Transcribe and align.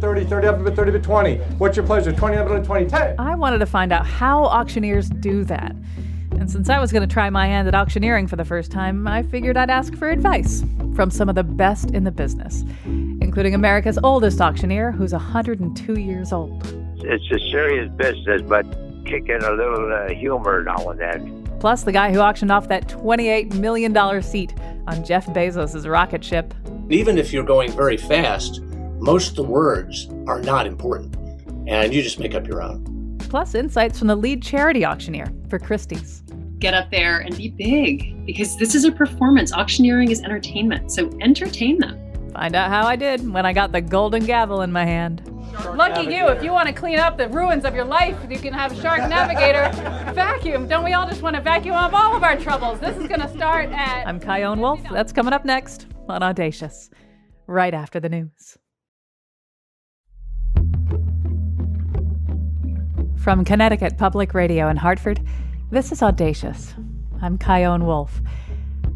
40 0.00 0.24
30, 0.24 0.30
30 0.30 0.46
up 0.48 0.64
to 0.64 0.70
30 0.70 0.92
to 0.92 0.98
20. 0.98 1.36
What's 1.58 1.76
your 1.76 1.86
pleasure? 1.86 2.12
20 2.12 2.36
up 2.36 2.48
to 2.48 2.62
20. 2.62 2.86
10. 2.86 3.16
I 3.18 3.34
wanted 3.34 3.58
to 3.58 3.66
find 3.66 3.92
out 3.92 4.06
how 4.06 4.44
auctioneers 4.44 5.10
do 5.10 5.44
that. 5.44 5.76
And 6.32 6.50
since 6.50 6.70
I 6.70 6.78
was 6.78 6.90
going 6.90 7.06
to 7.06 7.12
try 7.12 7.28
my 7.28 7.46
hand 7.46 7.68
at 7.68 7.74
auctioneering 7.74 8.26
for 8.26 8.36
the 8.36 8.44
first 8.44 8.70
time, 8.70 9.06
I 9.06 9.22
figured 9.22 9.56
I'd 9.56 9.68
ask 9.68 9.94
for 9.94 10.08
advice 10.08 10.64
from 10.94 11.10
some 11.10 11.28
of 11.28 11.34
the 11.34 11.44
best 11.44 11.90
in 11.90 12.04
the 12.04 12.10
business, 12.10 12.64
including 12.86 13.54
America's 13.54 13.98
oldest 14.02 14.40
auctioneer, 14.40 14.90
who's 14.90 15.12
102 15.12 16.00
years 16.00 16.32
old. 16.32 16.66
It's 17.02 17.30
a 17.30 17.38
serious 17.50 17.90
business, 17.96 18.42
but 18.42 18.64
kicking 19.04 19.42
a 19.42 19.50
little 19.50 19.92
uh, 19.92 20.14
humor 20.14 20.62
now 20.62 20.90
and 20.90 21.00
then. 21.00 21.46
Plus, 21.60 21.82
the 21.82 21.92
guy 21.92 22.10
who 22.10 22.20
auctioned 22.20 22.50
off 22.50 22.68
that 22.68 22.88
$28 22.88 23.54
million 23.54 24.22
seat 24.22 24.54
on 24.86 25.04
Jeff 25.04 25.26
Bezos' 25.26 25.86
rocket 25.86 26.24
ship. 26.24 26.54
Even 26.88 27.18
if 27.18 27.32
you're 27.34 27.44
going 27.44 27.70
very 27.72 27.98
fast, 27.98 28.62
most 29.00 29.30
of 29.30 29.36
the 29.36 29.42
words 29.42 30.08
are 30.26 30.40
not 30.40 30.66
important, 30.66 31.16
and 31.66 31.92
you 31.94 32.02
just 32.02 32.18
make 32.20 32.34
up 32.34 32.46
your 32.46 32.62
own. 32.62 33.16
Plus, 33.18 33.54
insights 33.54 33.98
from 33.98 34.08
the 34.08 34.16
lead 34.16 34.42
charity 34.42 34.84
auctioneer 34.84 35.32
for 35.48 35.58
Christie's. 35.58 36.22
Get 36.58 36.74
up 36.74 36.90
there 36.90 37.20
and 37.20 37.34
be 37.34 37.48
big 37.48 38.26
because 38.26 38.58
this 38.58 38.74
is 38.74 38.84
a 38.84 38.92
performance. 38.92 39.52
Auctioneering 39.54 40.10
is 40.10 40.20
entertainment, 40.20 40.92
so 40.92 41.10
entertain 41.22 41.78
them. 41.78 41.98
Find 42.32 42.54
out 42.54 42.68
how 42.68 42.86
I 42.86 42.96
did 42.96 43.26
when 43.32 43.46
I 43.46 43.54
got 43.54 43.72
the 43.72 43.80
golden 43.80 44.24
gavel 44.24 44.60
in 44.60 44.70
my 44.70 44.84
hand. 44.84 45.26
Lucky 45.74 46.14
you, 46.14 46.28
if 46.28 46.42
you 46.42 46.52
want 46.52 46.68
to 46.68 46.74
clean 46.74 46.98
up 46.98 47.16
the 47.16 47.28
ruins 47.28 47.64
of 47.64 47.74
your 47.74 47.84
life, 47.84 48.16
you 48.28 48.38
can 48.38 48.52
have 48.52 48.76
Shark 48.76 49.00
Navigator 49.08 49.70
vacuum. 50.14 50.68
Don't 50.68 50.84
we 50.84 50.92
all 50.92 51.08
just 51.08 51.22
want 51.22 51.34
to 51.36 51.42
vacuum 51.42 51.74
up 51.74 51.92
all 51.94 52.14
of 52.14 52.22
our 52.22 52.36
troubles? 52.36 52.78
This 52.80 52.96
is 52.98 53.08
going 53.08 53.20
to 53.20 53.28
start 53.30 53.70
at. 53.70 54.04
I'm 54.06 54.20
Chion 54.20 54.60
Wolf. 54.60 54.80
That's 54.92 55.12
coming 55.12 55.32
up 55.32 55.44
next 55.44 55.86
on 56.08 56.22
Audacious, 56.22 56.90
right 57.46 57.74
after 57.74 57.98
the 57.98 58.08
news. 58.08 58.58
From 63.20 63.44
Connecticut 63.44 63.96
Public 63.98 64.32
Radio 64.32 64.68
in 64.68 64.78
Hartford, 64.78 65.20
this 65.70 65.92
is 65.92 66.02
Audacious. 66.02 66.72
I'm 67.20 67.36
Chion 67.36 67.84
Wolf. 67.84 68.22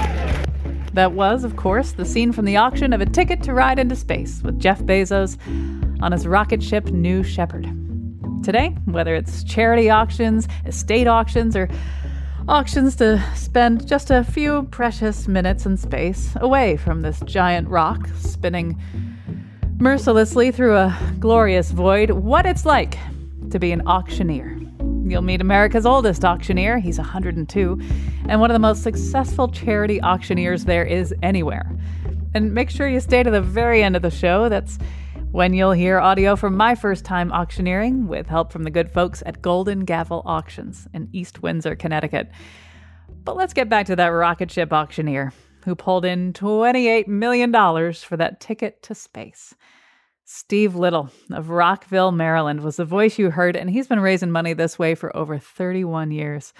That 0.94 1.12
was, 1.12 1.44
of 1.44 1.56
course, 1.56 1.92
the 1.92 2.06
scene 2.06 2.32
from 2.32 2.46
the 2.46 2.58
auction 2.58 2.92
of 2.94 3.02
a 3.02 3.06
ticket 3.06 3.44
to 3.44 3.54
ride 3.54 3.80
into 3.80 3.96
space 3.96 4.42
with 4.44 4.60
Jeff 4.60 4.82
Bezos 4.82 5.38
on 6.02 6.12
his 6.12 6.26
rocket 6.26 6.62
ship 6.64 6.86
New 6.88 7.24
Shepard. 7.24 7.66
Today, 8.44 8.70
whether 8.86 9.16
it's 9.16 9.44
charity 9.44 9.90
auctions, 9.90 10.48
estate 10.66 11.08
auctions, 11.08 11.56
or 11.56 11.70
auctions 12.48 12.96
to 12.96 13.24
spend 13.36 13.88
just 13.88 14.10
a 14.10 14.24
few 14.24 14.64
precious 14.72 15.28
minutes 15.28 15.66
in 15.66 15.78
space 15.78 16.34
away 16.38 16.78
from 16.78 17.02
this 17.02 17.20
giant 17.26 17.68
rock 17.68 18.08
spinning 18.18 18.80
mercilessly 19.78 20.52
through 20.52 20.76
a 20.76 20.98
glorious 21.20 21.72
void, 21.72 22.12
what 22.12 22.46
it's 22.46 22.66
like 22.66 22.98
to 23.58 23.60
be 23.60 23.72
an 23.72 23.88
auctioneer. 23.88 24.56
You'll 25.04 25.24
meet 25.24 25.42
America's 25.42 25.88
oldest 25.88 26.24
auctioneer, 26.24 26.78
he's 26.78 27.00
102, 27.00 27.82
and 28.30 28.40
one 28.40 28.52
of 28.52 28.54
the 28.54 28.60
most 28.60 28.84
successful 28.84 29.48
charity 29.48 30.00
auctioneers 30.00 30.66
there 30.66 30.86
is 30.86 31.12
anywhere. 31.24 31.76
And 32.36 32.54
make 32.54 32.70
sure 32.70 32.88
you 32.88 33.00
stay 33.00 33.24
to 33.24 33.32
the 33.32 33.42
very 33.42 33.82
end 33.82 33.96
of 33.96 34.04
the 34.04 34.12
show. 34.12 34.48
That's 34.48 34.78
when 35.32 35.56
you'll 35.56 35.72
hear 35.72 36.00
audio 36.00 36.36
from 36.36 36.56
my 36.56 36.76
first 36.76 37.04
time 37.04 37.32
auctioneering 37.32 38.08
with 38.08 38.28
help 38.28 38.52
from 38.52 38.64
the 38.64 38.70
good 38.70 38.92
folks 38.92 39.24
at 39.26 39.42
Golden 39.42 39.86
Gavel 39.86 40.22
Auctions 40.24 40.88
in 40.94 41.10
East 41.12 41.42
Windsor, 41.42 41.76
Connecticut. 41.76 42.30
But 43.24 43.38
let's 43.38 43.54
get 43.54 43.70
back 43.70 43.88
to 43.88 43.96
that 43.96 44.10
rocket 44.10 44.52
ship 44.52 44.72
auctioneer 44.72 45.34
who 45.66 45.74
pulled 45.74 46.06
in 46.06 46.32
$28 46.34 47.08
million 47.08 47.52
for 47.94 48.18
that 48.18 48.40
ticket 48.40 48.84
to 48.84 48.94
space. 48.94 49.56
Steve 50.30 50.76
Little 50.76 51.10
of 51.32 51.50
Rockville, 51.50 52.12
Maryland 52.12 52.60
was 52.60 52.76
the 52.76 52.84
voice 52.84 53.18
you 53.18 53.32
heard, 53.32 53.56
and 53.56 53.70
he's 53.70 53.88
been 53.88 54.02
raising 54.02 54.30
money 54.30 54.52
this 54.52 54.78
way 54.78 54.94
for 54.94 55.16
over 55.16 55.38
31 55.38 56.12
years. 56.12 56.54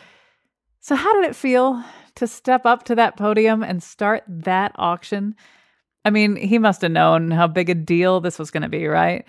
So, 0.80 0.96
how 0.96 1.14
did 1.14 1.30
it 1.30 1.36
feel 1.36 1.84
to 2.16 2.28
step 2.28 2.66
up 2.66 2.84
to 2.84 2.96
that 2.96 3.18
podium 3.18 3.64
and 3.64 3.84
start 3.84 4.24
that 4.26 4.72
auction? 4.76 5.36
I 6.06 6.12
mean, 6.12 6.38
he 6.38 6.60
must 6.60 6.82
have 6.82 6.94
known 6.94 7.30
how 7.30 7.46
big 7.48 7.70
a 7.70 7.76
deal 7.76 8.22
this 8.22 8.40
was 8.40 8.52
going 8.52 8.64
to 8.64 8.70
be, 8.70 8.88
right? 8.88 9.26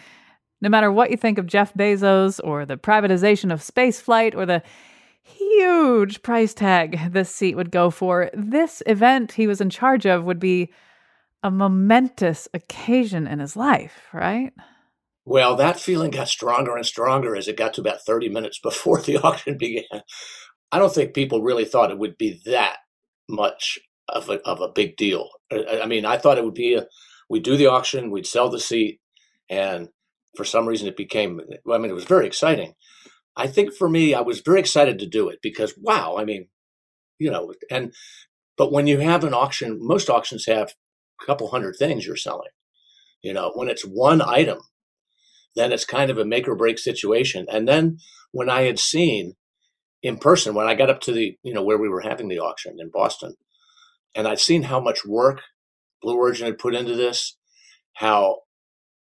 No 0.60 0.68
matter 0.68 0.92
what 0.92 1.10
you 1.10 1.16
think 1.16 1.38
of 1.38 1.46
Jeff 1.46 1.74
Bezos 1.74 2.38
or 2.44 2.64
the 2.64 2.76
privatization 2.76 3.52
of 3.52 3.60
spaceflight 3.60 4.36
or 4.36 4.46
the 4.46 4.62
huge 5.20 6.22
price 6.22 6.54
tag 6.54 7.12
this 7.12 7.34
seat 7.34 7.56
would 7.56 7.72
go 7.72 7.90
for, 7.90 8.30
this 8.34 8.84
event 8.86 9.32
he 9.32 9.48
was 9.48 9.60
in 9.60 9.68
charge 9.68 10.06
of 10.06 10.22
would 10.22 10.38
be 10.38 10.70
a 11.42 11.50
momentous 11.50 12.48
occasion 12.52 13.26
in 13.26 13.38
his 13.38 13.56
life, 13.56 14.08
right? 14.12 14.52
Well, 15.24 15.56
that 15.56 15.78
feeling 15.78 16.10
got 16.10 16.28
stronger 16.28 16.74
and 16.76 16.86
stronger 16.86 17.36
as 17.36 17.48
it 17.48 17.56
got 17.56 17.74
to 17.74 17.80
about 17.80 18.02
30 18.02 18.28
minutes 18.28 18.58
before 18.62 19.00
the 19.00 19.18
auction 19.18 19.58
began. 19.58 20.02
I 20.72 20.78
don't 20.78 20.94
think 20.94 21.14
people 21.14 21.42
really 21.42 21.64
thought 21.64 21.90
it 21.90 21.98
would 21.98 22.18
be 22.18 22.40
that 22.46 22.78
much 23.28 23.78
of 24.08 24.28
a, 24.28 24.40
of 24.46 24.60
a 24.60 24.72
big 24.72 24.96
deal. 24.96 25.28
I 25.50 25.86
mean, 25.86 26.04
I 26.04 26.18
thought 26.18 26.38
it 26.38 26.44
would 26.44 26.54
be 26.54 26.74
a, 26.74 26.86
we'd 27.28 27.42
do 27.42 27.56
the 27.56 27.66
auction, 27.66 28.10
we'd 28.10 28.26
sell 28.26 28.48
the 28.48 28.60
seat, 28.60 29.00
and 29.48 29.88
for 30.36 30.44
some 30.44 30.66
reason 30.66 30.88
it 30.88 30.96
became, 30.96 31.40
I 31.70 31.78
mean, 31.78 31.90
it 31.90 31.94
was 31.94 32.04
very 32.04 32.26
exciting. 32.26 32.74
I 33.36 33.46
think 33.46 33.74
for 33.74 33.88
me, 33.88 34.14
I 34.14 34.20
was 34.20 34.40
very 34.40 34.60
excited 34.60 34.98
to 34.98 35.06
do 35.06 35.28
it 35.28 35.38
because, 35.42 35.74
wow, 35.78 36.16
I 36.18 36.24
mean, 36.24 36.48
you 37.18 37.30
know, 37.30 37.52
and, 37.70 37.92
but 38.56 38.72
when 38.72 38.86
you 38.86 38.98
have 38.98 39.24
an 39.24 39.34
auction, 39.34 39.78
most 39.80 40.10
auctions 40.10 40.46
have 40.46 40.74
couple 41.24 41.48
hundred 41.48 41.76
things 41.76 42.06
you're 42.06 42.16
selling. 42.16 42.50
You 43.22 43.32
know, 43.32 43.52
when 43.54 43.68
it's 43.68 43.82
one 43.82 44.22
item, 44.22 44.58
then 45.56 45.72
it's 45.72 45.84
kind 45.84 46.10
of 46.10 46.18
a 46.18 46.24
make 46.24 46.46
or 46.46 46.54
break 46.54 46.78
situation. 46.78 47.46
And 47.50 47.66
then 47.66 47.98
when 48.32 48.48
I 48.48 48.62
had 48.62 48.78
seen 48.78 49.34
in 50.02 50.18
person, 50.18 50.54
when 50.54 50.68
I 50.68 50.74
got 50.74 50.90
up 50.90 51.00
to 51.02 51.12
the, 51.12 51.36
you 51.42 51.52
know, 51.52 51.62
where 51.62 51.78
we 51.78 51.88
were 51.88 52.02
having 52.02 52.28
the 52.28 52.38
auction 52.38 52.76
in 52.78 52.90
Boston, 52.92 53.34
and 54.14 54.28
I'd 54.28 54.38
seen 54.38 54.64
how 54.64 54.80
much 54.80 55.04
work 55.04 55.42
Blue 56.00 56.16
Origin 56.16 56.46
had 56.46 56.58
put 56.58 56.74
into 56.74 56.94
this, 56.94 57.36
how 57.94 58.42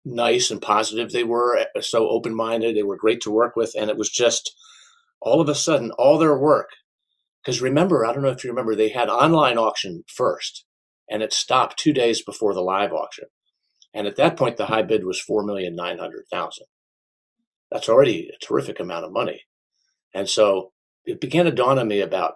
nice 0.05 0.51
and 0.51 0.63
positive 0.63 1.11
they 1.11 1.25
were, 1.25 1.57
eh, 1.59 1.81
so 1.81 2.09
open 2.09 2.35
minded, 2.35 2.75
they 2.75 2.83
were 2.83 2.97
great 2.97 3.21
to 3.23 3.31
work 3.31 3.57
with. 3.57 3.75
And 3.79 3.91
it 3.91 3.99
was 3.99 4.09
just 4.09 4.55
all 5.21 5.41
of 5.41 5.49
a 5.49 5.55
sudden, 5.55 5.91
all 5.93 6.19
their 6.19 6.39
work. 6.39 6.71
Because 7.43 7.61
remember, 7.61 8.07
I 8.07 8.13
don't 8.13 8.23
know 8.23 8.31
if 8.31 8.43
you 8.43 8.51
remember, 8.51 8.75
they 8.75 8.89
had 8.89 9.09
online 9.09 9.59
auction 9.59 10.05
first 10.09 10.65
and 11.11 11.23
it 11.23 11.33
stopped 11.33 11.79
two 11.79 11.93
days 11.93 12.23
before 12.23 12.55
the 12.55 12.61
live 12.61 12.93
auction. 12.93 13.27
And 13.95 14.07
at 14.07 14.17
that 14.17 14.37
point, 14.37 14.57
the 14.57 14.67
high 14.67 14.83
bid 14.83 15.05
was 15.05 15.21
four 15.21 15.43
million 15.43 15.75
nine 15.75 15.99
hundred 15.99 16.25
thousand. 16.31 16.67
That's 17.71 17.89
already 17.89 18.29
a 18.29 18.45
terrific 18.45 18.81
amount 18.81 19.05
of 19.05 19.13
money. 19.13 19.43
And 20.15 20.29
so 20.29 20.73
it 21.05 21.21
began 21.21 21.45
to 21.45 21.51
dawn 21.51 21.79
on 21.79 21.89
me 21.89 22.01
about 22.01 22.35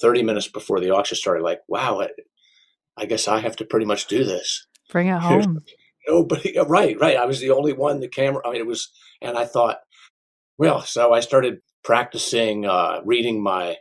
30 0.00 0.22
minutes 0.22 0.48
before 0.48 0.80
the 0.80 0.90
auction 0.90 1.16
started, 1.16 1.42
like, 1.42 1.60
wow, 1.68 2.00
I, 2.00 2.08
I 2.96 3.06
guess 3.06 3.28
I 3.28 3.40
have 3.40 3.56
to 3.56 3.64
pretty 3.64 3.86
much 3.86 4.06
do 4.06 4.24
this. 4.24 4.66
Bring 4.90 5.08
it 5.08 5.18
home. 5.20 5.60
Nobody, 6.08 6.56
right, 6.66 6.98
right. 6.98 7.16
I 7.16 7.26
was 7.26 7.40
the 7.40 7.50
only 7.50 7.72
one, 7.72 8.00
the 8.00 8.08
camera, 8.08 8.40
I 8.46 8.52
mean, 8.52 8.60
it 8.60 8.66
was, 8.66 8.90
and 9.20 9.36
I 9.36 9.44
thought, 9.44 9.78
well, 10.56 10.80
so 10.80 11.12
I 11.12 11.20
started 11.20 11.58
practicing 11.84 12.66
uh, 12.66 13.00
reading 13.04 13.42
my 13.42 13.76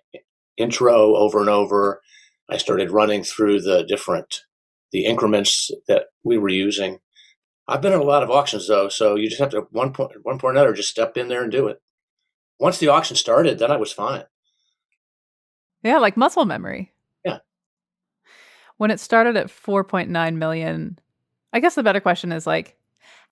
intro 0.57 1.15
over 1.15 1.39
and 1.39 1.49
over 1.49 2.01
I 2.49 2.57
started 2.57 2.91
running 2.91 3.23
through 3.23 3.61
the 3.61 3.83
different 3.83 4.43
the 4.91 5.05
increments 5.05 5.69
that 5.87 6.05
we 6.23 6.37
were 6.37 6.49
using. 6.49 6.99
I've 7.67 7.81
been 7.81 7.93
in 7.93 7.99
a 7.99 8.03
lot 8.03 8.23
of 8.23 8.31
auctions 8.31 8.67
though, 8.67 8.89
so 8.89 9.15
you 9.15 9.29
just 9.29 9.41
have 9.41 9.51
to 9.51 9.67
one 9.71 9.93
point 9.93 10.11
one 10.23 10.39
point 10.39 10.49
or 10.49 10.51
another 10.51 10.73
just 10.73 10.89
step 10.89 11.15
in 11.17 11.27
there 11.27 11.43
and 11.43 11.51
do 11.51 11.67
it. 11.67 11.81
Once 12.59 12.79
the 12.79 12.87
auction 12.87 13.15
started, 13.15 13.59
then 13.59 13.71
I 13.71 13.77
was 13.77 13.93
fine. 13.93 14.23
Yeah, 15.83 15.99
like 15.99 16.17
muscle 16.17 16.45
memory. 16.45 16.91
Yeah. 17.23 17.39
When 18.77 18.91
it 18.91 18.99
started 18.99 19.37
at 19.37 19.47
4.9 19.47 20.35
million, 20.35 20.99
I 21.53 21.59
guess 21.59 21.75
the 21.75 21.83
better 21.83 22.01
question 22.01 22.31
is 22.31 22.45
like, 22.45 22.75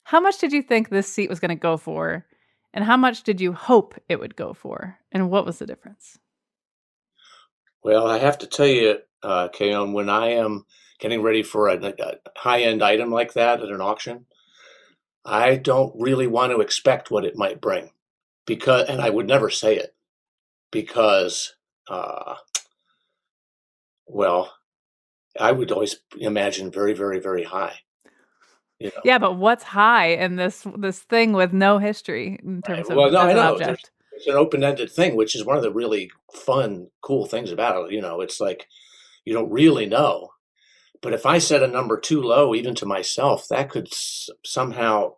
how 0.03 0.21
much 0.21 0.37
did 0.37 0.53
you 0.53 0.61
think 0.61 0.87
this 0.87 1.11
seat 1.11 1.29
was 1.29 1.41
going 1.41 1.49
to 1.49 1.55
go 1.55 1.75
for? 1.75 2.25
And 2.73 2.85
how 2.85 2.95
much 2.95 3.23
did 3.23 3.41
you 3.41 3.53
hope 3.53 3.95
it 4.07 4.19
would 4.19 4.35
go 4.35 4.53
for? 4.53 4.97
And 5.11 5.29
what 5.29 5.45
was 5.45 5.59
the 5.59 5.65
difference? 5.65 6.19
Well, 7.83 8.07
I 8.07 8.17
have 8.19 8.37
to 8.39 8.47
tell 8.47 8.67
you, 8.67 8.99
uh, 9.23 9.47
Keon, 9.49 9.93
when 9.93 10.09
I 10.09 10.29
am 10.33 10.65
getting 10.99 11.21
ready 11.21 11.43
for 11.43 11.67
a, 11.67 11.77
a 11.77 12.13
high 12.35 12.61
end 12.61 12.83
item 12.83 13.11
like 13.11 13.33
that 13.33 13.61
at 13.61 13.69
an 13.69 13.81
auction, 13.81 14.25
I 15.25 15.55
don't 15.55 15.93
really 15.99 16.27
want 16.27 16.51
to 16.53 16.61
expect 16.61 17.11
what 17.11 17.25
it 17.25 17.35
might 17.35 17.61
bring 17.61 17.91
because, 18.45 18.87
and 18.87 19.01
I 19.01 19.09
would 19.09 19.27
never 19.27 19.49
say 19.49 19.75
it 19.75 19.93
because, 20.71 21.55
uh, 21.89 22.35
well, 24.05 24.53
I 25.39 25.51
would 25.51 25.71
always 25.71 25.97
imagine 26.17 26.71
very, 26.71 26.93
very, 26.93 27.19
very 27.19 27.43
high. 27.43 27.79
You 28.79 28.87
know? 28.87 29.01
Yeah, 29.03 29.17
but 29.17 29.37
what's 29.37 29.63
high 29.63 30.07
in 30.07 30.35
this 30.35 30.65
this 30.77 30.99
thing 30.99 31.33
with 31.33 31.51
no 31.51 31.77
history 31.79 32.39
in 32.43 32.61
terms 32.61 32.89
of 32.89 32.95
well, 32.95 33.11
no, 33.11 33.21
I 33.21 33.33
know. 33.33 33.53
object? 33.53 33.91
It's 34.13 34.27
an 34.27 34.35
open 34.35 34.63
ended 34.63 34.91
thing, 34.91 35.15
which 35.15 35.35
is 35.35 35.45
one 35.45 35.57
of 35.57 35.63
the 35.63 35.71
really 35.71 36.11
fun, 36.33 36.87
cool 37.01 37.25
things 37.25 37.51
about 37.51 37.85
it. 37.85 37.91
You 37.91 38.01
know, 38.01 38.21
it's 38.21 38.39
like 38.39 38.67
you 39.27 39.33
don't 39.33 39.51
really 39.51 39.85
know. 39.85 40.29
But 41.01 41.11
if 41.11 41.25
I 41.25 41.39
set 41.39 41.61
a 41.61 41.67
number 41.67 41.99
too 41.99 42.21
low, 42.21 42.55
even 42.55 42.73
to 42.75 42.85
myself, 42.85 43.49
that 43.49 43.69
could 43.69 43.89
somehow, 43.91 45.15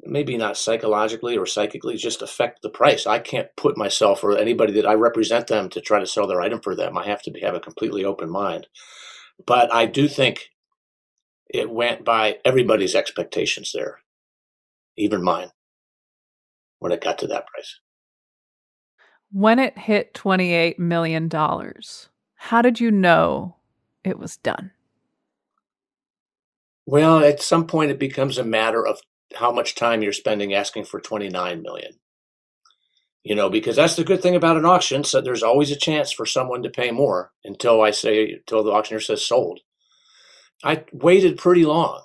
maybe 0.00 0.38
not 0.38 0.56
psychologically 0.56 1.36
or 1.36 1.44
psychically, 1.44 1.98
just 1.98 2.22
affect 2.22 2.62
the 2.62 2.70
price. 2.70 3.06
I 3.06 3.18
can't 3.18 3.48
put 3.54 3.76
myself 3.76 4.24
or 4.24 4.38
anybody 4.38 4.72
that 4.72 4.86
I 4.86 4.94
represent 4.94 5.46
them 5.46 5.68
to 5.68 5.82
try 5.82 6.00
to 6.00 6.06
sell 6.06 6.26
their 6.26 6.40
item 6.40 6.62
for 6.62 6.74
them. 6.74 6.96
I 6.96 7.06
have 7.06 7.20
to 7.24 7.30
be, 7.30 7.40
have 7.40 7.54
a 7.54 7.60
completely 7.60 8.02
open 8.02 8.30
mind. 8.30 8.66
But 9.46 9.70
I 9.70 9.84
do 9.84 10.08
think 10.08 10.48
it 11.50 11.68
went 11.68 12.06
by 12.06 12.38
everybody's 12.46 12.94
expectations 12.94 13.72
there, 13.74 13.98
even 14.96 15.22
mine, 15.22 15.50
when 16.78 16.92
it 16.92 17.04
got 17.04 17.18
to 17.18 17.26
that 17.26 17.46
price. 17.46 17.78
When 19.30 19.58
it 19.58 19.76
hit 19.76 20.14
$28 20.14 20.78
million, 20.78 21.28
how 22.46 22.60
did 22.60 22.80
you 22.80 22.90
know 22.90 23.54
it 24.02 24.18
was 24.18 24.36
done? 24.36 24.72
Well, 26.84 27.20
at 27.20 27.40
some 27.40 27.68
point, 27.68 27.92
it 27.92 28.00
becomes 28.00 28.36
a 28.36 28.42
matter 28.42 28.84
of 28.84 28.98
how 29.36 29.52
much 29.52 29.76
time 29.76 30.02
you're 30.02 30.12
spending 30.12 30.52
asking 30.52 30.86
for 30.86 31.00
29 31.00 31.62
million. 31.62 31.92
You 33.22 33.36
know, 33.36 33.48
because 33.48 33.76
that's 33.76 33.94
the 33.94 34.02
good 34.02 34.20
thing 34.20 34.34
about 34.34 34.56
an 34.56 34.64
auction. 34.64 35.04
So 35.04 35.20
there's 35.20 35.44
always 35.44 35.70
a 35.70 35.76
chance 35.76 36.10
for 36.10 36.26
someone 36.26 36.64
to 36.64 36.68
pay 36.68 36.90
more 36.90 37.30
until 37.44 37.80
I 37.80 37.92
say, 37.92 38.32
until 38.32 38.64
the 38.64 38.72
auctioneer 38.72 38.98
says 38.98 39.24
sold. 39.24 39.60
I 40.64 40.84
waited 40.92 41.38
pretty 41.38 41.64
long. 41.64 42.02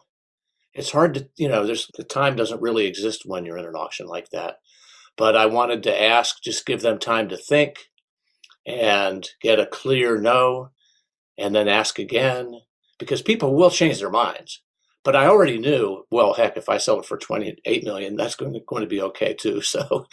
It's 0.72 0.92
hard 0.92 1.16
to, 1.16 1.28
you 1.36 1.50
know, 1.50 1.66
there's 1.66 1.90
the 1.98 2.04
time 2.04 2.36
doesn't 2.36 2.62
really 2.62 2.86
exist 2.86 3.24
when 3.26 3.44
you're 3.44 3.58
in 3.58 3.66
an 3.66 3.74
auction 3.74 4.06
like 4.06 4.30
that. 4.30 4.58
But 5.18 5.36
I 5.36 5.48
wanted 5.48 5.82
to 5.84 6.00
ask, 6.00 6.44
just 6.44 6.68
give 6.68 6.82
them 6.82 7.00
time 7.00 7.28
to 7.30 7.38
think 7.38 7.88
and 8.68 9.28
get 9.42 9.60
a 9.60 9.66
clear 9.66 10.20
no, 10.20 10.70
and 11.38 11.56
then 11.56 11.68
ask 11.68 11.98
again, 11.98 12.60
because 13.00 13.22
people 13.22 13.56
will 13.56 13.72
change 13.72 14.00
their 14.00 14.10
minds. 14.10 14.62
But 15.04 15.16
I 15.16 15.28
already 15.28 15.58
knew, 15.58 16.06
well, 16.12 16.34
heck, 16.34 16.58
if 16.58 16.68
I 16.68 16.78
sell 16.78 17.00
it 17.00 17.06
for 17.06 17.18
28 17.18 17.84
million, 17.86 18.18
that's 18.18 18.36
going 18.36 18.54
to, 18.54 18.60
going 18.60 18.82
to 18.82 18.88
be 18.88 19.02
okay 19.02 19.34
too. 19.34 19.62
So, 19.64 20.06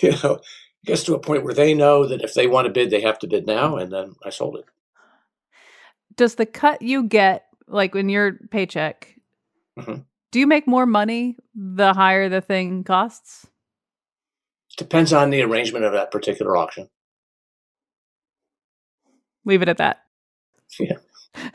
you 0.00 0.12
know, 0.22 0.34
it 0.34 0.86
gets 0.86 1.02
to 1.04 1.14
a 1.14 1.18
point 1.18 1.42
where 1.42 1.54
they 1.54 1.74
know 1.74 2.06
that 2.06 2.22
if 2.22 2.34
they 2.34 2.46
want 2.46 2.66
to 2.66 2.72
bid, 2.72 2.90
they 2.90 3.00
have 3.00 3.18
to 3.20 3.26
bid 3.26 3.44
now. 3.46 3.76
And 3.76 3.92
then 3.92 4.14
I 4.24 4.30
sold 4.30 4.56
it. 4.56 4.64
Does 6.14 6.36
the 6.36 6.46
cut 6.46 6.80
you 6.80 7.02
get, 7.02 7.46
like 7.66 7.96
in 7.96 8.08
your 8.08 8.38
paycheck, 8.52 9.16
Mhm. 9.76 10.04
do 10.30 10.38
you 10.38 10.46
make 10.46 10.68
more 10.68 10.86
money 10.86 11.36
the 11.54 11.92
higher 11.92 12.28
the 12.28 12.40
thing 12.40 12.84
costs? 12.84 13.46
Depends 14.76 15.12
on 15.12 15.30
the 15.30 15.42
arrangement 15.42 15.84
of 15.84 15.92
that 15.92 16.12
particular 16.12 16.56
auction. 16.56 16.88
Leave 19.46 19.62
it 19.62 19.68
at 19.68 19.78
that. 19.78 20.02
Yeah. 20.78 20.96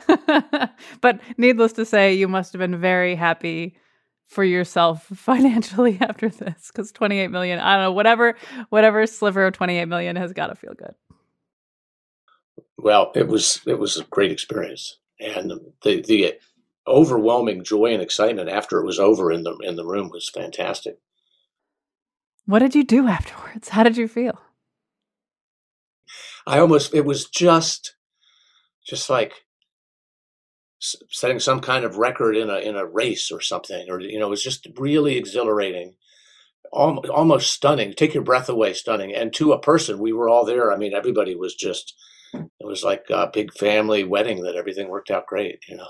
but 1.00 1.20
needless 1.36 1.72
to 1.74 1.84
say, 1.84 2.14
you 2.14 2.28
must 2.28 2.52
have 2.52 2.60
been 2.60 2.80
very 2.80 3.14
happy 3.14 3.76
for 4.26 4.42
yourself 4.42 5.04
financially 5.14 5.98
after 6.00 6.28
this 6.28 6.70
because 6.72 6.90
28 6.92 7.28
million, 7.28 7.58
I 7.58 7.76
don't 7.76 7.84
know, 7.84 7.92
whatever 7.92 8.36
whatever 8.70 9.06
sliver 9.06 9.46
of 9.46 9.54
28 9.54 9.84
million 9.86 10.16
has 10.16 10.32
got 10.32 10.48
to 10.48 10.54
feel 10.54 10.74
good. 10.74 10.94
Well, 12.78 13.12
it 13.14 13.28
was 13.28 13.60
it 13.66 13.78
was 13.78 13.96
a 13.96 14.04
great 14.04 14.32
experience, 14.32 14.98
and 15.20 15.52
the 15.82 16.00
the 16.00 16.34
overwhelming 16.86 17.62
joy 17.62 17.92
and 17.92 18.02
excitement 18.02 18.48
after 18.48 18.80
it 18.80 18.86
was 18.86 18.98
over 18.98 19.30
in 19.30 19.44
the 19.44 19.56
in 19.58 19.76
the 19.76 19.86
room 19.86 20.10
was 20.10 20.28
fantastic. 20.28 20.96
What 22.46 22.58
did 22.58 22.74
you 22.74 22.82
do 22.82 23.06
afterwards? 23.06 23.68
How 23.68 23.82
did 23.82 23.96
you 23.96 24.08
feel? 24.08 24.40
I 26.46 26.58
almost 26.58 26.94
it 26.94 27.04
was 27.04 27.28
just 27.28 27.94
just 28.86 29.08
like 29.08 29.32
setting 30.80 31.38
some 31.38 31.60
kind 31.60 31.84
of 31.84 31.96
record 31.96 32.36
in 32.36 32.50
a 32.50 32.58
in 32.58 32.76
a 32.76 32.86
race 32.86 33.30
or 33.30 33.40
something, 33.40 33.86
or 33.88 34.00
you 34.00 34.18
know, 34.18 34.26
it 34.26 34.30
was 34.30 34.42
just 34.42 34.66
really 34.76 35.16
exhilarating, 35.16 35.94
almost, 36.72 37.52
stunning. 37.52 37.92
Take 37.92 38.14
your 38.14 38.24
breath 38.24 38.48
away, 38.48 38.72
stunning. 38.72 39.14
And 39.14 39.32
to 39.34 39.52
a 39.52 39.60
person, 39.60 39.98
we 39.98 40.12
were 40.12 40.28
all 40.28 40.44
there. 40.44 40.72
I 40.72 40.76
mean, 40.76 40.94
everybody 40.94 41.34
was 41.34 41.54
just. 41.54 41.94
It 42.34 42.66
was 42.66 42.82
like 42.82 43.04
a 43.10 43.28
big 43.30 43.52
family 43.52 44.04
wedding 44.04 44.42
that 44.44 44.56
everything 44.56 44.88
worked 44.88 45.10
out 45.10 45.26
great. 45.26 45.58
You 45.68 45.76
know. 45.76 45.88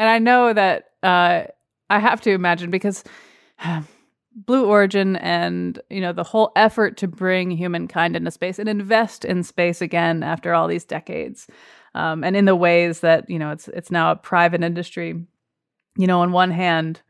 And 0.00 0.08
I 0.08 0.18
know 0.18 0.54
that 0.54 0.84
uh, 1.02 1.42
I 1.90 1.98
have 1.98 2.22
to 2.22 2.30
imagine 2.30 2.70
because 2.70 3.04
Blue 4.34 4.66
Origin 4.66 5.16
and 5.16 5.80
you 5.90 6.00
know 6.00 6.12
the 6.12 6.24
whole 6.24 6.52
effort 6.56 6.96
to 6.98 7.08
bring 7.08 7.50
humankind 7.50 8.16
into 8.16 8.30
space 8.30 8.58
and 8.58 8.68
invest 8.68 9.24
in 9.24 9.42
space 9.42 9.80
again 9.82 10.22
after 10.22 10.54
all 10.54 10.68
these 10.68 10.84
decades, 10.84 11.46
um, 11.94 12.22
and 12.22 12.36
in 12.36 12.44
the 12.44 12.56
ways 12.56 13.00
that 13.00 13.28
you 13.28 13.38
know 13.38 13.50
it's 13.50 13.68
it's 13.68 13.90
now 13.90 14.12
a 14.12 14.16
private 14.16 14.62
industry. 14.62 15.14
You 15.96 16.06
know, 16.06 16.20
on 16.20 16.30
one 16.30 16.52
hand, 16.52 17.02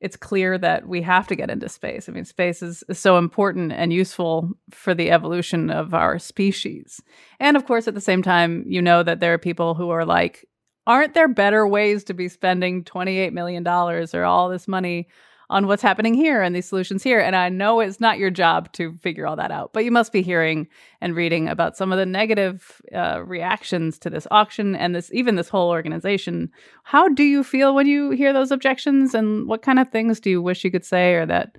it's 0.00 0.16
clear 0.16 0.56
that 0.58 0.88
we 0.88 1.02
have 1.02 1.26
to 1.26 1.36
get 1.36 1.50
into 1.50 1.68
space. 1.68 2.08
I 2.08 2.12
mean, 2.12 2.24
space 2.24 2.62
is, 2.62 2.82
is 2.88 2.98
so 2.98 3.18
important 3.18 3.72
and 3.72 3.92
useful 3.92 4.50
for 4.70 4.94
the 4.94 5.10
evolution 5.10 5.70
of 5.70 5.92
our 5.92 6.18
species. 6.18 7.02
And 7.38 7.56
of 7.56 7.66
course, 7.66 7.86
at 7.86 7.94
the 7.94 8.00
same 8.00 8.22
time, 8.22 8.64
you 8.66 8.80
know 8.80 9.02
that 9.02 9.20
there 9.20 9.34
are 9.34 9.38
people 9.38 9.74
who 9.74 9.90
are 9.90 10.06
like, 10.06 10.46
aren't 10.86 11.14
there 11.14 11.28
better 11.28 11.66
ways 11.66 12.04
to 12.04 12.14
be 12.14 12.28
spending 12.28 12.84
$28 12.84 13.32
million 13.32 13.66
or 13.66 14.24
all 14.24 14.48
this 14.48 14.66
money 14.66 15.08
on 15.50 15.66
what's 15.66 15.82
happening 15.82 16.14
here 16.14 16.40
and 16.40 16.54
these 16.54 16.66
solutions 16.66 17.02
here? 17.02 17.20
And 17.20 17.36
I 17.36 17.48
know 17.48 17.80
it's 17.80 18.00
not 18.00 18.18
your 18.18 18.30
job 18.30 18.72
to 18.74 18.96
figure 19.02 19.26
all 19.26 19.36
that 19.36 19.50
out, 19.50 19.72
but 19.72 19.84
you 19.84 19.90
must 19.90 20.12
be 20.12 20.22
hearing 20.22 20.68
and 21.00 21.14
reading 21.14 21.48
about 21.48 21.76
some 21.76 21.92
of 21.92 21.98
the 21.98 22.06
negative 22.06 22.80
uh, 22.94 23.22
reactions 23.24 23.98
to 23.98 24.10
this 24.10 24.26
auction 24.30 24.74
and 24.74 24.94
this 24.94 25.10
even 25.12 25.34
this 25.34 25.48
whole 25.48 25.68
organization. 25.68 26.50
How 26.84 27.08
do 27.08 27.24
you 27.24 27.44
feel 27.44 27.74
when 27.74 27.86
you 27.86 28.12
hear 28.12 28.32
those 28.32 28.50
objections, 28.50 29.14
and 29.14 29.46
what 29.46 29.62
kind 29.62 29.78
of 29.78 29.90
things 29.90 30.20
do 30.20 30.30
you 30.30 30.40
wish 30.40 30.64
you 30.64 30.70
could 30.70 30.84
say, 30.84 31.14
or 31.14 31.26
that 31.26 31.58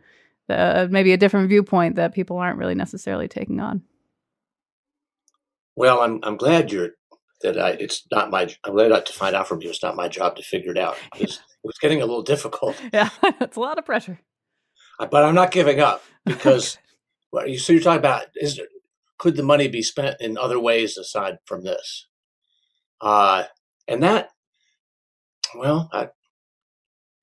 uh, 0.50 0.88
maybe 0.90 1.12
a 1.14 1.18
different 1.18 1.50
viewpoint 1.50 1.98
that 1.98 2.16
people 2.16 2.38
aren't 2.38 2.58
really 2.58 2.76
necessarily 2.76 3.28
taking 3.28 3.60
on? 3.60 3.84
Well, 5.76 6.00
I'm 6.00 6.20
I'm 6.24 6.38
glad 6.38 6.72
you're 6.72 6.92
that 7.42 7.60
I 7.60 7.72
it's 7.72 8.06
not 8.12 8.30
my 8.30 8.54
I'm 8.64 8.74
glad 8.74 9.06
to 9.06 9.14
find 9.14 9.36
out 9.36 9.48
from 9.48 9.62
you. 9.62 9.70
It's 9.70 9.84
not 9.84 9.96
my 9.96 10.08
job 10.08 10.36
to 10.38 10.44
figure 10.44 10.72
it 10.72 10.78
out 10.78 10.98
because 11.14 11.40
was 11.64 11.78
getting 11.80 12.02
a 12.02 12.06
little 12.06 12.24
difficult. 12.24 12.76
Yeah, 12.94 13.10
it's 13.24 13.58
a 13.58 13.60
lot 13.60 13.78
of 13.78 13.86
pressure. 13.86 14.20
But 15.00 15.24
I'm 15.24 15.36
not 15.36 15.52
giving 15.52 15.80
up 15.80 16.04
because 16.26 16.78
well, 17.32 17.48
you 17.48 17.58
so 17.58 17.74
you're 17.74 17.82
talking 17.82 18.00
about 18.00 18.26
is 18.36 18.58
there, 18.58 18.68
could 19.18 19.36
the 19.36 19.44
money 19.44 19.68
be 19.68 19.82
spent 19.82 20.18
in 20.20 20.38
other 20.38 20.60
ways 20.60 20.98
aside 20.98 21.38
from 21.46 21.64
this? 21.64 22.08
Uh, 23.00 23.46
and 23.88 24.04
that 24.04 24.30
well, 25.56 25.90
I, 25.92 26.10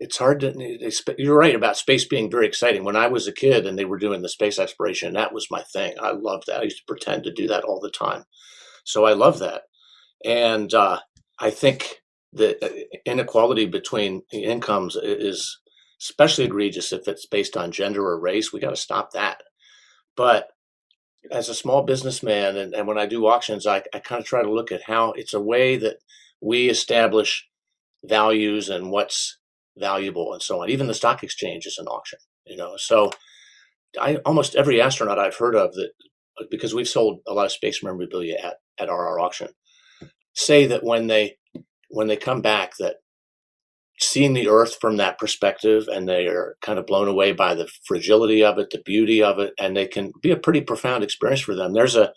it's 0.00 0.18
hard 0.18 0.40
to. 0.40 0.90
You're 1.18 1.36
right 1.36 1.54
about 1.54 1.76
space 1.76 2.04
being 2.04 2.30
very 2.30 2.46
exciting. 2.46 2.84
When 2.84 2.96
I 2.96 3.08
was 3.08 3.26
a 3.26 3.32
kid 3.32 3.66
and 3.66 3.78
they 3.78 3.84
were 3.84 3.98
doing 3.98 4.22
the 4.22 4.28
space 4.28 4.58
exploration, 4.58 5.14
that 5.14 5.32
was 5.32 5.50
my 5.50 5.62
thing. 5.62 5.94
I 6.00 6.12
loved 6.12 6.44
that. 6.46 6.60
I 6.60 6.64
used 6.64 6.78
to 6.78 6.86
pretend 6.86 7.24
to 7.24 7.32
do 7.32 7.48
that 7.48 7.64
all 7.64 7.80
the 7.80 7.90
time. 7.90 8.24
So 8.84 9.04
I 9.04 9.12
love 9.12 9.38
that. 9.40 9.62
And 10.24 10.72
uh, 10.72 11.00
I 11.38 11.50
think 11.50 11.96
the 12.32 12.64
uh, 12.64 12.98
inequality 13.04 13.66
between 13.66 14.22
incomes 14.32 14.96
is 14.96 15.58
especially 16.00 16.44
egregious 16.44 16.92
if 16.92 17.08
it's 17.08 17.26
based 17.26 17.56
on 17.56 17.72
gender 17.72 18.06
or 18.06 18.20
race. 18.20 18.52
We 18.52 18.60
got 18.60 18.70
to 18.70 18.76
stop 18.76 19.12
that. 19.12 19.42
But 20.16 20.48
as 21.30 21.48
a 21.48 21.54
small 21.54 21.82
businessman, 21.82 22.56
and, 22.56 22.74
and 22.74 22.86
when 22.86 22.98
I 22.98 23.06
do 23.06 23.26
auctions, 23.26 23.66
I, 23.66 23.82
I 23.92 23.98
kind 23.98 24.20
of 24.20 24.26
try 24.26 24.42
to 24.42 24.52
look 24.52 24.70
at 24.70 24.82
how 24.82 25.12
it's 25.12 25.34
a 25.34 25.40
way 25.40 25.76
that 25.76 25.96
we 26.40 26.68
establish 26.68 27.46
values 28.04 28.68
and 28.68 28.90
what's 28.90 29.38
valuable 29.76 30.32
and 30.32 30.42
so 30.42 30.62
on. 30.62 30.70
Even 30.70 30.86
the 30.86 30.94
stock 30.94 31.22
exchange 31.22 31.66
is 31.66 31.78
an 31.78 31.86
auction, 31.86 32.18
you 32.46 32.56
know. 32.56 32.74
So 32.76 33.10
I 34.00 34.16
almost 34.16 34.54
every 34.54 34.80
astronaut 34.80 35.18
I've 35.18 35.36
heard 35.36 35.54
of 35.54 35.72
that 35.74 35.90
because 36.50 36.74
we've 36.74 36.88
sold 36.88 37.20
a 37.26 37.34
lot 37.34 37.46
of 37.46 37.52
space 37.52 37.82
memorabilia 37.82 38.36
at, 38.42 38.56
at 38.78 38.88
our, 38.88 39.08
our 39.08 39.20
auction 39.20 39.48
say 40.34 40.66
that 40.66 40.84
when 40.84 41.08
they 41.08 41.36
when 41.88 42.06
they 42.06 42.16
come 42.16 42.40
back 42.40 42.72
that 42.78 42.96
seeing 44.00 44.32
the 44.32 44.48
earth 44.48 44.76
from 44.80 44.96
that 44.96 45.18
perspective 45.18 45.88
and 45.88 46.08
they 46.08 46.26
are 46.26 46.56
kind 46.62 46.78
of 46.78 46.86
blown 46.86 47.08
away 47.08 47.32
by 47.32 47.54
the 47.54 47.68
fragility 47.84 48.44
of 48.44 48.58
it 48.58 48.70
the 48.70 48.80
beauty 48.84 49.22
of 49.22 49.38
it 49.38 49.52
and 49.58 49.76
they 49.76 49.86
can 49.86 50.12
be 50.22 50.30
a 50.30 50.36
pretty 50.36 50.60
profound 50.60 51.02
experience 51.02 51.40
for 51.40 51.54
them. 51.54 51.72
There's 51.72 51.96
a 51.96 52.12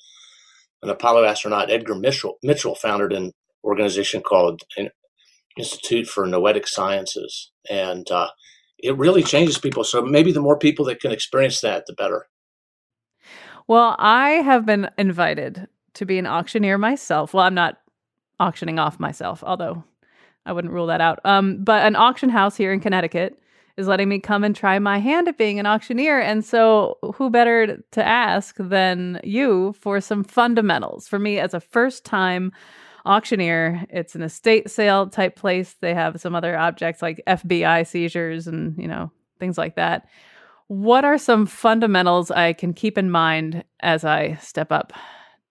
an 0.84 0.90
apollo 0.90 1.24
astronaut 1.24 1.70
edgar 1.70 1.96
mitchell 1.96 2.38
mitchell 2.42 2.76
founded 2.76 3.14
an 3.14 3.32
organization 3.64 4.22
called 4.22 4.62
institute 5.58 6.08
for 6.08 6.26
noetic 6.26 6.68
sciences 6.68 7.52
and 7.70 8.10
uh, 8.10 8.30
it 8.80 8.98
really 8.98 9.22
changes 9.22 9.60
people. 9.60 9.84
So 9.84 10.02
maybe 10.02 10.32
the 10.32 10.42
more 10.42 10.58
people 10.58 10.86
that 10.86 11.00
can 11.00 11.12
experience 11.12 11.62
that 11.62 11.86
the 11.86 11.94
better. 11.94 12.28
Well 13.68 13.96
i 13.98 14.32
have 14.32 14.66
been 14.66 14.90
invited 14.98 15.68
to 15.96 16.06
be 16.06 16.18
an 16.18 16.28
auctioneer 16.28 16.78
myself. 16.78 17.34
Well 17.34 17.46
i'm 17.46 17.56
not 17.56 17.81
auctioning 18.42 18.80
off 18.80 19.00
myself 19.00 19.44
although 19.46 19.84
I 20.46 20.54
wouldn't 20.54 20.74
rule 20.74 20.88
that 20.88 21.02
out. 21.02 21.20
Um, 21.24 21.64
but 21.64 21.86
an 21.86 21.96
auction 21.96 22.30
house 22.30 22.58
here 22.58 22.74
in 22.74 22.80
Connecticut 22.80 23.40
is 23.78 23.88
letting 23.88 24.10
me 24.10 24.20
come 24.20 24.44
and 24.44 24.56
try 24.56 24.80
my 24.80 24.98
hand 24.98 25.28
at 25.28 25.38
being 25.38 25.60
an 25.60 25.66
auctioneer. 25.66 26.20
And 26.20 26.44
so, 26.44 26.98
who 27.16 27.30
better 27.30 27.78
to 27.92 28.06
ask 28.06 28.56
than 28.58 29.20
you 29.24 29.74
for 29.80 30.02
some 30.02 30.24
fundamentals? 30.24 31.08
For 31.08 31.20
me, 31.20 31.40
as 31.40 31.54
a 31.54 31.60
first 31.60 32.04
time 32.06 32.52
auctioneer, 33.06 33.86
it's 33.90 34.16
an 34.16 34.22
estate 34.24 34.70
sale 34.70 35.08
type 35.08 35.36
place. 35.36 35.76
They 35.80 35.94
have 35.94 36.20
some 36.20 36.36
other 36.36 36.58
objects 36.58 37.02
like 37.02 37.24
FBI 37.28 37.88
seizures 37.88 38.48
and, 38.48 38.78
you 38.78 38.88
know, 38.88 39.12
things 39.40 39.58
like 39.58 39.76
that. 39.76 40.08
What 40.68 41.04
are 41.04 41.18
some 41.18 41.46
fundamentals 41.46 42.32
I 42.32 42.54
can 42.54 42.74
keep 42.74 42.98
in 42.98 43.12
mind 43.12 43.64
as 43.82 44.06
I 44.06 44.36
step 44.36 44.72
up 44.72 44.94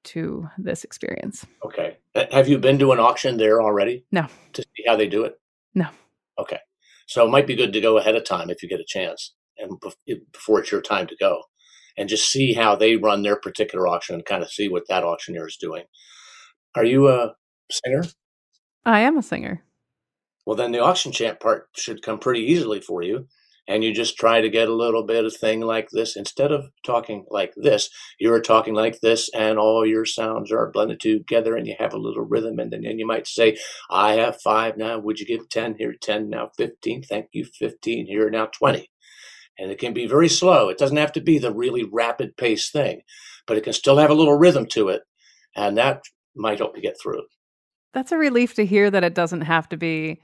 to 0.02 0.48
this 0.56 0.84
experience? 0.84 1.46
Okay. 1.64 1.96
Uh, 2.14 2.24
have 2.32 2.48
you 2.48 2.58
been 2.58 2.78
to 2.78 2.92
an 2.92 2.98
auction 2.98 3.36
there 3.36 3.62
already? 3.62 4.04
No. 4.10 4.26
To 4.54 4.62
see 4.62 4.84
how 4.86 4.96
they 4.96 5.08
do 5.08 5.24
it? 5.24 5.34
No. 5.74 5.88
Okay. 6.38 6.58
So 7.06 7.24
it 7.26 7.30
might 7.30 7.46
be 7.46 7.56
good 7.56 7.72
to 7.72 7.80
go 7.80 7.98
ahead 7.98 8.16
of 8.16 8.24
time 8.24 8.50
if 8.50 8.62
you 8.62 8.68
get 8.68 8.80
a 8.80 8.84
chance 8.86 9.34
and 9.58 9.80
before 10.32 10.60
it's 10.60 10.72
your 10.72 10.80
time 10.80 11.06
to 11.06 11.16
go 11.16 11.42
and 11.96 12.08
just 12.08 12.30
see 12.30 12.52
how 12.52 12.74
they 12.74 12.96
run 12.96 13.22
their 13.22 13.36
particular 13.36 13.86
auction 13.86 14.14
and 14.14 14.24
kind 14.24 14.42
of 14.42 14.50
see 14.50 14.68
what 14.68 14.84
that 14.88 15.04
auctioneer 15.04 15.46
is 15.46 15.56
doing. 15.56 15.84
Are 16.74 16.84
you 16.84 17.08
a 17.08 17.34
singer? 17.70 18.04
I 18.84 19.00
am 19.00 19.18
a 19.18 19.22
singer. 19.22 19.62
Well, 20.46 20.56
then 20.56 20.72
the 20.72 20.80
auction 20.80 21.12
chant 21.12 21.40
part 21.40 21.68
should 21.76 22.02
come 22.02 22.18
pretty 22.18 22.40
easily 22.40 22.80
for 22.80 23.02
you 23.02 23.26
and 23.68 23.84
you 23.84 23.92
just 23.92 24.16
try 24.16 24.40
to 24.40 24.48
get 24.48 24.68
a 24.68 24.74
little 24.74 25.04
bit 25.04 25.24
of 25.24 25.36
thing 25.36 25.60
like 25.60 25.88
this 25.90 26.16
instead 26.16 26.52
of 26.52 26.70
talking 26.84 27.24
like 27.30 27.52
this 27.56 27.90
you're 28.18 28.40
talking 28.40 28.74
like 28.74 29.00
this 29.00 29.30
and 29.34 29.58
all 29.58 29.86
your 29.86 30.04
sounds 30.04 30.50
are 30.52 30.70
blended 30.70 31.00
together 31.00 31.56
and 31.56 31.66
you 31.66 31.74
have 31.78 31.92
a 31.92 31.98
little 31.98 32.24
rhythm 32.24 32.58
and 32.58 32.72
then 32.72 32.82
you 32.82 33.06
might 33.06 33.26
say 33.26 33.56
i 33.90 34.14
have 34.14 34.40
five 34.40 34.76
now 34.76 34.98
would 34.98 35.20
you 35.20 35.26
give 35.26 35.48
10 35.48 35.76
here 35.78 35.94
10 36.00 36.28
now 36.28 36.50
15 36.56 37.02
thank 37.02 37.26
you 37.32 37.44
15 37.44 38.06
here 38.06 38.30
now 38.30 38.46
20 38.46 38.90
and 39.58 39.70
it 39.70 39.78
can 39.78 39.92
be 39.92 40.06
very 40.06 40.28
slow 40.28 40.68
it 40.68 40.78
doesn't 40.78 40.96
have 40.96 41.12
to 41.12 41.20
be 41.20 41.38
the 41.38 41.52
really 41.52 41.84
rapid 41.92 42.36
pace 42.36 42.70
thing 42.70 43.00
but 43.46 43.56
it 43.56 43.64
can 43.64 43.72
still 43.72 43.98
have 43.98 44.10
a 44.10 44.14
little 44.14 44.36
rhythm 44.36 44.66
to 44.66 44.88
it 44.88 45.02
and 45.56 45.76
that 45.76 46.02
might 46.36 46.58
help 46.58 46.76
you 46.76 46.82
get 46.82 46.96
through. 47.00 47.22
That's 47.92 48.12
a 48.12 48.18
relief 48.18 48.54
to 48.54 48.66
hear 48.66 48.90
that 48.90 49.04
it 49.04 49.14
doesn't 49.14 49.42
have 49.42 49.68
to 49.70 49.76
be 49.76 50.20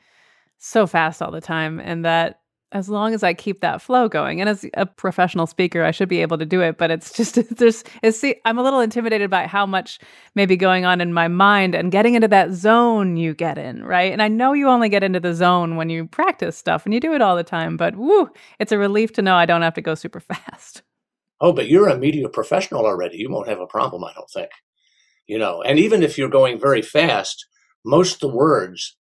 so 0.58 0.86
fast 0.86 1.20
all 1.20 1.30
the 1.30 1.40
time 1.40 1.80
and 1.80 2.04
that 2.04 2.40
as 2.76 2.90
long 2.90 3.14
as 3.14 3.22
I 3.22 3.32
keep 3.32 3.60
that 3.60 3.80
flow 3.80 4.06
going. 4.06 4.38
And 4.40 4.50
as 4.50 4.66
a 4.74 4.84
professional 4.84 5.46
speaker, 5.46 5.82
I 5.82 5.90
should 5.90 6.10
be 6.10 6.20
able 6.20 6.36
to 6.36 6.44
do 6.44 6.60
it. 6.60 6.76
But 6.76 6.90
it's 6.90 7.12
just 7.12 7.34
there's 7.56 7.82
it's 8.02 8.20
see 8.20 8.36
I'm 8.44 8.58
a 8.58 8.62
little 8.62 8.80
intimidated 8.80 9.30
by 9.30 9.46
how 9.46 9.64
much 9.64 9.98
may 10.34 10.44
be 10.44 10.56
going 10.56 10.84
on 10.84 11.00
in 11.00 11.12
my 11.12 11.26
mind 11.26 11.74
and 11.74 11.90
getting 11.90 12.14
into 12.14 12.28
that 12.28 12.52
zone 12.52 13.16
you 13.16 13.34
get 13.34 13.56
in, 13.56 13.82
right? 13.82 14.12
And 14.12 14.20
I 14.20 14.28
know 14.28 14.52
you 14.52 14.68
only 14.68 14.90
get 14.90 15.02
into 15.02 15.20
the 15.20 15.34
zone 15.34 15.76
when 15.76 15.88
you 15.88 16.06
practice 16.06 16.56
stuff 16.56 16.84
and 16.84 16.92
you 16.92 17.00
do 17.00 17.14
it 17.14 17.22
all 17.22 17.36
the 17.36 17.42
time, 17.42 17.78
but 17.78 17.96
woo, 17.96 18.28
it's 18.60 18.72
a 18.72 18.78
relief 18.78 19.12
to 19.14 19.22
know 19.22 19.34
I 19.34 19.46
don't 19.46 19.62
have 19.62 19.74
to 19.74 19.82
go 19.82 19.94
super 19.94 20.20
fast. 20.32 20.82
Oh, 21.40 21.52
but 21.52 21.68
you're 21.68 21.88
a 21.88 21.98
media 21.98 22.28
professional 22.28 22.86
already. 22.86 23.16
You 23.18 23.30
won't 23.30 23.48
have 23.48 23.60
a 23.60 23.66
problem, 23.66 24.04
I 24.04 24.12
don't 24.14 24.30
think. 24.30 24.50
You 25.26 25.38
know, 25.38 25.62
and 25.62 25.78
even 25.78 26.02
if 26.02 26.18
you're 26.18 26.28
going 26.28 26.60
very 26.60 26.82
fast, 26.82 27.46
most 27.84 28.14
of 28.14 28.20
the 28.20 28.36
words 28.36 28.96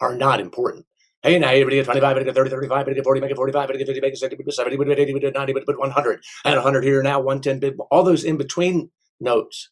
are 0.00 0.14
not 0.14 0.40
important 0.40 0.86
Hey, 1.24 1.38
now 1.38 1.48
everybody 1.48 1.76
get 1.76 1.86
25, 1.86 2.04
everybody 2.04 2.26
get 2.26 2.34
30, 2.34 2.50
35, 2.50 2.80
everybody 2.80 2.96
get 2.96 3.04
40, 3.04 3.20
make 3.22 3.30
it 3.30 3.36
45, 3.36 3.62
everybody 3.62 3.78
get 3.78 3.86
50, 3.86 4.00
make 4.02 4.12
it 4.12 4.18
60, 4.18 4.36
make 4.36 4.46
it 4.46 4.52
70, 4.52 4.76
make 4.76 4.88
it 4.88 5.00
80, 5.00 5.14
make 5.14 5.22
it 5.22 5.34
90, 5.34 5.52
but 5.54 5.78
100, 5.78 6.22
and 6.44 6.54
100 6.56 6.84
here 6.84 7.02
now, 7.02 7.18
110, 7.18 7.78
all 7.90 8.02
those 8.02 8.24
in 8.24 8.36
between 8.36 8.90
notes. 9.20 9.70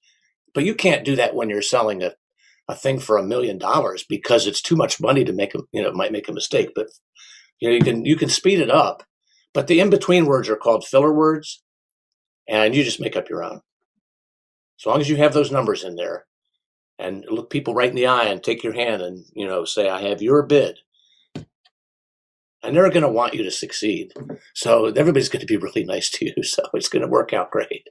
But 0.54 0.64
you 0.64 0.74
can't 0.74 1.04
do 1.04 1.14
that 1.16 1.34
when 1.34 1.50
you're 1.50 1.60
selling 1.60 2.02
a, 2.02 2.14
a 2.68 2.74
thing 2.74 2.98
for 2.98 3.18
a 3.18 3.22
million 3.22 3.58
dollars 3.58 4.02
because 4.02 4.46
it's 4.46 4.62
too 4.62 4.76
much 4.76 4.98
money 4.98 5.24
to 5.24 5.32
make 5.34 5.54
a, 5.54 5.58
you 5.72 5.82
know, 5.82 5.92
might 5.92 6.10
make 6.10 6.26
a 6.26 6.32
mistake. 6.32 6.70
But, 6.74 6.86
you 7.60 7.68
know, 7.68 7.74
you 7.74 7.82
can, 7.82 8.06
you 8.06 8.16
can 8.16 8.30
speed 8.30 8.58
it 8.58 8.70
up. 8.70 9.02
But 9.52 9.66
the 9.66 9.80
in 9.80 9.90
between 9.90 10.24
words 10.24 10.48
are 10.48 10.56
called 10.56 10.86
filler 10.86 11.12
words, 11.12 11.62
and 12.48 12.74
you 12.74 12.82
just 12.82 12.98
make 12.98 13.14
up 13.14 13.28
your 13.28 13.44
own. 13.44 13.60
As 14.80 14.86
long 14.86 15.02
as 15.02 15.10
you 15.10 15.16
have 15.16 15.34
those 15.34 15.52
numbers 15.52 15.84
in 15.84 15.96
there 15.96 16.24
and 16.98 17.26
look 17.30 17.50
people 17.50 17.74
right 17.74 17.90
in 17.90 17.94
the 17.94 18.06
eye 18.06 18.24
and 18.24 18.42
take 18.42 18.64
your 18.64 18.72
hand 18.72 19.02
and, 19.02 19.26
you 19.34 19.46
know, 19.46 19.66
say, 19.66 19.90
I 19.90 20.00
have 20.08 20.22
your 20.22 20.44
bid 20.44 20.78
and 22.62 22.76
they're 22.76 22.88
going 22.90 23.02
to 23.02 23.08
want 23.08 23.34
you 23.34 23.42
to 23.42 23.50
succeed. 23.50 24.12
So 24.54 24.86
everybody's 24.86 25.28
going 25.28 25.40
to 25.40 25.46
be 25.46 25.56
really 25.62 25.84
nice 25.84 26.10
to 26.10 26.26
you. 26.26 26.42
So 26.42 26.62
it's 26.74 26.88
going 26.88 27.02
to 27.02 27.08
work 27.08 27.32
out 27.32 27.50
great. 27.50 27.88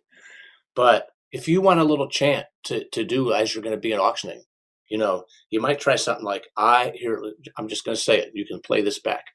But 0.75 1.07
if 1.31 1.47
you 1.47 1.61
want 1.61 1.79
a 1.79 1.85
little 1.85 2.09
chant 2.09 2.45
to, 2.65 2.87
to 2.89 3.03
do 3.03 3.33
as 3.33 3.53
you're 3.53 3.63
going 3.63 3.75
to 3.75 3.79
be 3.79 3.91
in 3.91 3.99
auctioning, 3.99 4.43
you 4.89 4.97
know, 4.97 5.23
you 5.49 5.61
might 5.61 5.79
try 5.79 5.95
something 5.95 6.25
like, 6.25 6.43
I 6.57 6.91
here, 6.95 7.21
I'm 7.57 7.69
just 7.69 7.85
going 7.85 7.95
to 7.95 8.01
say 8.01 8.19
it. 8.19 8.31
You 8.33 8.45
can 8.45 8.59
play 8.59 8.81
this 8.81 8.99
back. 8.99 9.25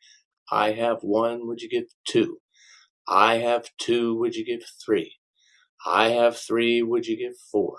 I 0.51 0.73
have 0.73 0.99
one. 1.01 1.47
Would 1.47 1.61
you 1.61 1.69
give 1.69 1.85
two? 2.07 2.39
I 3.09 3.39
have 3.39 3.71
two. 3.79 4.17
Would 4.19 4.35
you 4.35 4.45
give 4.45 4.61
three? 4.85 5.15
I 5.87 6.11
have 6.11 6.37
three. 6.37 6.83
Would 6.83 7.07
you 7.07 7.17
give 7.17 7.37
four? 7.51 7.79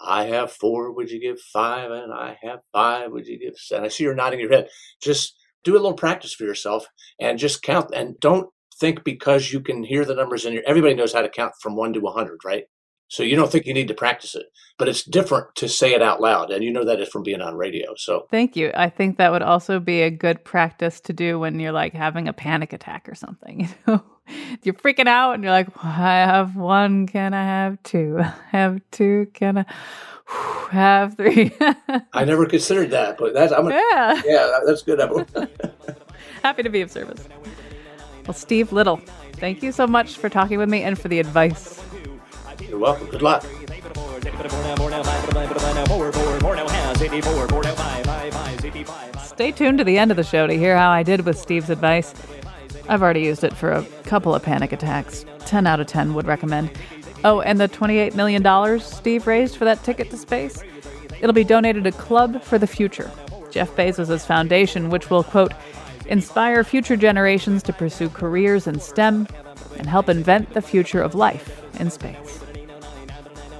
I 0.00 0.24
have 0.24 0.52
four. 0.52 0.92
Would 0.92 1.10
you 1.10 1.20
give 1.20 1.38
five? 1.40 1.90
And 1.90 2.12
I 2.12 2.38
have 2.42 2.60
five. 2.72 3.12
Would 3.12 3.26
you 3.26 3.38
give 3.38 3.54
seven? 3.56 3.84
I 3.84 3.88
see 3.88 4.04
you're 4.04 4.14
nodding 4.14 4.40
your 4.40 4.50
head. 4.50 4.68
Just 5.00 5.36
do 5.64 5.72
a 5.72 5.80
little 5.80 5.94
practice 5.94 6.34
for 6.34 6.44
yourself 6.44 6.86
and 7.20 7.38
just 7.38 7.62
count 7.62 7.90
and 7.94 8.18
don't 8.20 8.48
think 8.80 9.04
because 9.04 9.52
you 9.52 9.60
can 9.60 9.84
hear 9.84 10.04
the 10.04 10.14
numbers 10.14 10.44
in 10.44 10.52
your 10.52 10.62
everybody 10.66 10.94
knows 10.94 11.12
how 11.12 11.22
to 11.22 11.28
count 11.28 11.52
from 11.60 11.76
1 11.76 11.92
to 11.92 12.00
100 12.00 12.40
right 12.44 12.64
so 13.12 13.22
you 13.22 13.36
don't 13.36 13.52
think 13.52 13.66
you 13.66 13.74
need 13.74 13.88
to 13.88 13.94
practice 13.94 14.34
it 14.34 14.46
but 14.78 14.88
it's 14.88 15.02
different 15.02 15.54
to 15.54 15.68
say 15.68 15.92
it 15.92 16.00
out 16.00 16.20
loud 16.20 16.50
and 16.50 16.64
you 16.64 16.72
know 16.72 16.84
that 16.84 16.98
is 16.98 17.08
from 17.08 17.22
being 17.22 17.42
on 17.42 17.54
radio 17.54 17.94
so 17.94 18.26
thank 18.30 18.56
you 18.56 18.70
i 18.74 18.88
think 18.88 19.18
that 19.18 19.30
would 19.30 19.42
also 19.42 19.78
be 19.78 20.00
a 20.00 20.10
good 20.10 20.42
practice 20.44 20.98
to 20.98 21.12
do 21.12 21.38
when 21.38 21.60
you're 21.60 21.72
like 21.72 21.92
having 21.92 22.26
a 22.26 22.32
panic 22.32 22.72
attack 22.72 23.06
or 23.08 23.14
something 23.14 23.60
you 23.60 23.68
know 23.86 24.02
you're 24.62 24.74
freaking 24.74 25.06
out 25.06 25.34
and 25.34 25.44
you're 25.44 25.52
like 25.52 25.68
i 25.84 26.14
have 26.14 26.56
one 26.56 27.06
can 27.06 27.34
i 27.34 27.44
have 27.44 27.80
two 27.82 28.18
I 28.18 28.34
have 28.50 28.80
two 28.90 29.28
can 29.34 29.58
i 29.58 29.64
have 30.70 31.16
three. 31.16 31.52
I 32.14 32.24
never 32.24 32.46
considered 32.46 32.90
that, 32.92 33.18
but 33.18 33.34
that's 33.34 33.52
I'm 33.52 33.64
gonna, 33.64 33.74
yeah, 33.90 34.22
yeah, 34.24 34.58
that's 34.64 34.80
good. 34.80 34.98
Happy 36.42 36.62
to 36.62 36.70
be 36.70 36.80
of 36.80 36.90
service. 36.90 37.28
Well, 38.26 38.32
Steve 38.32 38.72
Little, 38.72 38.96
thank 39.34 39.62
you 39.62 39.72
so 39.72 39.86
much 39.86 40.16
for 40.16 40.30
talking 40.30 40.56
with 40.58 40.70
me 40.70 40.82
and 40.82 40.98
for 40.98 41.08
the 41.08 41.18
advice. 41.18 41.82
You're 42.68 42.78
welcome. 42.78 43.06
Good 43.08 43.22
luck. 43.22 43.42
Stay 49.24 49.52
tuned 49.52 49.78
to 49.78 49.84
the 49.84 49.98
end 49.98 50.10
of 50.10 50.16
the 50.16 50.24
show 50.24 50.46
to 50.46 50.54
hear 50.54 50.76
how 50.76 50.90
I 50.90 51.02
did 51.02 51.24
with 51.24 51.38
Steve's 51.38 51.70
advice. 51.70 52.14
I've 52.88 53.02
already 53.02 53.22
used 53.22 53.44
it 53.44 53.54
for 53.54 53.72
a 53.72 53.84
couple 54.04 54.34
of 54.34 54.42
panic 54.42 54.72
attacks. 54.72 55.24
10 55.40 55.66
out 55.66 55.80
of 55.80 55.86
10 55.86 56.14
would 56.14 56.26
recommend. 56.26 56.70
Oh, 57.24 57.40
and 57.40 57.60
the 57.60 57.68
$28 57.68 58.14
million 58.14 58.80
Steve 58.80 59.26
raised 59.26 59.56
for 59.56 59.64
that 59.64 59.82
ticket 59.84 60.10
to 60.10 60.16
space? 60.16 60.62
It'll 61.20 61.32
be 61.32 61.44
donated 61.44 61.84
to 61.84 61.92
Club 61.92 62.42
for 62.42 62.58
the 62.58 62.66
Future, 62.66 63.10
Jeff 63.50 63.74
Bezos' 63.76 64.26
foundation, 64.26 64.90
which 64.90 65.08
will, 65.08 65.22
quote, 65.22 65.52
inspire 66.06 66.64
future 66.64 66.96
generations 66.96 67.62
to 67.62 67.72
pursue 67.72 68.08
careers 68.08 68.66
in 68.66 68.80
STEM 68.80 69.28
and 69.76 69.86
help 69.86 70.08
invent 70.08 70.52
the 70.52 70.62
future 70.62 71.00
of 71.00 71.14
life 71.14 71.62
in 71.78 71.90
space. 71.90 72.40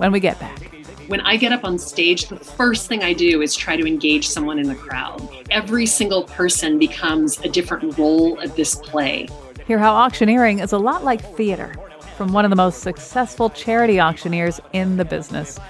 When 0.03 0.11
we 0.11 0.19
get 0.19 0.41
back. 0.41 0.59
When 1.07 1.21
I 1.21 1.37
get 1.37 1.53
up 1.53 1.63
on 1.63 1.79
stage, 1.79 2.27
the 2.27 2.35
first 2.35 2.89
thing 2.89 3.05
I 3.05 3.13
do 3.13 3.41
is 3.41 3.55
try 3.55 3.77
to 3.77 3.87
engage 3.87 4.27
someone 4.27 4.59
in 4.59 4.67
the 4.67 4.75
crowd. 4.75 5.29
Every 5.49 5.87
single 5.87 6.25
person 6.25 6.77
becomes 6.77 7.39
a 7.43 7.49
different 7.49 7.97
role 7.97 8.37
of 8.41 8.57
this 8.57 8.75
play. 8.75 9.29
Hear 9.65 9.79
how 9.79 9.95
auctioneering 9.95 10.59
is 10.59 10.73
a 10.73 10.79
lot 10.79 11.05
like 11.05 11.23
theater 11.37 11.77
from 12.17 12.33
one 12.33 12.45
of 12.45 12.51
the 12.51 12.57
most 12.57 12.81
successful 12.83 13.49
charity 13.51 14.01
auctioneers 14.01 14.61
in 14.73 14.97
the 14.97 15.05
business. 15.05 15.61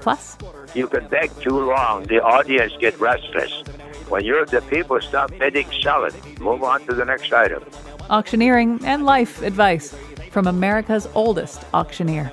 Plus, 0.00 0.38
you 0.74 0.86
can 0.86 1.06
beg 1.08 1.30
too 1.42 1.66
long, 1.66 2.04
the 2.04 2.22
audience 2.22 2.72
get 2.80 2.98
restless. 2.98 3.62
When 4.08 4.24
you're 4.24 4.46
the 4.46 4.62
people 4.62 4.98
stop 5.02 5.32
bidding, 5.38 5.70
sell 5.82 6.04
it. 6.04 6.14
Move 6.40 6.62
on 6.62 6.80
to 6.86 6.94
the 6.94 7.04
next 7.04 7.30
item. 7.30 7.62
Auctioneering 8.08 8.82
and 8.86 9.04
life 9.04 9.42
advice 9.42 9.94
from 10.30 10.46
America's 10.46 11.06
oldest 11.12 11.62
auctioneer. 11.74 12.32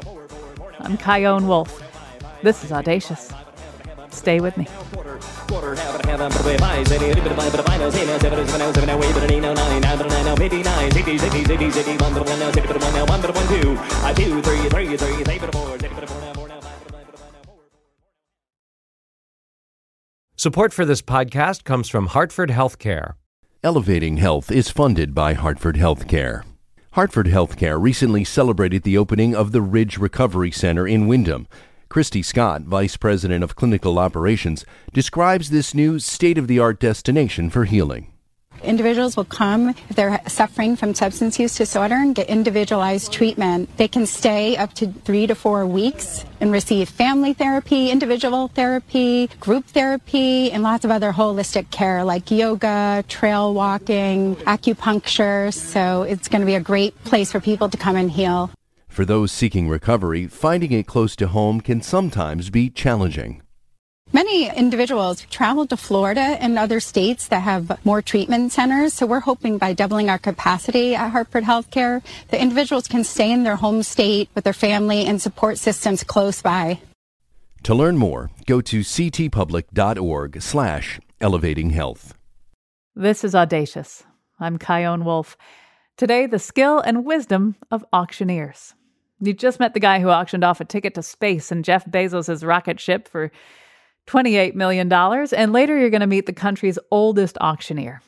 I'm 0.79 0.97
Chion 0.97 1.47
Wolf. 1.47 1.81
This 2.41 2.63
is 2.63 2.71
Audacious. 2.71 3.31
Stay 4.09 4.39
with 4.39 4.57
me. 4.57 4.67
Support 20.35 20.73
for 20.73 20.83
this 20.83 21.01
podcast 21.01 21.63
comes 21.63 21.87
from 21.87 22.07
Hartford 22.07 22.49
Healthcare. 22.49 23.13
Elevating 23.63 24.17
Health 24.17 24.51
is 24.51 24.69
funded 24.69 25.15
by 25.15 25.33
Hartford 25.35 25.77
Healthcare. 25.77 26.43
Hartford 26.93 27.25
Healthcare 27.25 27.81
recently 27.81 28.23
celebrated 28.23 28.83
the 28.83 28.99
opening 28.99 29.35
of 29.35 29.51
the 29.51 29.63
Ridge 29.63 29.97
Recovery 29.97 30.51
Center 30.51 30.87
in 30.87 31.07
Windham. 31.07 31.47
Christy 31.89 32.21
Scott, 32.21 32.61
Vice 32.61 32.97
President 32.97 33.43
of 33.43 33.55
Clinical 33.55 33.97
Operations, 33.97 34.63
describes 34.93 35.49
this 35.49 35.73
new 35.73 35.97
state 35.97 36.37
of 36.37 36.47
the 36.47 36.59
art 36.59 36.79
destination 36.79 37.49
for 37.49 37.65
healing. 37.65 38.12
Individuals 38.63 39.17
will 39.17 39.25
come 39.25 39.69
if 39.69 39.95
they're 39.95 40.21
suffering 40.27 40.75
from 40.75 40.95
substance 40.95 41.37
use 41.37 41.55
disorder 41.55 41.95
and 41.95 42.15
get 42.15 42.29
individualized 42.29 43.11
treatment. 43.11 43.69
They 43.77 43.87
can 43.87 44.05
stay 44.05 44.55
up 44.55 44.73
to 44.75 44.87
three 44.87 45.27
to 45.27 45.35
four 45.35 45.65
weeks 45.65 46.25
and 46.39 46.51
receive 46.51 46.89
family 46.89 47.33
therapy, 47.33 47.91
individual 47.91 48.47
therapy, 48.47 49.27
group 49.39 49.65
therapy, 49.65 50.51
and 50.51 50.63
lots 50.63 50.85
of 50.85 50.91
other 50.91 51.11
holistic 51.11 51.69
care 51.71 52.03
like 52.03 52.31
yoga, 52.31 53.03
trail 53.07 53.53
walking, 53.53 54.35
acupuncture. 54.37 55.53
So 55.53 56.03
it's 56.03 56.27
going 56.27 56.41
to 56.41 56.45
be 56.45 56.55
a 56.55 56.61
great 56.61 57.01
place 57.03 57.31
for 57.31 57.39
people 57.39 57.69
to 57.69 57.77
come 57.77 57.95
and 57.95 58.09
heal. 58.09 58.49
For 58.87 59.05
those 59.05 59.31
seeking 59.31 59.69
recovery, 59.69 60.27
finding 60.27 60.71
it 60.71 60.87
close 60.87 61.15
to 61.17 61.27
home 61.27 61.61
can 61.61 61.81
sometimes 61.81 62.49
be 62.49 62.69
challenging. 62.69 63.42
Many 64.13 64.47
individuals 64.47 65.25
travel 65.31 65.65
to 65.65 65.75
Florida 65.75 66.21
and 66.21 66.59
other 66.59 66.79
states 66.79 67.29
that 67.29 67.39
have 67.39 67.83
more 67.83 67.99
treatment 67.99 68.51
centers. 68.51 68.93
So 68.93 69.07
we're 69.07 69.21
hoping 69.21 69.57
by 69.57 69.73
doubling 69.73 70.07
our 70.07 70.19
capacity 70.19 70.93
at 70.93 71.09
Hartford 71.09 71.43
Healthcare, 71.43 72.03
the 72.29 72.39
individuals 72.39 72.87
can 72.87 73.03
stay 73.03 73.31
in 73.31 73.41
their 73.41 73.55
home 73.55 73.81
state 73.81 74.29
with 74.35 74.43
their 74.43 74.53
family 74.53 75.07
and 75.07 75.19
support 75.19 75.57
systems 75.57 76.03
close 76.03 76.43
by. 76.43 76.79
To 77.63 77.73
learn 77.73 77.97
more, 77.97 78.29
go 78.45 78.61
to 78.61 78.81
ctpublic.org 78.81 80.41
slash 80.43 80.99
elevating 81.19 81.71
health. 81.71 82.13
This 82.95 83.23
is 83.23 83.33
Audacious. 83.33 84.03
I'm 84.39 84.59
Chion 84.59 85.05
Wolf. 85.05 85.35
Today, 85.97 86.27
the 86.27 86.37
skill 86.37 86.79
and 86.79 87.03
wisdom 87.03 87.55
of 87.71 87.83
auctioneers. 87.91 88.75
You 89.19 89.33
just 89.33 89.59
met 89.59 89.73
the 89.73 89.79
guy 89.79 90.01
who 90.01 90.09
auctioned 90.09 90.43
off 90.43 90.61
a 90.61 90.65
ticket 90.65 90.93
to 90.95 91.01
space 91.01 91.51
in 91.51 91.63
Jeff 91.63 91.85
Bezos' 91.85 92.45
rocket 92.45 92.79
ship 92.79 93.07
for 93.07 93.31
$28 94.07 94.55
million, 94.55 94.91
and 94.91 95.53
later 95.53 95.77
you're 95.77 95.89
going 95.89 96.01
to 96.01 96.07
meet 96.07 96.25
the 96.25 96.33
country's 96.33 96.79
oldest 96.91 97.37
auctioneer. 97.39 98.01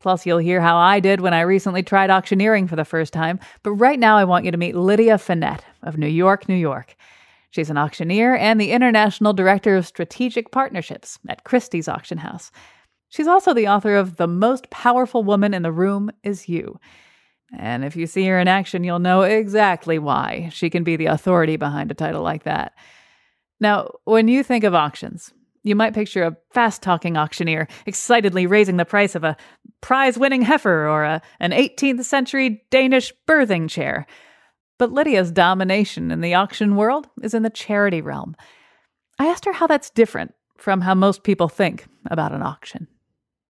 Plus, 0.00 0.24
you'll 0.24 0.38
hear 0.38 0.60
how 0.60 0.76
I 0.76 1.00
did 1.00 1.20
when 1.20 1.34
I 1.34 1.40
recently 1.40 1.82
tried 1.82 2.10
auctioneering 2.10 2.68
for 2.68 2.76
the 2.76 2.84
first 2.84 3.12
time. 3.12 3.40
But 3.62 3.72
right 3.72 3.98
now, 3.98 4.16
I 4.16 4.24
want 4.24 4.44
you 4.44 4.52
to 4.52 4.56
meet 4.56 4.76
Lydia 4.76 5.16
Fenet 5.16 5.60
of 5.82 5.98
New 5.98 6.06
York, 6.06 6.48
New 6.48 6.54
York. 6.54 6.94
She's 7.50 7.70
an 7.70 7.78
auctioneer 7.78 8.36
and 8.36 8.60
the 8.60 8.72
International 8.72 9.32
Director 9.32 9.76
of 9.76 9.86
Strategic 9.86 10.52
Partnerships 10.52 11.18
at 11.28 11.44
Christie's 11.44 11.88
Auction 11.88 12.18
House. 12.18 12.52
She's 13.08 13.26
also 13.26 13.54
the 13.54 13.66
author 13.66 13.96
of 13.96 14.16
The 14.16 14.26
Most 14.28 14.70
Powerful 14.70 15.24
Woman 15.24 15.54
in 15.54 15.62
the 15.62 15.72
Room 15.72 16.10
Is 16.22 16.48
You. 16.48 16.78
And 17.58 17.84
if 17.84 17.96
you 17.96 18.06
see 18.06 18.26
her 18.26 18.38
in 18.38 18.46
action, 18.46 18.84
you'll 18.84 18.98
know 18.98 19.22
exactly 19.22 19.98
why 19.98 20.50
she 20.52 20.68
can 20.68 20.84
be 20.84 20.96
the 20.96 21.06
authority 21.06 21.56
behind 21.56 21.90
a 21.90 21.94
title 21.94 22.22
like 22.22 22.42
that. 22.42 22.74
Now, 23.60 23.92
when 24.04 24.28
you 24.28 24.42
think 24.42 24.62
of 24.62 24.74
auctions, 24.74 25.32
you 25.68 25.76
might 25.76 25.94
picture 25.94 26.24
a 26.24 26.36
fast 26.52 26.82
talking 26.82 27.16
auctioneer 27.16 27.68
excitedly 27.86 28.46
raising 28.46 28.76
the 28.76 28.84
price 28.84 29.14
of 29.14 29.24
a 29.24 29.36
prize 29.80 30.18
winning 30.18 30.42
heifer 30.42 30.88
or 30.88 31.04
a, 31.04 31.22
an 31.40 31.52
18th 31.52 32.04
century 32.04 32.62
Danish 32.70 33.12
birthing 33.28 33.68
chair. 33.68 34.06
But 34.78 34.92
Lydia's 34.92 35.30
domination 35.30 36.10
in 36.10 36.20
the 36.20 36.34
auction 36.34 36.76
world 36.76 37.08
is 37.22 37.34
in 37.34 37.42
the 37.42 37.50
charity 37.50 38.00
realm. 38.00 38.36
I 39.18 39.26
asked 39.26 39.44
her 39.44 39.52
how 39.52 39.66
that's 39.66 39.90
different 39.90 40.34
from 40.56 40.80
how 40.80 40.94
most 40.94 41.22
people 41.22 41.48
think 41.48 41.86
about 42.10 42.32
an 42.32 42.42
auction. 42.42 42.88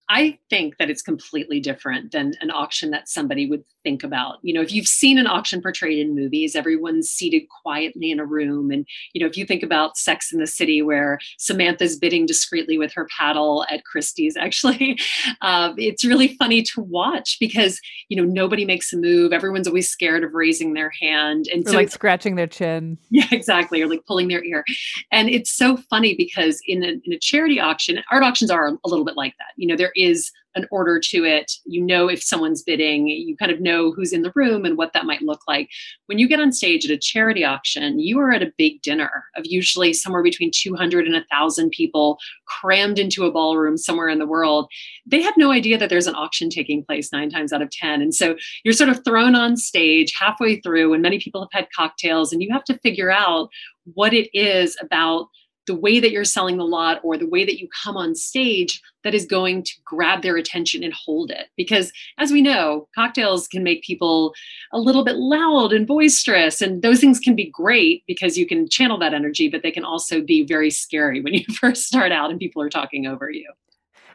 I 0.10 0.40
think 0.50 0.78
that 0.78 0.90
it's 0.90 1.02
completely 1.02 1.60
different 1.60 2.12
than 2.12 2.34
an 2.40 2.50
auction 2.50 2.92
that 2.92 3.10
somebody 3.10 3.50
would 3.50 3.64
think 3.88 4.04
about. 4.04 4.40
You 4.42 4.54
know, 4.54 4.62
if 4.62 4.74
you've 4.74 4.88
seen 4.88 5.18
an 5.18 5.28
auction 5.28 5.62
portrayed 5.62 5.98
in 5.98 6.14
movies, 6.14 6.58
everyone's 6.58 7.10
seated 7.10 7.44
quietly 7.64 8.12
in 8.12 8.20
a 8.20 8.26
room. 8.26 8.70
And, 8.70 8.86
you 9.14 9.22
know, 9.22 9.28
if 9.28 9.38
you 9.38 9.46
think 9.46 9.64
about 9.64 9.98
Sex 9.98 10.34
in 10.34 10.40
the 10.40 10.48
City, 10.48 10.82
where 10.82 11.20
Samantha's 11.38 11.96
bidding 11.98 12.26
discreetly 12.26 12.78
with 12.78 12.92
her 12.94 13.08
paddle 13.18 13.66
at 13.72 13.86
Christie's, 13.86 14.36
actually, 14.36 15.00
uh, 15.42 15.72
it's 15.78 16.04
really 16.04 16.36
funny 16.36 16.62
to 16.64 16.82
watch 16.82 17.38
because, 17.40 17.80
you 18.10 18.18
know, 18.18 18.30
nobody 18.30 18.66
makes 18.66 18.92
a 18.92 18.98
move. 18.98 19.32
Everyone's 19.32 19.68
always 19.68 19.90
scared 19.90 20.26
of 20.26 20.34
raising 20.34 20.74
their 20.74 20.92
hand. 21.02 21.46
And 21.54 21.66
or 21.66 21.72
so 21.72 21.78
like 21.78 21.90
scratching 21.90 22.36
their 22.36 22.48
chin. 22.48 22.98
Yeah, 23.10 23.26
exactly. 23.32 23.82
Or 23.82 23.88
like 23.88 24.06
pulling 24.06 24.28
their 24.28 24.44
ear. 24.44 24.66
And 25.12 25.30
it's 25.30 25.50
so 25.50 25.78
funny 25.90 26.14
because 26.14 26.60
in 26.68 26.84
a, 26.84 26.90
in 27.04 27.14
a 27.14 27.20
charity 27.20 27.60
auction, 27.60 28.00
art 28.12 28.22
auctions 28.22 28.52
are 28.52 28.68
a 28.68 28.90
little 28.90 29.06
bit 29.06 29.16
like 29.16 29.34
that. 29.40 29.54
You 29.56 29.68
know, 29.68 29.78
there 29.78 29.94
is 29.96 30.32
an 30.56 30.66
order 30.72 31.00
to 31.00 31.24
it. 31.24 31.52
You 31.66 31.82
know 31.82 32.08
if 32.08 32.24
someone's 32.24 32.64
bidding, 32.64 33.08
you 33.08 33.38
kind 33.38 33.52
of 33.52 33.62
know 33.62 33.92
who's 33.92 34.14
in 34.14 34.24
the 34.24 34.32
room 34.36 34.66
and 34.66 34.78
what 34.78 34.94
that 34.94 35.06
might 35.06 35.22
look 35.22 35.42
like. 35.48 35.70
When 36.08 36.18
you 36.18 36.28
get 36.28 36.40
on 36.40 36.52
stage 36.52 36.86
at 36.86 36.92
a 36.92 36.98
charity 36.98 37.44
auction, 37.44 38.00
you 38.00 38.20
are 38.20 38.32
at 38.32 38.42
a 38.42 38.52
big 38.58 38.82
dinner 38.82 39.26
of 39.36 39.46
usually 39.46 39.94
somewhere 39.94 40.24
between 40.24 40.52
200 40.54 41.06
and 41.06 41.14
1,000 41.14 41.70
people 41.70 42.18
crammed 42.46 42.98
into 42.98 43.26
a 43.26 43.32
ballroom 43.32 43.78
somewhere 43.78 44.10
in 44.10 44.20
the 44.20 44.26
world. 44.26 44.70
They 45.06 45.22
have 45.22 45.36
no 45.38 45.52
idea 45.52 45.78
that 45.78 45.90
there's 45.90 46.08
an 46.08 46.16
auction 46.16 46.50
taking 46.50 46.84
place 46.84 47.12
nine 47.12 47.30
times 47.30 47.54
out 47.54 47.62
of 47.62 47.70
10. 47.72 48.02
And 48.02 48.16
so 48.16 48.36
you're 48.64 48.74
sort 48.74 48.90
of 48.90 49.04
thrown 49.04 49.36
on 49.36 49.58
stage 49.58 50.14
halfway 50.18 50.60
through, 50.62 50.94
and 50.94 51.02
many 51.02 51.20
people 51.20 51.42
have 51.42 51.50
had 51.52 51.68
cocktails, 51.76 52.34
and 52.34 52.42
you 52.42 52.52
have 52.52 52.64
to 52.66 52.80
figure 52.80 53.12
out 53.12 53.50
what 53.94 54.14
it 54.14 54.30
is 54.34 54.76
about 54.82 55.28
the 55.68 55.76
way 55.76 56.00
that 56.00 56.12
you're 56.12 56.24
selling 56.24 56.58
the 56.58 56.64
lot 56.64 57.00
or 57.04 57.18
the 57.18 57.28
way 57.28 57.46
that 57.46 57.60
you 57.60 57.68
come 57.84 57.96
on 57.96 58.16
stage 58.16 58.82
that 59.04 59.14
is 59.14 59.26
going 59.26 59.64
to 59.64 59.74
grab 59.86 60.22
their 60.22 60.38
attention 60.38 60.84
and 60.84 60.94
hold 60.94 61.30
it. 61.30 61.48
Because 61.56 61.92
as 62.18 62.32
we 62.32 62.42
know, 62.42 62.88
cocktails 62.96 63.48
can 63.48 63.64
make 63.64 63.84
people 63.84 64.34
a 64.72 64.80
little 64.80 65.04
bit 65.04 65.18
loud 65.18 65.74
and 65.74 65.86
boisterous. 65.86 66.62
And 66.62 66.82
those 66.82 67.00
things 67.00 67.20
can 67.20 67.36
be 67.36 67.50
great 67.50 68.04
because 68.08 68.38
you 68.38 68.48
can 68.48 68.68
channel 68.68 68.98
that 69.00 69.14
energy, 69.14 69.50
but 69.50 69.62
they 69.62 69.72
can 69.72 69.86
also 69.86 70.22
be 70.22 70.44
very 70.44 70.72
scary 70.72 71.22
when 71.22 71.34
you 71.34 71.46
first 71.54 71.84
start 71.84 72.12
out 72.12 72.32
and 72.32 72.40
people 72.40 72.62
are 72.62 72.70
talking 72.70 73.06
over 73.06 73.30
you. 73.30 73.52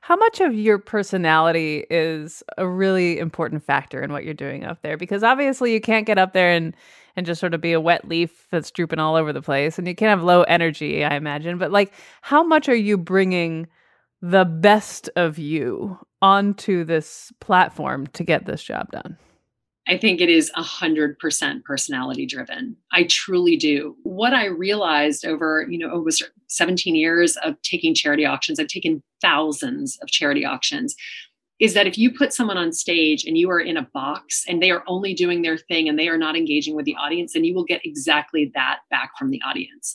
How 0.00 0.16
much 0.16 0.40
of 0.40 0.52
your 0.52 0.78
personality 0.78 1.86
is 1.88 2.42
a 2.58 2.66
really 2.66 3.20
important 3.20 3.64
factor 3.64 4.02
in 4.02 4.12
what 4.12 4.24
you're 4.24 4.34
doing 4.34 4.64
up 4.64 4.82
there? 4.82 4.96
Because 4.96 5.22
obviously 5.22 5.72
you 5.72 5.80
can't 5.80 6.06
get 6.06 6.18
up 6.18 6.32
there 6.32 6.50
and 6.50 6.74
and 7.16 7.26
just 7.26 7.40
sort 7.40 7.54
of 7.54 7.60
be 7.60 7.72
a 7.72 7.80
wet 7.80 8.08
leaf 8.08 8.46
that's 8.50 8.70
drooping 8.70 8.98
all 8.98 9.16
over 9.16 9.32
the 9.32 9.42
place 9.42 9.78
and 9.78 9.86
you 9.86 9.94
can't 9.94 10.10
have 10.10 10.22
low 10.22 10.42
energy, 10.42 11.04
I 11.04 11.14
imagine. 11.16 11.58
But 11.58 11.70
like 11.72 11.92
how 12.20 12.42
much 12.42 12.68
are 12.68 12.74
you 12.74 12.96
bringing 12.98 13.68
the 14.20 14.44
best 14.44 15.10
of 15.16 15.38
you 15.38 15.98
onto 16.20 16.84
this 16.84 17.32
platform 17.40 18.06
to 18.08 18.24
get 18.24 18.46
this 18.46 18.62
job 18.62 18.90
done? 18.92 19.18
I 19.88 19.98
think 19.98 20.20
it 20.20 20.28
is 20.28 20.50
100% 20.56 21.64
personality 21.64 22.24
driven. 22.24 22.76
I 22.92 23.04
truly 23.10 23.56
do. 23.56 23.96
What 24.04 24.32
I 24.32 24.46
realized 24.46 25.26
over, 25.26 25.66
you 25.68 25.76
know, 25.76 25.90
over 25.90 26.10
17 26.46 26.94
years 26.94 27.36
of 27.38 27.60
taking 27.62 27.92
charity 27.92 28.24
auctions, 28.24 28.60
I've 28.60 28.68
taken 28.68 29.02
thousands 29.20 29.98
of 30.00 30.08
charity 30.08 30.44
auctions, 30.44 30.94
is 31.62 31.74
that 31.74 31.86
if 31.86 31.96
you 31.96 32.12
put 32.12 32.32
someone 32.32 32.58
on 32.58 32.72
stage 32.72 33.24
and 33.24 33.38
you 33.38 33.48
are 33.48 33.60
in 33.60 33.76
a 33.76 33.88
box 33.94 34.44
and 34.48 34.60
they 34.60 34.72
are 34.72 34.82
only 34.88 35.14
doing 35.14 35.42
their 35.42 35.56
thing 35.56 35.88
and 35.88 35.96
they 35.96 36.08
are 36.08 36.18
not 36.18 36.36
engaging 36.36 36.74
with 36.74 36.84
the 36.84 36.96
audience, 36.96 37.34
then 37.34 37.44
you 37.44 37.54
will 37.54 37.64
get 37.64 37.80
exactly 37.86 38.50
that 38.52 38.80
back 38.90 39.12
from 39.16 39.30
the 39.30 39.40
audience. 39.46 39.94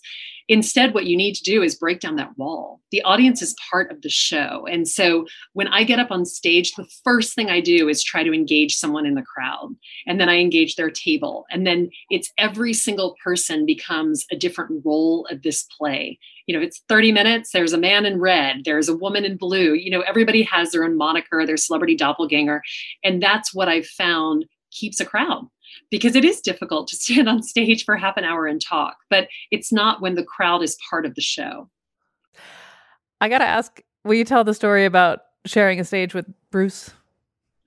Instead, 0.49 0.93
what 0.93 1.05
you 1.05 1.17
need 1.17 1.36
to 1.36 1.43
do 1.43 1.62
is 1.62 1.75
break 1.75 1.99
down 1.99 2.15
that 2.15 2.38
wall. 2.38 2.79
The 2.91 3.01
audience 3.03 3.41
is 3.41 3.55
part 3.69 3.91
of 3.91 4.01
the 4.01 4.10
show. 4.10 4.65
And 4.69 4.88
so 4.88 5.25
when 5.53 5.67
I 5.67 5.83
get 5.83 5.99
up 5.99 6.10
on 6.10 6.25
stage, 6.25 6.73
the 6.73 6.88
first 7.03 7.36
thing 7.36 7.49
I 7.49 7.60
do 7.60 7.89
is 7.89 8.03
try 8.03 8.23
to 8.23 8.33
engage 8.33 8.75
someone 8.75 9.05
in 9.05 9.15
the 9.15 9.23
crowd. 9.23 9.75
And 10.05 10.21
then 10.21 10.29
I 10.29 10.38
engage 10.38 10.75
their 10.75 10.89
table. 10.89 11.45
And 11.51 11.67
then 11.67 11.89
it's 12.10 12.31
every 12.38 12.73
single 12.73 13.15
person 13.23 13.65
becomes 13.65 14.25
a 14.31 14.38
different 14.38 14.83
role 14.86 15.27
of 15.29 15.41
this 15.41 15.63
play. 15.77 16.17
You 16.45 16.57
know, 16.57 16.63
it's 16.63 16.81
30 16.88 17.12
minutes, 17.12 17.51
there's 17.51 17.73
a 17.73 17.77
man 17.77 18.05
in 18.05 18.21
red, 18.21 18.62
there's 18.63 18.88
a 18.88 18.95
woman 18.95 19.25
in 19.25 19.36
blue. 19.36 19.73
You 19.73 19.91
know, 19.91 20.01
everybody 20.01 20.43
has 20.43 20.71
their 20.71 20.86
own 20.86 20.95
moniker, 20.95 21.45
their 21.45 21.57
celebrity 21.57 21.95
doppelganger. 21.95 22.62
And 23.03 23.21
that's 23.21 23.53
what 23.53 23.67
I've 23.67 23.86
found 23.86 24.45
keeps 24.77 24.99
a 24.99 25.05
crowd 25.05 25.47
because 25.89 26.15
it 26.15 26.25
is 26.25 26.41
difficult 26.41 26.87
to 26.89 26.95
stand 26.97 27.27
on 27.27 27.43
stage 27.43 27.83
for 27.85 27.97
half 27.97 28.17
an 28.17 28.23
hour 28.23 28.45
and 28.45 28.61
talk, 28.61 28.97
but 29.09 29.27
it's 29.51 29.71
not 29.71 30.01
when 30.01 30.15
the 30.15 30.23
crowd 30.23 30.63
is 30.63 30.77
part 30.89 31.05
of 31.05 31.15
the 31.15 31.21
show. 31.21 31.69
I 33.19 33.29
got 33.29 33.39
to 33.39 33.45
ask, 33.45 33.81
will 34.03 34.13
you 34.13 34.25
tell 34.25 34.43
the 34.43 34.53
story 34.53 34.85
about 34.85 35.19
sharing 35.45 35.79
a 35.79 35.83
stage 35.83 36.13
with 36.13 36.27
Bruce? 36.51 36.91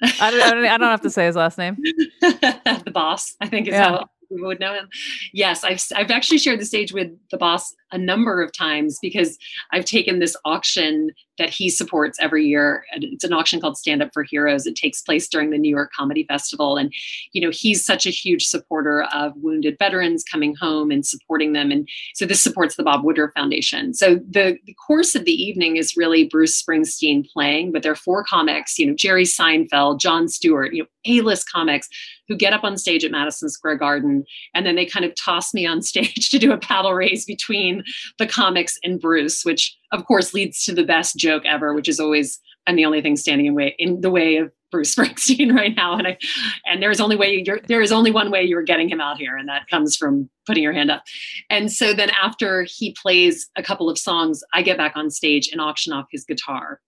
I 0.03 0.31
don't, 0.31 0.41
I 0.41 0.51
don't, 0.51 0.65
I 0.65 0.79
don't 0.79 0.91
have 0.91 1.03
to 1.03 1.11
say 1.11 1.27
his 1.27 1.37
last 1.37 1.59
name. 1.59 1.77
the 2.21 2.91
boss, 2.93 3.35
I 3.41 3.49
think 3.49 3.69
is 3.69 3.73
yeah. 3.73 3.91
how 3.91 4.07
people 4.31 4.47
would 4.47 4.61
know 4.61 4.73
him. 4.73 4.89
Yes, 5.33 5.63
I've 5.65 5.83
I've 5.95 6.11
actually 6.11 6.39
shared 6.39 6.61
the 6.61 6.65
stage 6.65 6.93
with 6.93 7.11
the 7.31 7.37
boss 7.37 7.75
a 7.93 7.99
number 7.99 8.43
of 8.43 8.53
times 8.53 8.99
because 9.01 9.39
I've 9.73 9.85
taken 9.85 10.19
this 10.19 10.37
auction 10.45 11.11
that 11.41 11.51
he 11.51 11.71
supports 11.71 12.19
every 12.21 12.47
year. 12.47 12.85
It's 12.93 13.25
an 13.25 13.33
auction 13.33 13.61
called 13.61 13.79
Stand 13.79 14.03
Up 14.03 14.11
for 14.13 14.23
Heroes. 14.23 14.67
It 14.67 14.77
takes 14.77 15.01
place 15.01 15.27
during 15.27 15.51
the 15.51 15.59
New 15.59 15.71
York 15.71 15.91
Comedy 15.97 16.25
Festival. 16.29 16.77
And, 16.77 16.93
you 17.33 17.41
know, 17.41 17.51
he's 17.51 17.85
such 17.85 18.07
a 18.07 18.11
huge 18.11 18.45
supporter 18.45 19.05
of 19.05 19.33
wounded 19.37 19.77
veterans 19.79 20.23
coming 20.23 20.55
home 20.55 20.91
and 20.91 21.05
supporting 21.05 21.55
them. 21.55 21.71
And 21.71 21.89
so 22.15 22.27
this 22.27 22.43
supports 22.43 22.77
the 22.77 22.83
Bob 22.83 23.05
Woodruff 23.05 23.33
Foundation. 23.35 23.95
So 23.95 24.17
the, 24.17 24.59
the 24.67 24.75
course 24.87 25.15
of 25.15 25.25
the 25.25 25.33
evening 25.33 25.77
is 25.77 25.97
really 25.97 26.25
Bruce 26.25 26.63
Springsteen 26.63 27.27
playing, 27.33 27.73
but 27.73 27.83
there 27.83 27.93
are 27.93 27.97
four 27.97 28.23
comics, 28.23 28.79
you 28.79 28.87
know, 28.87 28.95
Jerry 28.95 29.25
Seinfeld, 29.25 29.99
Jon 29.99 30.29
Stewart, 30.29 30.75
you 30.75 30.83
know, 30.83 30.89
A-list 31.07 31.51
comics 31.51 31.89
who 32.29 32.37
get 32.37 32.53
up 32.53 32.63
on 32.63 32.77
stage 32.77 33.05
at 33.05 33.11
Madison 33.11 33.49
Square 33.49 33.77
Garden. 33.77 34.25
And 34.55 34.65
then 34.65 34.77
they 34.77 34.87
kind 34.87 35.05
of 35.05 35.15
toss 35.17 35.53
me 35.53 35.67
on 35.67 35.83
stage 35.83 36.29
to 36.31 36.39
do 36.39 36.53
a 36.53 36.59
paddle 36.59 36.95
race 36.95 37.25
between 37.25 37.80
the 38.19 38.27
comics 38.27 38.79
and 38.83 39.01
Bruce, 39.01 39.45
which 39.45 39.77
of 39.93 40.05
course 40.07 40.35
leads 40.35 40.65
to 40.65 40.75
the 40.75 40.85
best 40.85 41.17
joke 41.17 41.45
ever, 41.47 41.75
which 41.75 41.89
is 41.89 42.01
always 42.01 42.41
I'm 42.67 42.77
the 42.77 42.85
only 42.85 43.01
thing 43.01 43.17
standing 43.17 43.47
in 43.47 43.55
way 43.55 43.75
in 43.79 44.01
the 44.01 44.11
way 44.11 44.37
of 44.37 44.53
Bruce 44.71 44.95
Springsteen 44.97 45.55
right 45.55 45.75
now, 45.77 45.97
and 45.97 46.07
I 46.07 46.19
and 46.67 46.83
there's 46.83 47.01
only 47.01 47.17
way 47.17 47.43
you're 47.45 47.61
there 47.69 47.81
is 47.81 47.93
only 47.93 48.11
one 48.11 48.31
way 48.31 48.43
you're 48.43 48.63
getting 48.63 48.89
him 48.89 49.01
out 49.01 49.19
here, 49.19 49.37
and 49.37 49.49
that 49.49 49.67
comes 49.69 49.97
from 49.97 50.29
putting 50.47 50.63
your 50.63 50.73
hand 50.73 50.91
up. 50.91 51.03
And 51.49 51.73
so 51.73 51.93
then 51.93 52.11
after 52.11 52.67
he 52.69 52.95
plays 53.01 53.49
a 53.57 53.63
couple 53.63 53.91
of 53.91 53.99
songs, 53.99 54.43
I 54.55 54.63
get 54.63 54.77
back 54.77 54.93
on 54.97 55.11
stage 55.11 55.49
and 55.51 55.61
auction 55.61 55.93
off 55.93 56.07
his 56.11 56.25
guitar. 56.25 56.81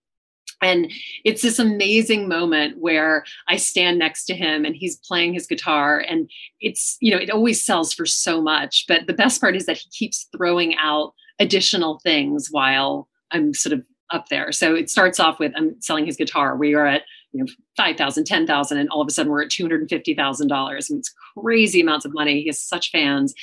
And 0.62 0.90
it's 1.24 1.42
this 1.42 1.58
amazing 1.58 2.28
moment 2.28 2.78
where 2.78 3.24
I 3.48 3.56
stand 3.56 3.98
next 3.98 4.24
to 4.26 4.34
him 4.34 4.64
and 4.64 4.76
he's 4.76 4.96
playing 4.96 5.34
his 5.34 5.46
guitar. 5.46 5.98
And 6.08 6.30
it's, 6.60 6.96
you 7.00 7.10
know, 7.10 7.20
it 7.20 7.30
always 7.30 7.64
sells 7.64 7.92
for 7.92 8.06
so 8.06 8.40
much. 8.40 8.84
But 8.86 9.06
the 9.06 9.12
best 9.12 9.40
part 9.40 9.56
is 9.56 9.66
that 9.66 9.76
he 9.76 9.90
keeps 9.90 10.28
throwing 10.34 10.76
out 10.76 11.14
additional 11.38 11.98
things 12.02 12.48
while 12.50 13.08
I'm 13.32 13.52
sort 13.52 13.72
of 13.72 13.82
up 14.10 14.28
there. 14.28 14.52
So 14.52 14.74
it 14.74 14.88
starts 14.90 15.18
off 15.18 15.38
with 15.38 15.52
I'm 15.56 15.80
selling 15.80 16.06
his 16.06 16.16
guitar. 16.16 16.56
We 16.56 16.74
are 16.74 16.86
at 16.86 17.02
you 17.32 17.42
know 17.42 17.50
5,000, 17.76 18.24
10,000 18.24 18.78
and 18.78 18.88
all 18.90 19.00
of 19.00 19.08
a 19.08 19.10
sudden 19.10 19.32
we're 19.32 19.42
at 19.42 19.48
$250,000 19.48 20.90
and 20.90 20.98
it's 20.98 21.14
crazy 21.36 21.80
amounts 21.80 22.04
of 22.04 22.12
money. 22.14 22.42
He 22.42 22.46
has 22.48 22.60
such 22.60 22.90
fans. 22.90 23.34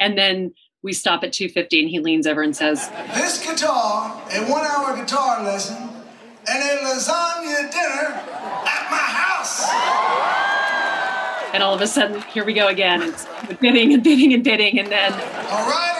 And 0.00 0.18
then 0.18 0.52
we 0.82 0.92
stop 0.92 1.22
at 1.22 1.32
250 1.32 1.80
and 1.80 1.88
he 1.88 2.00
leans 2.00 2.26
over 2.26 2.42
and 2.42 2.54
says, 2.54 2.88
"This 3.14 3.44
guitar, 3.44 4.20
a 4.30 4.44
1-hour 4.44 4.96
guitar 4.96 5.42
lesson 5.42 5.95
and 6.56 6.62
a 6.62 6.82
lasagna 6.88 7.70
dinner 7.70 8.16
at 8.64 8.84
my 8.90 9.06
house." 9.20 9.68
And 11.52 11.62
all 11.62 11.74
of 11.74 11.80
a 11.80 11.86
sudden, 11.86 12.22
here 12.22 12.44
we 12.44 12.54
go 12.54 12.68
again. 12.68 13.02
It's 13.02 13.26
bidding 13.60 13.92
and 13.92 14.02
bidding 14.02 14.32
and 14.32 14.42
bidding, 14.42 14.78
and 14.78 14.88
then. 14.88 15.12
Right, 15.12 15.96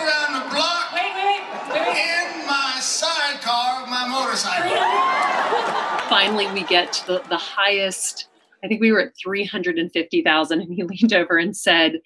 Finally, 6.09 6.47
we 6.53 6.63
get 6.63 6.93
to 6.93 7.07
the, 7.07 7.23
the 7.29 7.37
highest. 7.37 8.27
I 8.63 8.67
think 8.67 8.81
we 8.81 8.91
were 8.91 9.01
at 9.01 9.13
350,000 9.21 10.61
and 10.61 10.73
he 10.73 10.83
leaned 10.83 11.13
over 11.13 11.37
and 11.37 11.55
said, 11.55 11.99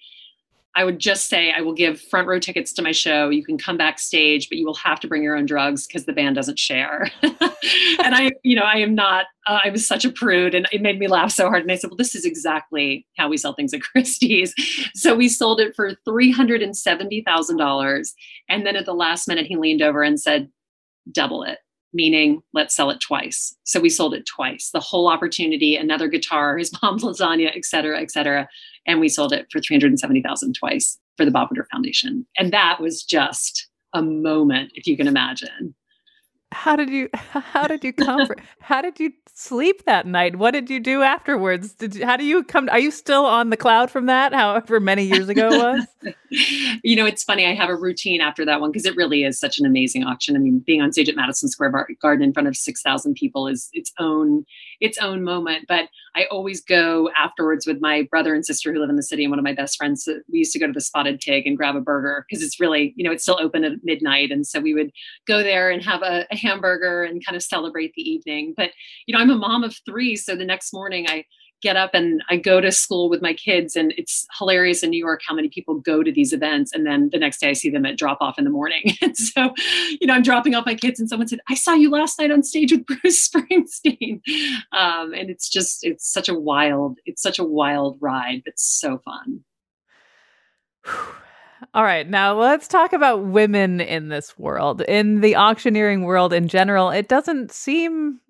I 0.74 0.84
would 0.84 0.98
just 0.98 1.28
say 1.28 1.52
I 1.52 1.60
will 1.60 1.74
give 1.74 2.00
front 2.00 2.26
row 2.26 2.38
tickets 2.38 2.72
to 2.74 2.82
my 2.82 2.92
show. 2.92 3.28
You 3.28 3.44
can 3.44 3.58
come 3.58 3.76
backstage, 3.76 4.48
but 4.48 4.56
you 4.56 4.64
will 4.64 4.74
have 4.74 5.00
to 5.00 5.08
bring 5.08 5.22
your 5.22 5.36
own 5.36 5.44
drugs 5.44 5.86
because 5.86 6.06
the 6.06 6.14
band 6.14 6.36
doesn't 6.36 6.58
share. 6.58 7.10
and 7.22 7.34
I, 8.14 8.32
you 8.42 8.56
know, 8.56 8.62
I 8.62 8.78
am 8.78 8.94
not. 8.94 9.26
Uh, 9.46 9.60
I 9.64 9.70
was 9.70 9.86
such 9.86 10.04
a 10.04 10.10
prude, 10.10 10.54
and 10.54 10.66
it 10.72 10.80
made 10.80 10.98
me 10.98 11.08
laugh 11.08 11.30
so 11.30 11.48
hard. 11.48 11.62
And 11.62 11.70
I 11.70 11.74
said, 11.74 11.90
"Well, 11.90 11.96
this 11.96 12.14
is 12.14 12.24
exactly 12.24 13.06
how 13.18 13.28
we 13.28 13.36
sell 13.36 13.52
things 13.52 13.74
at 13.74 13.82
Christie's." 13.92 14.54
So 14.94 15.14
we 15.14 15.28
sold 15.28 15.60
it 15.60 15.76
for 15.76 15.92
three 16.06 16.32
hundred 16.32 16.62
and 16.62 16.76
seventy 16.76 17.22
thousand 17.22 17.58
dollars. 17.58 18.14
And 18.48 18.64
then 18.64 18.76
at 18.76 18.86
the 18.86 18.94
last 18.94 19.28
minute, 19.28 19.46
he 19.46 19.56
leaned 19.56 19.82
over 19.82 20.02
and 20.02 20.18
said, 20.18 20.50
"Double 21.10 21.42
it." 21.42 21.58
Meaning 21.92 22.42
let's 22.54 22.74
sell 22.74 22.90
it 22.90 23.00
twice. 23.00 23.54
So 23.64 23.80
we 23.80 23.90
sold 23.90 24.14
it 24.14 24.26
twice. 24.26 24.70
The 24.72 24.80
whole 24.80 25.08
opportunity, 25.08 25.76
another 25.76 26.08
guitar, 26.08 26.56
his 26.56 26.72
mom's 26.82 27.04
lasagna, 27.04 27.56
et 27.56 27.64
cetera, 27.64 28.00
et 28.00 28.10
cetera. 28.10 28.48
And 28.86 29.00
we 29.00 29.08
sold 29.08 29.32
it 29.32 29.46
for 29.50 29.60
370,000 29.60 30.54
twice 30.54 30.98
for 31.16 31.24
the 31.24 31.30
Bob 31.30 31.48
Foundation. 31.70 32.26
And 32.38 32.52
that 32.52 32.80
was 32.80 33.02
just 33.02 33.68
a 33.94 34.02
moment, 34.02 34.72
if 34.74 34.86
you 34.86 34.96
can 34.96 35.06
imagine 35.06 35.74
how 36.52 36.76
did 36.76 36.90
you 36.90 37.08
how 37.14 37.66
did 37.66 37.84
you 37.84 37.92
comfort 37.92 38.40
how 38.60 38.80
did 38.80 39.00
you 39.00 39.12
sleep 39.34 39.84
that 39.86 40.06
night? 40.06 40.36
What 40.36 40.50
did 40.52 40.68
you 40.68 40.78
do 40.78 41.02
afterwards? 41.02 41.72
Did 41.72 41.94
you, 41.94 42.04
how 42.06 42.16
do 42.16 42.24
you 42.24 42.44
come 42.44 42.68
are 42.70 42.78
you 42.78 42.90
still 42.90 43.24
on 43.24 43.50
the 43.50 43.56
cloud 43.56 43.90
from 43.90 44.06
that 44.06 44.32
however 44.32 44.78
many 44.78 45.04
years 45.04 45.28
ago 45.28 45.48
it 45.50 45.58
was? 45.58 45.86
You 46.82 46.96
know 46.96 47.04
it's 47.04 47.22
funny 47.22 47.46
i 47.46 47.54
have 47.54 47.68
a 47.68 47.76
routine 47.76 48.22
after 48.22 48.44
that 48.46 48.60
one 48.60 48.72
because 48.72 48.86
it 48.86 48.96
really 48.96 49.22
is 49.22 49.38
such 49.38 49.58
an 49.58 49.66
amazing 49.66 50.02
auction. 50.02 50.34
I 50.34 50.38
mean 50.38 50.62
being 50.66 50.80
on 50.80 50.90
stage 50.90 51.08
at 51.08 51.14
madison 51.14 51.48
square 51.48 51.70
garden 52.00 52.24
in 52.24 52.32
front 52.32 52.48
of 52.48 52.56
6000 52.56 53.14
people 53.14 53.46
is 53.46 53.68
its 53.72 53.92
own 53.98 54.44
its 54.80 54.98
own 54.98 55.22
moment 55.22 55.66
but 55.68 55.88
i 56.16 56.24
always 56.30 56.62
go 56.62 57.10
afterwards 57.16 57.66
with 57.66 57.80
my 57.80 58.08
brother 58.10 58.34
and 58.34 58.46
sister 58.46 58.72
who 58.72 58.80
live 58.80 58.88
in 58.88 58.96
the 58.96 59.02
city 59.02 59.24
and 59.24 59.30
one 59.30 59.38
of 59.38 59.44
my 59.44 59.52
best 59.52 59.76
friends 59.76 60.08
uh, 60.08 60.14
we 60.32 60.38
used 60.38 60.52
to 60.52 60.58
go 60.58 60.66
to 60.66 60.72
the 60.72 60.80
spotted 60.80 61.20
pig 61.20 61.46
and 61.46 61.56
grab 61.56 61.76
a 61.76 61.80
burger 61.80 62.24
because 62.28 62.42
it's 62.42 62.58
really 62.58 62.94
you 62.96 63.04
know 63.04 63.12
it's 63.12 63.22
still 63.22 63.38
open 63.38 63.62
at 63.62 63.72
midnight 63.84 64.30
and 64.30 64.46
so 64.46 64.58
we 64.58 64.74
would 64.74 64.90
go 65.26 65.42
there 65.42 65.70
and 65.70 65.84
have 65.84 66.02
a, 66.02 66.26
a 66.30 66.36
hamburger 66.42 67.04
and 67.04 67.24
kind 67.24 67.36
of 67.36 67.42
celebrate 67.42 67.92
the 67.94 68.02
evening. 68.02 68.54
But, 68.56 68.70
you 69.06 69.14
know, 69.14 69.20
I'm 69.20 69.30
a 69.30 69.36
mom 69.36 69.64
of 69.64 69.76
three. 69.86 70.16
So 70.16 70.36
the 70.36 70.44
next 70.44 70.72
morning 70.72 71.06
I 71.08 71.24
get 71.62 71.76
up 71.76 71.94
and 71.94 72.22
I 72.28 72.36
go 72.36 72.60
to 72.60 72.70
school 72.72 73.08
with 73.08 73.22
my 73.22 73.32
kids. 73.32 73.76
And 73.76 73.94
it's 73.96 74.26
hilarious 74.36 74.82
in 74.82 74.90
New 74.90 74.98
York 74.98 75.20
how 75.26 75.34
many 75.34 75.48
people 75.48 75.76
go 75.76 76.02
to 76.02 76.12
these 76.12 76.32
events. 76.32 76.72
And 76.72 76.84
then 76.84 77.08
the 77.10 77.18
next 77.18 77.40
day 77.40 77.50
I 77.50 77.52
see 77.52 77.70
them 77.70 77.86
at 77.86 77.96
drop 77.96 78.18
off 78.20 78.38
in 78.38 78.44
the 78.44 78.50
morning. 78.50 78.82
And 79.02 79.16
so, 79.16 79.52
you 80.00 80.06
know, 80.06 80.14
I'm 80.14 80.22
dropping 80.22 80.54
off 80.54 80.64
my 80.64 80.74
kids 80.74 81.00
and 81.00 81.08
someone 81.08 81.26
said, 81.26 81.40
I 81.48 81.54
saw 81.54 81.74
you 81.74 81.90
last 81.90 82.18
night 82.18 82.30
on 82.30 82.42
stage 82.42 82.72
with 82.72 82.86
Bruce 83.02 83.28
Springsteen. 83.28 84.20
Um, 84.72 85.12
and 85.12 85.28
it's 85.28 85.48
just, 85.48 85.84
it's 85.84 86.10
such 86.10 86.28
a 86.28 86.34
wild, 86.34 86.98
it's 87.04 87.20
such 87.20 87.38
a 87.38 87.44
wild 87.44 87.98
ride. 88.00 88.42
It's 88.46 88.64
so 88.64 88.98
fun. 88.98 89.44
All 91.74 91.84
right, 91.84 92.08
now 92.08 92.38
let's 92.38 92.68
talk 92.68 92.92
about 92.92 93.24
women 93.24 93.80
in 93.80 94.08
this 94.08 94.38
world. 94.38 94.82
In 94.82 95.20
the 95.20 95.36
auctioneering 95.36 96.02
world 96.02 96.32
in 96.32 96.48
general, 96.48 96.90
it 96.90 97.08
doesn't 97.08 97.52
seem 97.52 98.20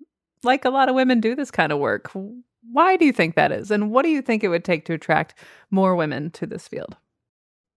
like 0.43 0.65
a 0.65 0.69
lot 0.69 0.89
of 0.89 0.95
women 0.95 1.19
do 1.19 1.35
this 1.35 1.51
kind 1.51 1.71
of 1.71 1.79
work. 1.79 2.11
Why 2.71 2.97
do 2.97 3.05
you 3.05 3.13
think 3.13 3.35
that 3.35 3.51
is? 3.51 3.71
And 3.71 3.91
what 3.91 4.03
do 4.03 4.09
you 4.09 4.21
think 4.21 4.43
it 4.43 4.49
would 4.49 4.63
take 4.63 4.85
to 4.85 4.93
attract 4.93 5.35
more 5.71 5.95
women 5.95 6.31
to 6.31 6.45
this 6.45 6.67
field? 6.67 6.95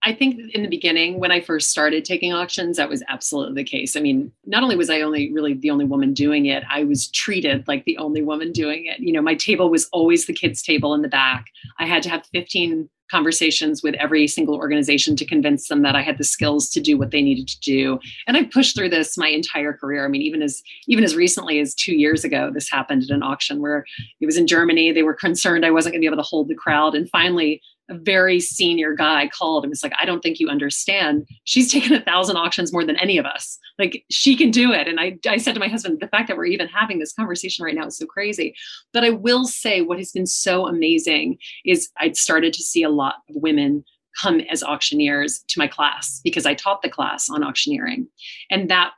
I 0.05 0.13
think 0.13 0.41
in 0.55 0.63
the 0.63 0.69
beginning, 0.69 1.19
when 1.19 1.33
I 1.33 1.41
first 1.41 1.69
started 1.69 2.05
taking 2.05 2.33
auctions, 2.33 2.77
that 2.77 2.89
was 2.89 3.03
absolutely 3.09 3.55
the 3.55 3.69
case. 3.69 3.97
I 3.97 4.01
mean, 4.01 4.31
not 4.45 4.63
only 4.63 4.77
was 4.77 4.89
I 4.89 5.01
only 5.01 5.33
really 5.33 5.55
the 5.55 5.71
only 5.71 5.85
woman 5.85 6.13
doing 6.13 6.47
it, 6.47 6.63
I 6.71 6.85
was 6.85 7.09
treated 7.09 7.67
like 7.67 7.85
the 7.87 7.99
only 7.99 8.23
woman 8.23 8.53
doing 8.53 8.87
it. 8.87 9.01
You 9.01 9.13
know, 9.13 9.21
my 9.23 9.35
table 9.35 9.69
was 9.69 9.89
always 9.93 10.27
the 10.27 10.33
kids' 10.33 10.63
table 10.63 10.95
in 10.95 11.03
the 11.03 11.09
back. 11.09 11.47
I 11.81 11.87
had 11.87 12.05
to 12.05 12.09
have 12.09 12.25
15 12.27 12.89
conversations 13.11 13.83
with 13.83 13.95
every 13.97 14.27
single 14.27 14.57
organization 14.57 15.17
to 15.17 15.25
convince 15.25 15.69
them 15.69 15.83
that 15.83 15.97
I 15.97 16.03
had 16.03 16.19
the 16.19 16.25
skills 16.25 16.69
to 16.71 16.81
do 16.81 16.99
what 16.99 17.11
they 17.11 17.23
needed 17.23 17.49
to 17.49 17.61
do. 17.61 17.99
And 18.27 18.37
I 18.37 18.45
pushed 18.45 18.77
through 18.77 18.91
this 18.91 19.17
my 19.17 19.29
entire 19.29 19.73
career. 19.73 20.05
I 20.05 20.09
mean, 20.09 20.23
even 20.23 20.43
as 20.43 20.63
even 20.87 21.05
as 21.05 21.17
recently 21.17 21.61
as 21.61 21.75
two 21.75 21.95
years 21.95 22.25
ago, 22.25 22.51
this 22.53 22.71
happened 22.71 23.05
at 23.05 23.11
an 23.11 23.23
auction 23.23 23.61
where 23.61 23.85
it 24.21 24.27
was 24.27 24.37
in 24.37 24.47
Germany. 24.47 24.93
They 24.93 25.03
were 25.03 25.15
concerned 25.15 25.65
I 25.65 25.71
wasn't 25.71 25.93
going 25.93 26.01
to 26.01 26.05
be 26.05 26.13
able 26.13 26.23
to 26.23 26.29
hold 26.29 26.49
the 26.49 26.55
crowd. 26.55 26.95
And 26.95 27.09
finally, 27.11 27.61
a 27.89 27.95
very 27.97 28.41
senior 28.41 28.95
guy 28.95 29.29
called 29.29 29.65
and 29.65 29.71
was 29.71 29.83
like, 29.83 29.93
I 30.01 30.05
don't 30.05 30.21
think 30.21 30.41
you 30.41 30.49
understand. 30.49 31.27
She's 31.45 31.73
taken 31.73 31.95
a 31.95 32.01
thousand 32.01 32.37
auctions 32.37 32.73
more 32.73 32.85
than 32.85 32.97
any 32.97 33.19
of 33.19 33.27
us. 33.27 33.59
Like 33.79 34.05
she 34.11 34.37
can 34.37 34.51
do 34.51 34.73
it. 34.73 34.89
And 34.89 34.99
I, 34.99 35.19
I 35.29 35.37
said 35.37 35.55
to 35.55 35.61
my 35.61 35.69
husband, 35.69 35.99
the 36.01 36.09
fact 36.09 36.29
that 36.29 36.37
we're 36.37 36.47
even 36.47 36.69
having 36.69 36.99
this 36.99 37.13
conversation 37.13 37.65
right 37.65 37.75
now 37.75 37.87
is 37.87 37.99
so 37.99 38.07
crazy. 38.07 38.55
But 38.93 39.05
I 39.05 39.11
will 39.11 39.45
say 39.45 39.83
what 39.83 39.99
has 39.99 40.13
been 40.13 40.27
so 40.27 40.67
amazing 40.67 41.39
is 41.65 41.91
I'd 41.99 42.17
started 42.17 42.53
to 42.55 42.63
see 42.63 42.83
a 42.83 42.91
lot 42.91 43.17
of 43.29 43.37
women 43.37 43.85
come 44.21 44.41
as 44.51 44.63
auctioneers 44.63 45.45
to 45.49 45.59
my 45.59 45.67
class 45.67 46.21
because 46.25 46.47
I 46.47 46.55
taught 46.55 46.83
the 46.83 46.89
class 46.89 47.29
on 47.31 47.45
auctioneering. 47.45 48.07
And 48.51 48.71
that 48.71 48.93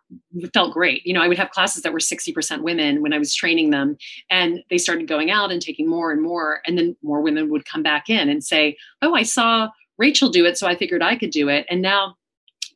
felt 0.53 0.73
great. 0.73 1.05
You 1.07 1.13
know, 1.13 1.23
I 1.23 1.29
would 1.29 1.39
have 1.39 1.51
classes 1.51 1.83
that 1.83 1.93
were 1.93 1.99
60% 1.99 2.63
women 2.63 3.03
when 3.03 3.13
I 3.13 3.19
was 3.19 3.35
training 3.35 3.71
them. 3.71 3.97
And 4.31 4.63
they 4.71 4.79
started 4.79 5.09
going 5.09 5.31
out 5.31 5.51
and 5.51 5.61
taking 5.61 5.89
more 5.89 6.13
and 6.13 6.23
more. 6.23 6.61
And 6.67 6.79
then 6.79 6.97
more 7.03 7.21
women 7.21 7.51
would 7.51 7.65
come 7.65 7.83
back 7.83 8.09
in 8.09 8.29
and 8.29 8.45
say, 8.45 8.77
Oh, 9.03 9.15
I 9.15 9.23
saw 9.23 9.69
Rachel 9.99 10.29
do 10.29 10.45
it. 10.45 10.57
So 10.57 10.67
I 10.67 10.77
figured 10.77 11.03
I 11.03 11.17
could 11.17 11.31
do 11.31 11.49
it. 11.49 11.67
And 11.69 11.83
now 11.83 12.17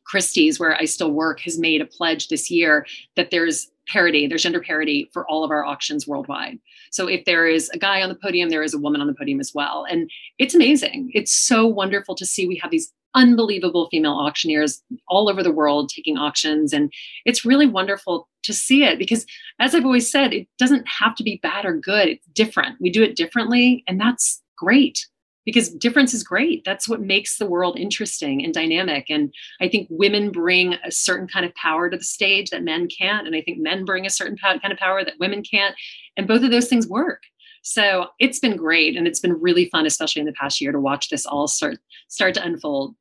Christie's, 0.05 0.59
where 0.59 0.75
I 0.75 0.85
still 0.85 1.11
work, 1.11 1.39
has 1.41 1.57
made 1.57 1.81
a 1.81 1.85
pledge 1.85 2.27
this 2.27 2.49
year 2.49 2.85
that 3.15 3.31
there's 3.31 3.69
parity, 3.87 4.27
there's 4.27 4.43
gender 4.43 4.61
parity 4.61 5.09
for 5.11 5.27
all 5.29 5.43
of 5.43 5.51
our 5.51 5.65
auctions 5.65 6.07
worldwide. 6.07 6.57
So 6.91 7.07
if 7.07 7.25
there 7.25 7.47
is 7.47 7.69
a 7.69 7.77
guy 7.77 8.01
on 8.01 8.09
the 8.09 8.15
podium, 8.15 8.49
there 8.49 8.63
is 8.63 8.73
a 8.73 8.79
woman 8.79 9.01
on 9.01 9.07
the 9.07 9.13
podium 9.13 9.39
as 9.39 9.51
well. 9.53 9.85
And 9.89 10.09
it's 10.37 10.55
amazing. 10.55 11.11
It's 11.13 11.33
so 11.33 11.65
wonderful 11.65 12.15
to 12.15 12.25
see 12.25 12.47
we 12.47 12.59
have 12.61 12.71
these 12.71 12.93
unbelievable 13.15 13.87
female 13.91 14.13
auctioneers 14.13 14.81
all 15.07 15.29
over 15.29 15.43
the 15.43 15.51
world 15.51 15.89
taking 15.89 16.17
auctions. 16.17 16.73
And 16.73 16.91
it's 17.25 17.45
really 17.45 17.67
wonderful 17.67 18.27
to 18.43 18.53
see 18.53 18.83
it 18.83 18.97
because, 18.97 19.25
as 19.59 19.75
I've 19.75 19.85
always 19.85 20.09
said, 20.09 20.33
it 20.33 20.47
doesn't 20.57 20.87
have 20.87 21.15
to 21.15 21.23
be 21.23 21.39
bad 21.43 21.65
or 21.65 21.77
good. 21.77 22.07
It's 22.07 22.27
different. 22.27 22.77
We 22.81 22.89
do 22.89 23.03
it 23.03 23.15
differently, 23.15 23.83
and 23.87 23.99
that's 23.99 24.41
great. 24.57 25.07
Because 25.45 25.69
difference 25.69 26.13
is 26.13 26.23
great. 26.23 26.63
That's 26.63 26.87
what 26.87 27.01
makes 27.01 27.37
the 27.37 27.45
world 27.45 27.77
interesting 27.77 28.43
and 28.43 28.53
dynamic. 28.53 29.07
And 29.09 29.33
I 29.61 29.67
think 29.67 29.87
women 29.89 30.31
bring 30.31 30.75
a 30.85 30.91
certain 30.91 31.27
kind 31.27 31.45
of 31.45 31.53
power 31.55 31.89
to 31.89 31.97
the 31.97 32.03
stage 32.03 32.49
that 32.49 32.63
men 32.63 32.87
can't. 32.87 33.27
And 33.27 33.35
I 33.35 33.41
think 33.41 33.59
men 33.59 33.85
bring 33.85 34.05
a 34.05 34.11
certain 34.11 34.37
kind 34.37 34.71
of 34.71 34.77
power 34.77 35.03
that 35.03 35.19
women 35.19 35.43
can't. 35.43 35.75
And 36.17 36.27
both 36.27 36.43
of 36.43 36.51
those 36.51 36.67
things 36.67 36.87
work. 36.87 37.23
So 37.61 38.07
it's 38.19 38.39
been 38.39 38.57
great. 38.57 38.97
And 38.97 39.07
it's 39.07 39.19
been 39.19 39.39
really 39.39 39.69
fun, 39.69 39.85
especially 39.85 40.21
in 40.21 40.25
the 40.25 40.33
past 40.33 40.61
year, 40.61 40.71
to 40.71 40.79
watch 40.79 41.09
this 41.09 41.25
all 41.25 41.47
start 41.47 41.79
start 42.07 42.33
to 42.35 42.43
unfold. 42.43 42.95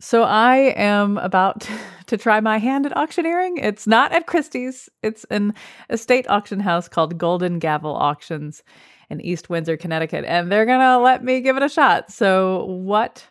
So 0.00 0.24
I 0.24 0.74
am 0.76 1.18
about 1.18 1.68
to 2.06 2.16
try 2.16 2.40
my 2.40 2.58
hand 2.58 2.86
at 2.86 2.96
auctioneering. 2.96 3.56
It's 3.56 3.86
not 3.86 4.12
at 4.12 4.26
Christie's. 4.26 4.88
It's 5.02 5.24
an 5.30 5.54
estate 5.90 6.28
auction 6.28 6.60
house 6.60 6.88
called 6.88 7.18
Golden 7.18 7.58
Gavel 7.58 7.94
Auctions 7.94 8.62
in 9.10 9.20
East 9.20 9.48
Windsor, 9.48 9.76
Connecticut, 9.76 10.24
and 10.26 10.50
they're 10.50 10.66
going 10.66 10.80
to 10.80 10.98
let 10.98 11.24
me 11.24 11.40
give 11.40 11.56
it 11.56 11.62
a 11.62 11.68
shot. 11.68 12.10
So 12.10 12.64
what 12.64 13.24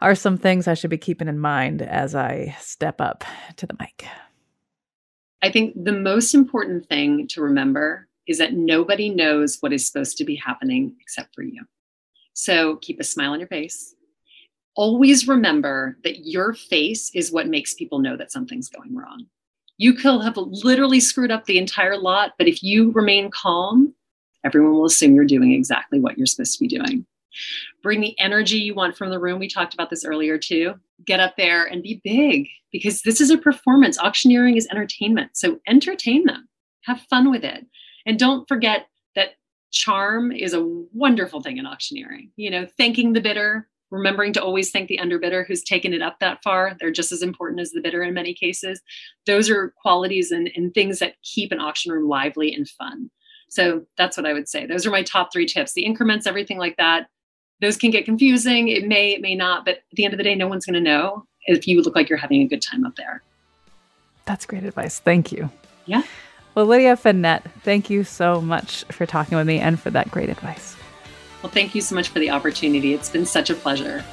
are 0.00 0.14
some 0.14 0.36
things 0.36 0.68
I 0.68 0.74
should 0.74 0.90
be 0.90 0.98
keeping 0.98 1.28
in 1.28 1.38
mind 1.38 1.82
as 1.82 2.14
I 2.14 2.56
step 2.60 3.00
up 3.00 3.24
to 3.56 3.66
the 3.66 3.76
mic? 3.78 4.06
I 5.42 5.50
think 5.50 5.74
the 5.76 5.92
most 5.92 6.34
important 6.34 6.86
thing 6.86 7.26
to 7.28 7.42
remember 7.42 8.08
is 8.26 8.38
that 8.38 8.52
nobody 8.52 9.08
knows 9.08 9.58
what 9.60 9.72
is 9.72 9.86
supposed 9.86 10.18
to 10.18 10.24
be 10.24 10.36
happening 10.36 10.96
except 11.00 11.34
for 11.34 11.42
you. 11.42 11.64
So 12.34 12.76
keep 12.76 13.00
a 13.00 13.04
smile 13.04 13.32
on 13.32 13.40
your 13.40 13.48
face 13.48 13.94
always 14.76 15.28
remember 15.28 15.98
that 16.04 16.26
your 16.26 16.54
face 16.54 17.10
is 17.14 17.32
what 17.32 17.48
makes 17.48 17.74
people 17.74 17.98
know 17.98 18.16
that 18.16 18.32
something's 18.32 18.68
going 18.68 18.94
wrong. 18.94 19.26
You 19.76 19.94
could 19.94 20.22
have 20.22 20.36
literally 20.36 21.00
screwed 21.00 21.30
up 21.30 21.44
the 21.44 21.58
entire 21.58 21.96
lot, 21.96 22.32
but 22.38 22.48
if 22.48 22.62
you 22.62 22.90
remain 22.92 23.30
calm, 23.30 23.94
everyone 24.44 24.72
will 24.72 24.86
assume 24.86 25.14
you're 25.14 25.24
doing 25.24 25.52
exactly 25.52 26.00
what 26.00 26.16
you're 26.16 26.26
supposed 26.26 26.54
to 26.54 26.60
be 26.60 26.68
doing. 26.68 27.06
Bring 27.82 28.00
the 28.00 28.18
energy 28.18 28.58
you 28.58 28.74
want 28.74 28.96
from 28.96 29.10
the 29.10 29.18
room. 29.18 29.38
We 29.38 29.48
talked 29.48 29.74
about 29.74 29.90
this 29.90 30.04
earlier 30.04 30.38
too. 30.38 30.74
Get 31.04 31.20
up 31.20 31.36
there 31.36 31.64
and 31.64 31.82
be 31.82 32.00
big 32.04 32.48
because 32.72 33.02
this 33.02 33.20
is 33.20 33.30
a 33.30 33.38
performance. 33.38 33.98
Auctioneering 33.98 34.56
is 34.56 34.68
entertainment. 34.70 35.30
So 35.34 35.58
entertain 35.66 36.24
them, 36.24 36.48
have 36.84 37.00
fun 37.08 37.30
with 37.30 37.44
it. 37.44 37.66
And 38.06 38.18
don't 38.18 38.48
forget 38.48 38.88
that 39.14 39.34
charm 39.70 40.32
is 40.32 40.54
a 40.54 40.66
wonderful 40.92 41.40
thing 41.40 41.58
in 41.58 41.66
auctioneering. 41.66 42.30
You 42.36 42.50
know, 42.50 42.66
thanking 42.76 43.12
the 43.12 43.20
bidder, 43.20 43.68
remembering 43.90 44.32
to 44.34 44.42
always 44.42 44.70
thank 44.70 44.88
the 44.88 45.00
underbidder 45.02 45.46
who's 45.46 45.62
taken 45.62 45.92
it 45.92 46.02
up 46.02 46.18
that 46.20 46.42
far. 46.42 46.76
They're 46.78 46.90
just 46.90 47.12
as 47.12 47.22
important 47.22 47.60
as 47.60 47.70
the 47.70 47.80
bidder 47.80 48.02
in 48.02 48.14
many 48.14 48.34
cases. 48.34 48.80
Those 49.26 49.50
are 49.50 49.74
qualities 49.82 50.30
and, 50.30 50.50
and 50.54 50.72
things 50.72 50.98
that 50.98 51.14
keep 51.22 51.52
an 51.52 51.60
auction 51.60 51.92
room 51.92 52.08
lively 52.08 52.52
and 52.52 52.68
fun. 52.68 53.10
So 53.50 53.84
that's 53.98 54.16
what 54.16 54.26
I 54.26 54.32
would 54.32 54.48
say. 54.48 54.64
Those 54.64 54.86
are 54.86 54.90
my 54.90 55.02
top 55.02 55.32
three 55.32 55.44
tips. 55.44 55.72
The 55.72 55.84
increments, 55.84 56.26
everything 56.26 56.56
like 56.56 56.76
that, 56.76 57.08
those 57.60 57.76
can 57.76 57.90
get 57.90 58.04
confusing. 58.04 58.68
It 58.68 58.86
may, 58.86 59.12
it 59.12 59.20
may 59.20 59.34
not, 59.34 59.64
but 59.64 59.78
at 59.78 59.82
the 59.92 60.04
end 60.04 60.14
of 60.14 60.18
the 60.18 60.24
day, 60.24 60.34
no 60.34 60.48
one's 60.48 60.64
going 60.64 60.74
to 60.74 60.80
know 60.80 61.26
if 61.46 61.66
you 61.66 61.82
look 61.82 61.94
like 61.94 62.08
you're 62.08 62.16
having 62.16 62.42
a 62.42 62.46
good 62.46 62.62
time 62.62 62.86
up 62.86 62.94
there. 62.96 63.22
That's 64.24 64.46
great 64.46 64.64
advice. 64.64 65.00
Thank 65.00 65.32
you. 65.32 65.50
Yeah. 65.86 66.02
Well, 66.54 66.66
Lydia 66.66 66.96
Fenet, 66.96 67.42
thank 67.62 67.90
you 67.90 68.04
so 68.04 68.40
much 68.40 68.84
for 68.90 69.04
talking 69.04 69.36
with 69.36 69.46
me 69.46 69.58
and 69.58 69.78
for 69.78 69.90
that 69.90 70.10
great 70.10 70.28
advice. 70.28 70.76
Well, 71.42 71.50
thank 71.50 71.74
you 71.74 71.80
so 71.80 71.94
much 71.94 72.08
for 72.08 72.20
the 72.20 72.30
opportunity. 72.30 72.94
It's 72.94 73.10
been 73.10 73.26
such 73.26 73.50
a 73.50 73.54
pleasure. 73.54 74.04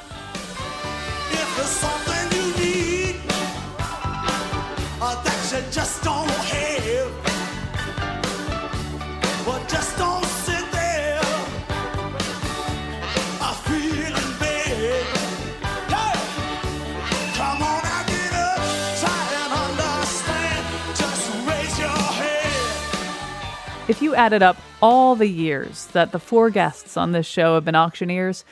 If 23.87 24.01
you 24.01 24.15
added 24.15 24.43
up 24.43 24.57
all 24.81 25.15
the 25.15 25.29
years 25.29 25.85
that 25.87 26.11
the 26.11 26.19
four 26.19 26.49
guests 26.49 26.97
on 26.97 27.13
this 27.13 27.25
show 27.25 27.53
have 27.53 27.63
been 27.63 27.73
auctioneers, 27.73 28.43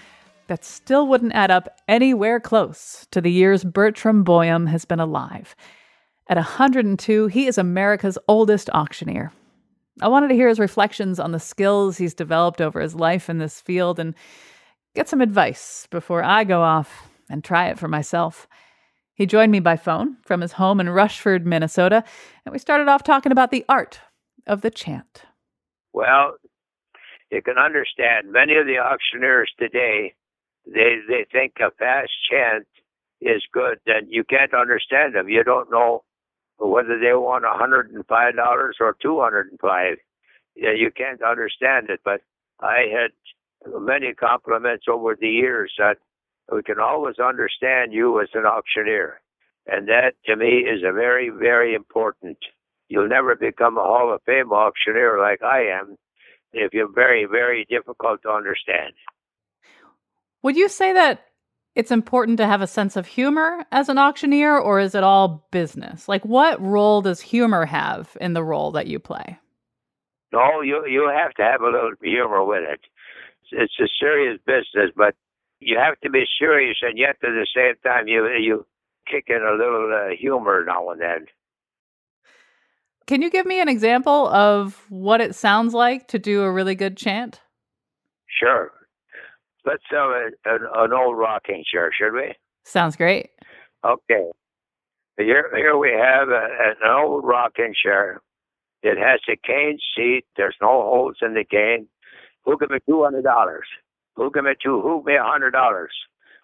that 0.48 0.63
still 0.63 1.08
wouldn't 1.08 1.34
add 1.34 1.52
up 1.52 1.78
anywhere 1.89 2.39
close 2.39 3.06
to 3.12 3.19
the 3.19 3.32
years 3.32 3.65
Bertram 3.65 4.24
Boyum 4.24 4.69
has 4.69 4.86
been 4.86 5.02
alive. 5.02 5.54
At 6.30 6.38
102, 6.38 7.28
he 7.28 7.48
is 7.48 7.58
America's 7.58 8.17
oldest 8.30 8.69
auctioneer. 8.69 9.34
I 10.02 10.08
wanted 10.08 10.30
to 10.30 10.36
hear 10.36 10.48
his 10.48 10.60
reflections 10.60 11.19
on 11.19 11.34
the 11.34 11.39
skills 11.41 11.98
he's 11.98 12.13
developed 12.13 12.62
over 12.62 12.80
his 12.80 12.95
life 12.95 13.30
in 13.30 13.38
this 13.38 13.60
field 13.60 14.00
and 14.00 14.15
get 14.95 15.10
some 15.10 15.19
advice 15.19 15.86
before 15.91 16.24
I 16.24 16.45
go 16.45 16.62
off 16.62 17.10
and 17.30 17.43
try 17.43 17.67
it 17.67 17.78
for 17.78 17.89
myself. 17.89 18.48
He 19.13 19.26
joined 19.26 19.52
me 19.52 19.60
by 19.60 19.76
phone 19.76 20.15
from 20.21 20.39
his 20.39 20.54
home 20.54 20.80
in 20.80 20.89
Rushford, 20.89 21.45
Minnesota, 21.45 22.06
and 22.45 22.54
we 22.54 22.60
started 22.60 22.88
off 22.88 23.04
talking 23.04 23.34
about 23.34 23.52
the 23.52 23.65
art 23.67 24.00
of 24.47 24.62
the 24.62 24.71
chant? 24.71 25.23
Well, 25.93 26.36
you 27.31 27.41
can 27.41 27.58
understand 27.58 28.31
many 28.31 28.55
of 28.55 28.65
the 28.65 28.77
auctioneers 28.77 29.51
today, 29.60 30.13
they, 30.65 30.97
they 31.08 31.25
think 31.31 31.53
a 31.60 31.71
fast 31.71 32.12
chant 32.29 32.67
is 33.21 33.43
good, 33.51 33.79
and 33.86 34.08
you 34.10 34.23
can't 34.23 34.53
understand 34.53 35.15
them. 35.15 35.29
You 35.29 35.43
don't 35.43 35.71
know 35.71 36.03
whether 36.58 36.99
they 36.99 37.13
want 37.13 37.43
$105 37.43 38.71
or 38.79 38.97
205 39.01 39.97
yeah, 40.55 40.71
you 40.71 40.89
can't 40.89 41.21
understand 41.21 41.89
it, 41.89 41.99
but 42.03 42.21
I 42.62 42.86
had 42.91 43.12
many 43.79 44.13
compliments 44.13 44.86
over 44.89 45.15
the 45.19 45.27
years 45.27 45.73
that 45.77 45.97
we 46.51 46.63
can 46.63 46.79
always 46.79 47.19
understand 47.19 47.91
you 47.93 48.21
as 48.21 48.29
an 48.34 48.45
auctioneer. 48.45 49.21
And 49.67 49.88
that 49.88 50.13
to 50.25 50.36
me 50.36 50.60
is 50.60 50.81
a 50.84 50.93
very, 50.93 51.29
very 51.29 51.73
important 51.73 52.38
you'll 52.88 53.08
never 53.08 53.36
become 53.36 53.78
a 53.78 53.82
Hall 53.82 54.13
of 54.13 54.21
Fame 54.26 54.52
auctioneer 54.52 55.19
like 55.19 55.41
I 55.43 55.67
am 55.80 55.98
if 56.54 56.74
you're 56.74 56.91
very, 56.91 57.26
very 57.26 57.65
difficult 57.69 58.21
to 58.24 58.30
understand. 58.30 58.93
Would 60.43 60.56
you 60.56 60.69
say 60.69 60.93
that 60.93 61.26
it's 61.76 61.91
important 61.91 62.38
to 62.38 62.48
have 62.48 62.62
a 62.62 62.67
sense 62.67 62.95
of 62.95 63.06
humor 63.06 63.65
as 63.71 63.89
an 63.89 63.98
auctioneer, 63.98 64.58
or 64.58 64.80
is 64.80 64.95
it 64.95 65.04
all 65.04 65.45
business? 65.52 66.08
Like, 66.08 66.24
what 66.24 66.62
role 66.62 67.02
does 67.02 67.19
humor 67.19 67.65
have 67.65 68.15
in 68.21 68.34
the 68.34 68.43
role 68.43 68.71
that 68.71 68.88
you 68.88 69.00
play? 69.00 69.38
No, 70.32 70.62
you 70.62 70.86
you 70.86 71.12
have 71.13 71.34
to 71.34 71.43
have 71.43 71.62
a 71.62 71.69
little 71.69 71.91
humor 72.02 72.43
with 72.43 72.63
it. 72.63 72.82
It's 73.52 73.80
a 73.80 73.88
serious 74.00 74.39
business, 74.45 74.91
but 74.95 75.15
you 75.60 75.78
have 75.78 76.00
to 76.02 76.10
be 76.10 76.26
serious, 76.39 76.78
and 76.82 76.98
yet 76.98 77.12
at 77.12 77.21
the 77.21 77.48
same 77.56 77.76
time, 77.84 78.08
you 78.08 78.28
you 78.28 78.65
kick 79.10 79.26
in 79.28 79.41
a 79.41 79.52
little 79.52 79.91
uh, 79.93 80.15
humor 80.15 80.63
now 80.65 80.89
and 80.89 81.02
then. 81.02 81.26
Can 83.08 83.22
you 83.22 83.30
give 83.30 83.46
me 83.46 83.62
an 83.62 83.70
example 83.70 84.28
of 84.30 84.84
what 84.89 85.22
it 85.22 85.36
sounds 85.36 85.74
like 85.74 86.08
to 86.08 86.20
do 86.20 86.41
a 86.41 86.52
really 86.52 86.76
good 86.76 86.98
chant? 86.98 87.39
Sure. 88.28 88.72
Let's 89.63 89.84
have 89.91 90.10
a, 90.10 90.30
an, 90.46 90.60
an 90.76 90.94
old 90.94 91.18
rocking 91.18 91.63
chair, 91.72 91.91
should 91.94 92.13
we? 92.13 92.34
Sounds 92.63 92.96
great. 92.96 93.30
Okay. 93.84 94.26
Here, 95.18 95.52
here 95.56 95.78
we 95.78 95.91
have 95.91 96.30
a, 96.30 96.48
an 96.60 96.76
old 96.89 97.24
rocking 97.24 97.74
chair. 97.82 98.22
It 98.82 98.98
has 98.98 99.20
a 99.30 99.38
cane 99.46 99.78
seat. 99.96 100.26
There's 100.36 100.56
no 100.62 100.68
holes 100.68 101.18
in 101.22 101.34
the 101.34 101.44
cane. 101.44 101.88
Who 102.44 102.58
give 102.58 102.70
me 102.70 102.78
two 102.88 103.04
hundred 103.04 103.24
dollars? 103.24 103.68
Who 104.15 104.30
give 104.32 104.44
me 104.44 104.52
two? 104.62 104.82
Who 104.82 105.00
give 105.00 105.06
me 105.06 105.15
a 105.15 105.24
hundred 105.24 105.52
dollars? 105.52 105.91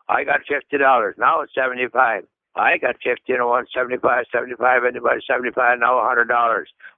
I 0.10 0.24
got 0.24 0.39
fifty 0.47 0.78
dollars. 0.78 1.15
Now 1.17 1.41
it's 1.41 1.54
seventy 1.54 1.88
five. 1.91 2.24
I 2.55 2.77
got 2.77 2.95
50 3.01 3.31
and 3.31 3.41
a 3.41 3.47
1, 3.47 3.65
75, 3.73 4.25
75, 4.31 4.83
anybody 4.83 5.21
75, 5.25 5.79
now 5.79 5.99
a 5.99 6.15
$100. 6.15 6.27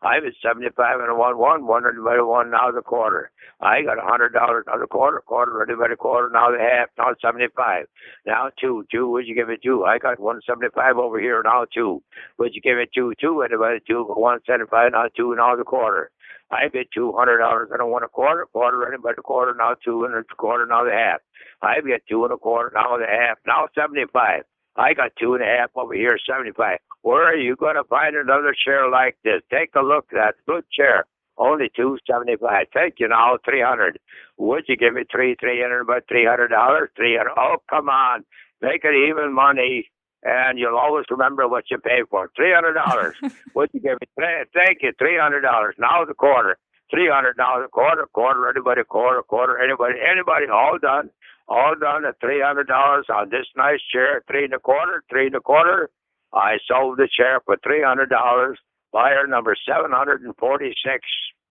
I 0.01 0.19
was 0.19 0.33
75 0.41 0.99
and 0.99 1.11
a 1.11 1.15
1, 1.15 1.37
1, 1.37 1.67
1, 1.67 1.83
anybody 1.85 2.21
1, 2.21 2.49
now 2.49 2.71
the 2.71 2.81
quarter. 2.81 3.29
I 3.61 3.83
got 3.83 3.99
a 3.99 4.01
$100, 4.01 4.33
now 4.33 4.77
the 4.79 4.87
quarter, 4.87 5.21
quarter, 5.21 5.61
anybody 5.61 5.95
quarter, 5.95 6.29
now 6.33 6.49
the 6.49 6.57
half, 6.57 6.89
now 6.97 7.13
75. 7.21 7.85
Now 8.25 8.49
2, 8.59 8.85
2, 8.91 9.09
would 9.11 9.27
you 9.27 9.35
give 9.35 9.49
it 9.49 9.61
2? 9.61 9.85
I 9.85 9.99
got 9.99 10.19
175 10.19 10.97
over 10.97 11.19
here, 11.19 11.41
now 11.45 11.65
2. 11.71 12.01
Would 12.39 12.55
you 12.55 12.61
give 12.61 12.79
it 12.79 12.89
2, 12.95 13.13
2, 13.21 13.41
anybody 13.43 13.77
2, 13.87 14.05
175, 14.05 14.91
now 14.91 15.05
2, 15.15 15.35
now 15.35 15.55
the 15.55 15.63
quarter. 15.63 16.09
I 16.51 16.67
bid 16.71 16.87
two 16.93 17.11
hundred 17.13 17.39
dollars 17.39 17.69
and 17.71 17.81
I 17.81 17.85
want 17.85 18.03
a 18.03 18.07
quarter, 18.07 18.45
quarter, 18.45 18.87
anybody 18.87 19.15
quarter, 19.23 19.55
now 19.57 19.73
two 19.83 20.05
and 20.05 20.13
a 20.13 20.23
quarter, 20.35 20.67
now 20.67 20.83
the 20.83 20.91
half. 20.91 21.21
I 21.63 21.81
get 21.81 22.05
two 22.07 22.23
and 22.25 22.33
a 22.33 22.37
quarter, 22.37 22.71
now 22.75 22.95
the 22.97 23.07
half, 23.09 23.39
now 23.47 23.67
seventy 23.73 24.03
five. 24.13 24.43
I 24.75 24.93
got 24.93 25.11
two 25.19 25.35
and 25.35 25.43
a 25.43 25.47
half 25.47 25.71
over 25.75 25.93
here, 25.93 26.17
75. 26.27 26.79
Where 27.01 27.23
are 27.25 27.35
you 27.37 27.55
going 27.55 27.75
to 27.75 27.83
find 27.85 28.15
another 28.15 28.55
chair 28.65 28.89
like 28.89 29.17
this? 29.23 29.41
Take 29.51 29.71
a 29.75 29.81
look 29.81 30.07
at 30.13 30.17
that 30.17 30.35
good 30.47 30.65
chair. 30.71 31.05
Only 31.37 31.71
two 31.75 31.97
seventy 32.09 32.35
five. 32.37 32.67
Thank 32.73 32.95
you 32.99 33.07
now, 33.07 33.37
three 33.43 33.61
hundred. 33.63 33.99
Would 34.37 34.65
you 34.67 34.77
give 34.77 34.93
me 34.93 35.03
three 35.11 35.35
three 35.39 35.61
hundred 35.61 35.81
about 35.81 36.03
three 36.07 36.25
hundred 36.25 36.49
dollars? 36.49 36.89
Three 36.95 37.17
hundred 37.17 37.33
oh 37.37 37.57
come 37.69 37.89
on. 37.89 38.23
Make 38.61 38.83
it 38.85 38.93
even 39.09 39.33
money 39.33 39.89
and 40.23 40.59
you'll 40.59 40.77
always 40.77 41.05
remember 41.09 41.47
what 41.47 41.65
you 41.71 41.77
paid 41.79 42.03
for. 42.09 42.29
Three 42.35 42.53
hundred 42.53 42.73
dollars. 42.75 43.15
Would 43.55 43.71
you 43.73 43.79
give 43.81 43.97
me 44.01 44.07
thank 44.53 44.79
you, 44.81 44.93
three 44.99 45.17
hundred 45.19 45.41
dollars. 45.41 45.75
Now 45.79 46.05
the 46.05 46.13
quarter. 46.13 46.57
three 46.91 47.09
hundred 47.09 47.37
dollars, 47.37 47.69
quarter, 47.71 48.05
quarter, 48.13 48.49
anybody, 48.49 48.83
quarter, 48.83 49.23
quarter, 49.23 49.57
anybody, 49.59 49.95
anybody, 49.99 50.45
all 50.51 50.77
done, 50.79 51.09
all 51.47 51.75
done 51.79 52.05
at 52.05 52.19
three 52.19 52.41
hundred 52.41 52.67
dollars 52.67 53.05
on 53.13 53.29
this 53.29 53.45
nice 53.55 53.79
chair, 53.91 54.23
three 54.29 54.45
and 54.45 54.53
a 54.53 54.59
quarter, 54.59 55.03
three 55.09 55.27
and 55.27 55.35
a 55.35 55.41
quarter. 55.41 55.89
I 56.33 56.57
sold 56.67 56.97
the 56.97 57.07
chair 57.15 57.41
for 57.45 57.57
three 57.63 57.83
hundred 57.83 58.09
dollars. 58.09 58.59
Buyer 58.91 59.27
number 59.27 59.55
seven 59.67 59.91
hundred 59.91 60.21
and 60.21 60.35
forty-six. 60.37 61.03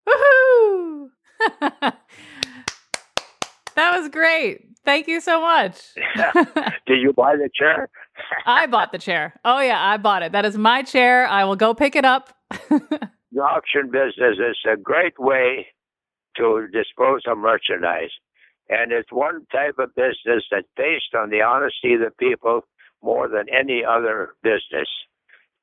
Woohoo! 0.09 1.09
that 1.61 1.97
was 3.77 4.09
great. 4.09 4.67
Thank 4.85 5.07
you 5.09 5.21
so 5.21 5.41
much. 5.41 5.81
Did 6.87 7.01
you 7.01 7.13
buy 7.13 7.37
the 7.37 7.49
chair? 7.55 7.89
I 8.47 8.67
bought 8.67 8.93
the 8.93 8.99
chair. 8.99 9.35
Oh 9.45 9.61
yeah, 9.61 9.81
I 9.81 9.97
bought 9.97 10.23
it. 10.23 10.33
That 10.33 10.45
is 10.45 10.57
my 10.57 10.83
chair. 10.83 11.27
I 11.27 11.45
will 11.45 11.57
go 11.57 11.75
pick 11.75 11.97
it 11.97 12.05
up. 12.05 12.35
the 12.51 13.41
auction 13.41 13.91
business 13.91 14.39
is 14.39 14.57
a 14.71 14.77
great 14.77 15.19
way 15.19 15.67
to 16.37 16.67
dispose 16.73 17.23
of 17.27 17.39
merchandise. 17.39 18.11
And 18.73 18.91
it's 18.91 19.13
one 19.13 19.47
type 19.53 19.79
of 19.79 19.95
business 19.95 20.45
that's 20.51 20.67
based 20.79 21.15
on 21.15 21.29
the 21.29 21.43
honesty 21.43 21.93
of 21.93 22.01
the 22.01 22.11
people 22.19 22.63
more 23.03 23.29
than 23.29 23.45
any 23.53 23.85
other 23.85 24.31
business. 24.43 24.89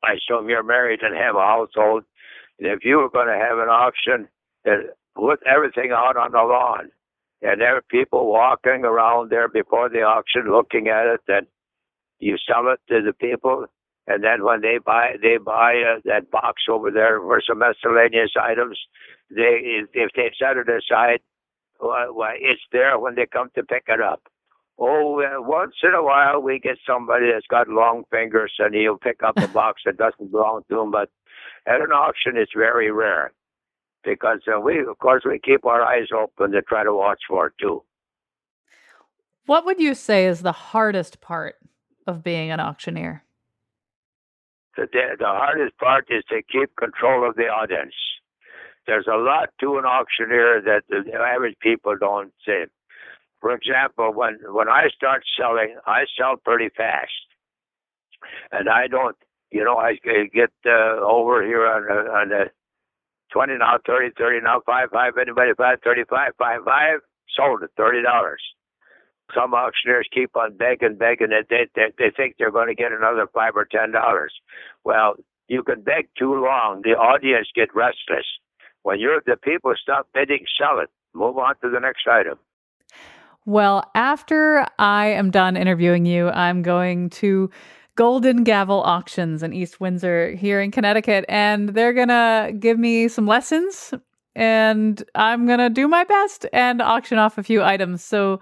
I 0.04 0.14
assume 0.14 0.48
you're 0.48 0.62
married 0.62 1.00
and 1.02 1.18
have 1.18 1.36
a 1.36 1.40
household. 1.40 2.04
And 2.60 2.68
if 2.68 2.86
you 2.86 2.98
were 2.98 3.10
going 3.10 3.28
to 3.28 3.34
have 3.34 3.58
an 3.58 3.70
auction, 3.70 4.28
then 4.64 4.90
put 5.16 5.40
everything 5.48 5.92
out 5.92 6.18
on 6.18 6.34
the 6.34 6.38
lawn. 6.38 6.92
And 7.42 7.60
there 7.60 7.78
are 7.78 7.82
people 7.90 8.32
walking 8.32 8.86
around 8.86 9.32
there 9.32 9.48
before 9.50 9.90
the 9.90 10.04
auction 10.04 10.52
looking 10.52 10.88
at 10.88 11.08
it. 11.08 11.22
Then 11.28 11.48
you 12.20 12.36
sell 12.48 12.72
it 12.72 12.80
to 12.94 13.02
the 13.02 13.14
people. 13.14 13.66
And 14.06 14.24
then 14.24 14.44
when 14.44 14.62
they 14.62 14.78
buy, 14.86 15.16
they 15.20 15.38
buy 15.38 15.82
uh, 15.82 16.00
that 16.06 16.30
box 16.30 16.64
over 16.70 16.92
there 16.92 17.20
for 17.20 17.42
some 17.48 17.60
miscellaneous 17.60 18.34
items. 18.40 18.78
They, 19.32 19.82
if 19.94 20.12
they 20.16 20.32
set 20.38 20.58
it 20.58 20.68
aside, 20.70 21.22
it's 21.82 22.62
there 22.72 23.00
when 23.00 23.16
they 23.16 23.26
come 23.26 23.50
to 23.56 23.64
pick 23.64 23.86
it 23.88 24.02
up. 24.02 24.24
Oh, 24.78 25.22
uh, 25.22 25.42
once 25.42 25.76
in 25.84 25.94
a 25.94 26.04
while 26.04 26.42
we 26.42 26.58
get 26.58 26.78
somebody 26.88 27.32
that's 27.32 27.48
got 27.48 27.68
long 27.68 28.04
fingers 28.10 28.54
and 28.60 28.74
he'll 28.74 28.98
pick 28.98 29.22
up 29.24 29.38
a 29.38 29.48
box 29.54 29.82
that 29.86 29.98
doesn't 29.98 30.32
belong 30.32 30.62
to 30.70 30.80
him. 30.80 30.92
But 30.92 31.10
at 31.68 31.82
an 31.82 31.92
auction, 31.92 32.38
it's 32.38 32.54
very 32.56 32.90
rare 32.90 33.34
because 34.04 34.40
uh, 34.48 34.60
we, 34.60 34.80
of 34.80 34.98
course, 35.00 35.24
we 35.26 35.40
keep 35.40 35.66
our 35.66 35.84
eyes 35.84 36.08
open 36.18 36.52
to 36.52 36.62
try 36.62 36.84
to 36.84 36.94
watch 36.94 37.20
for 37.28 37.48
it 37.48 37.54
too. 37.60 37.84
What 39.46 39.66
would 39.66 39.82
you 39.82 39.96
say 39.96 40.26
is 40.26 40.42
the 40.42 40.52
hardest 40.52 41.20
part 41.20 41.56
of 42.08 42.24
being 42.24 42.52
an 42.52 42.60
auctioneer? 42.60 43.24
The, 44.78 44.88
the 44.94 45.26
hardest 45.26 45.78
part 45.78 46.08
is 46.10 46.24
to 46.30 46.42
keep 46.50 46.76
control 46.78 47.28
of 47.28 47.36
the 47.36 47.48
audience. 47.48 47.96
There's 48.90 49.06
a 49.06 49.18
lot 49.18 49.50
to 49.60 49.78
an 49.78 49.86
auctioneer 49.86 50.64
that 50.66 50.82
the 50.90 51.14
average 51.14 51.58
people 51.62 51.96
don't 51.96 52.34
see. 52.44 52.64
For 53.40 53.54
example, 53.54 54.12
when 54.20 54.40
when 54.50 54.68
I 54.68 54.90
start 54.90 55.22
selling, 55.40 55.76
I 55.86 56.06
sell 56.18 56.38
pretty 56.44 56.70
fast, 56.76 57.28
and 58.52 58.68
I 58.68 58.88
don't, 58.88 59.16
you 59.52 59.64
know, 59.64 59.78
I 59.78 60.00
get 60.34 60.50
uh, 60.66 61.06
over 61.06 61.46
here 61.46 61.68
on 61.68 61.82
uh, 61.86 62.12
on 62.20 62.30
the 62.30 62.46
twenty 63.32 63.58
now, 63.60 63.78
thirty, 63.86 64.10
thirty 64.18 64.42
now, 64.42 64.62
five, 64.66 64.90
five, 64.92 65.14
anybody 65.22 65.52
five, 65.56 65.78
thirty-five, 65.84 66.32
five, 66.40 66.62
five, 66.66 67.00
sold 67.38 67.62
at 67.62 67.70
thirty 67.78 68.02
dollars. 68.02 68.42
Some 69.36 69.54
auctioneers 69.54 70.10
keep 70.12 70.36
on 70.36 70.58
begging, 70.58 70.98
begging, 70.98 71.30
that 71.30 71.46
they, 71.52 71.68
they 71.76 71.90
they 72.00 72.10
think 72.18 72.38
they're 72.40 72.50
going 72.50 72.70
to 72.70 72.82
get 72.84 72.92
another 72.92 73.28
five 73.32 73.56
or 73.56 73.66
ten 73.66 73.92
dollars. 73.92 74.34
Well, 74.84 75.14
you 75.48 75.62
can 75.62 75.82
beg 75.82 76.10
too 76.18 76.34
long, 76.44 76.82
the 76.84 76.98
audience 76.98 77.50
get 77.54 77.76
restless. 77.76 78.26
When 78.84 79.00
you're 79.00 79.22
the 79.26 79.36
people 79.36 79.74
stop 79.82 80.08
bidding, 80.14 80.46
sell 80.58 80.80
it. 80.80 80.90
Move 81.14 81.38
on 81.38 81.56
to 81.62 81.70
the 81.70 81.80
next 81.80 82.08
item. 82.08 82.38
Well, 83.46 83.90
after 83.96 84.68
I 84.78 85.08
am 85.08 85.32
done 85.32 85.58
interviewing 85.58 86.06
you, 86.06 86.30
I'm 86.30 86.62
going 86.62 87.10
to 87.12 87.50
Golden 87.96 88.44
Gavel 88.44 88.82
Auctions 88.82 89.44
in 89.44 89.54
East 89.54 89.80
Windsor 89.82 90.36
here 90.36 90.62
in 90.62 90.72
Connecticut, 90.72 91.26
and 91.28 91.70
they're 91.70 91.94
going 91.94 92.10
to 92.10 92.54
give 92.58 92.78
me 92.78 93.08
some 93.08 93.28
lessons, 93.28 93.94
and 94.36 95.04
I'm 95.16 95.48
going 95.48 95.60
to 95.60 95.70
do 95.70 95.88
my 95.88 96.04
best 96.04 96.46
and 96.54 96.82
auction 96.82 97.18
off 97.18 97.38
a 97.38 97.44
few 97.44 97.64
items. 97.64 98.04
So 98.04 98.40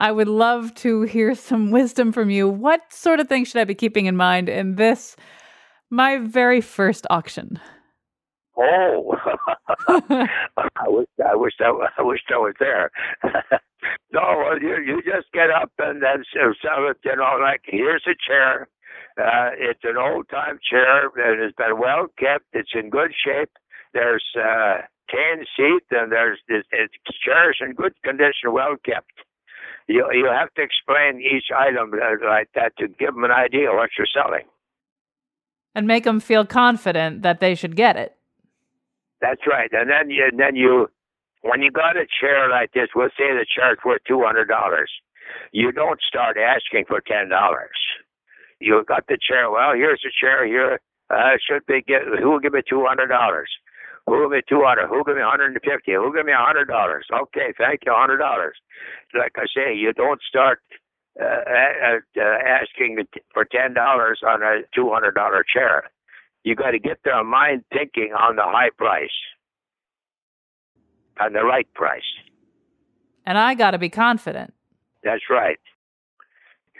I 0.00 0.12
would 0.12 0.28
love 0.28 0.74
to 0.76 1.02
hear 1.02 1.34
some 1.34 1.70
wisdom 1.70 2.12
from 2.12 2.30
you. 2.30 2.48
What 2.48 2.92
sort 2.92 3.20
of 3.20 3.28
things 3.28 3.48
should 3.48 3.60
I 3.60 3.64
be 3.64 3.74
keeping 3.74 4.06
in 4.06 4.16
mind 4.16 4.48
in 4.48 4.76
this, 4.76 5.16
my 5.90 6.18
very 6.18 6.60
first 6.60 7.06
auction? 7.10 7.58
Oh, 8.58 9.14
I 9.88 10.88
wish 10.88 11.06
I 11.24 11.36
wish 11.36 11.54
I, 11.60 11.72
I 11.98 12.02
wish 12.02 12.20
I 12.28 12.38
was 12.38 12.54
there. 12.58 12.90
no, 14.12 14.54
you 14.60 14.76
you 14.84 15.02
just 15.02 15.30
get 15.32 15.50
up 15.50 15.70
and 15.78 16.02
then 16.02 16.24
sell 16.34 16.90
it. 16.90 16.96
You 17.04 17.16
know, 17.16 17.38
like 17.40 17.62
here's 17.64 18.04
a 18.06 18.16
chair. 18.26 18.68
Uh, 19.18 19.50
it's 19.58 19.80
an 19.84 19.96
old 19.96 20.28
time 20.28 20.58
chair 20.68 21.06
and 21.06 21.40
it's 21.42 21.56
been 21.56 21.78
well 21.78 22.06
kept. 22.18 22.46
It's 22.52 22.70
in 22.74 22.90
good 22.90 23.12
shape. 23.12 23.50
There's 23.94 24.24
uh, 24.36 24.82
cane 25.10 25.44
seat 25.56 25.84
and 25.90 26.10
there's 26.10 26.38
it's, 26.48 26.68
it's 26.72 26.94
chairs 27.24 27.58
in 27.60 27.74
good 27.74 27.94
condition, 28.02 28.52
well 28.52 28.76
kept. 28.84 29.12
You 29.86 30.06
you 30.12 30.26
have 30.26 30.52
to 30.54 30.62
explain 30.62 31.20
each 31.20 31.46
item 31.56 31.92
like 32.26 32.48
that 32.54 32.76
to 32.78 32.88
give 32.88 33.14
them 33.14 33.24
an 33.24 33.30
idea 33.30 33.72
what 33.72 33.90
you're 33.96 34.06
selling, 34.12 34.44
and 35.74 35.86
make 35.86 36.04
them 36.04 36.20
feel 36.20 36.44
confident 36.44 37.22
that 37.22 37.40
they 37.40 37.54
should 37.54 37.74
get 37.74 37.96
it. 37.96 38.17
That's 39.20 39.42
right. 39.46 39.70
And 39.72 39.90
then 39.90 40.10
you, 40.10 40.24
and 40.30 40.38
then 40.38 40.54
you, 40.54 40.88
when 41.42 41.62
you 41.62 41.70
got 41.70 41.96
a 41.96 42.06
chair 42.20 42.48
like 42.50 42.72
this, 42.72 42.88
we'll 42.94 43.10
say 43.18 43.34
the 43.34 43.46
chair's 43.46 43.78
worth 43.84 44.02
two 44.06 44.22
hundred 44.24 44.46
dollars. 44.46 44.90
You 45.52 45.72
don't 45.72 46.00
start 46.00 46.36
asking 46.38 46.84
for 46.86 47.00
ten 47.00 47.28
dollars. 47.28 47.78
You 48.60 48.84
got 48.86 49.06
the 49.08 49.18
chair. 49.18 49.50
Well, 49.50 49.74
here's 49.74 50.00
the 50.02 50.10
chair 50.20 50.46
here. 50.46 50.80
Uh, 51.10 51.38
should 51.42 51.66
be 51.66 51.82
get. 51.82 52.02
Who 52.20 52.30
will 52.30 52.40
give 52.40 52.52
me 52.52 52.62
two 52.68 52.84
hundred 52.86 53.08
dollars? 53.08 53.50
Who 54.06 54.12
will 54.12 54.28
give 54.28 54.36
me 54.38 54.42
two 54.48 54.62
hundred? 54.64 54.88
Who 54.88 54.98
will 54.98 55.04
give 55.04 55.16
me 55.16 55.22
one 55.22 55.30
hundred 55.30 55.52
and 55.52 55.62
fifty? 55.62 55.92
Who 55.92 56.02
will 56.02 56.12
give 56.12 56.26
me 56.26 56.32
a 56.32 56.44
hundred 56.44 56.66
dollars? 56.66 57.06
Okay, 57.12 57.52
thank 57.58 57.80
you, 57.86 57.92
hundred 57.94 58.18
dollars. 58.18 58.56
Like 59.14 59.32
I 59.36 59.46
say, 59.46 59.74
you 59.74 59.92
don't 59.92 60.20
start 60.22 60.60
uh, 61.20 61.24
uh 61.24 62.20
asking 62.46 62.98
for 63.34 63.44
ten 63.44 63.74
dollars 63.74 64.20
on 64.26 64.42
a 64.42 64.62
two 64.74 64.90
hundred 64.90 65.14
dollar 65.14 65.44
chair 65.44 65.90
you 66.44 66.54
got 66.54 66.70
to 66.70 66.78
get 66.78 66.98
their 67.04 67.22
mind 67.24 67.64
thinking 67.72 68.12
on 68.18 68.36
the 68.36 68.42
high 68.44 68.70
price, 68.76 69.10
on 71.20 71.32
the 71.32 71.44
right 71.44 71.72
price. 71.74 72.02
And 73.26 73.36
I 73.36 73.54
got 73.54 73.72
to 73.72 73.78
be 73.78 73.90
confident. 73.90 74.54
That's 75.02 75.24
right. 75.28 75.58